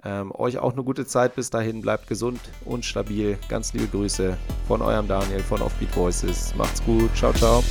Ähm, 0.02 0.32
euch 0.34 0.58
auch 0.58 0.72
eine 0.72 0.82
gute 0.82 1.06
Zeit 1.06 1.34
bis 1.36 1.50
dahin. 1.50 1.80
Bleibt 1.80 2.08
gesund 2.08 2.40
und 2.64 2.84
stabil. 2.84 3.38
Ganz 3.48 3.72
liebe 3.72 3.86
Grüße 3.86 4.36
von 4.66 4.82
eurem 4.82 5.08
Daniel 5.08 5.40
von 5.40 5.62
Offbeat 5.62 5.94
Voices. 5.94 6.54
Macht's 6.56 6.82
gut. 6.84 7.14
Ciao, 7.16 7.32
ciao. 7.32 7.62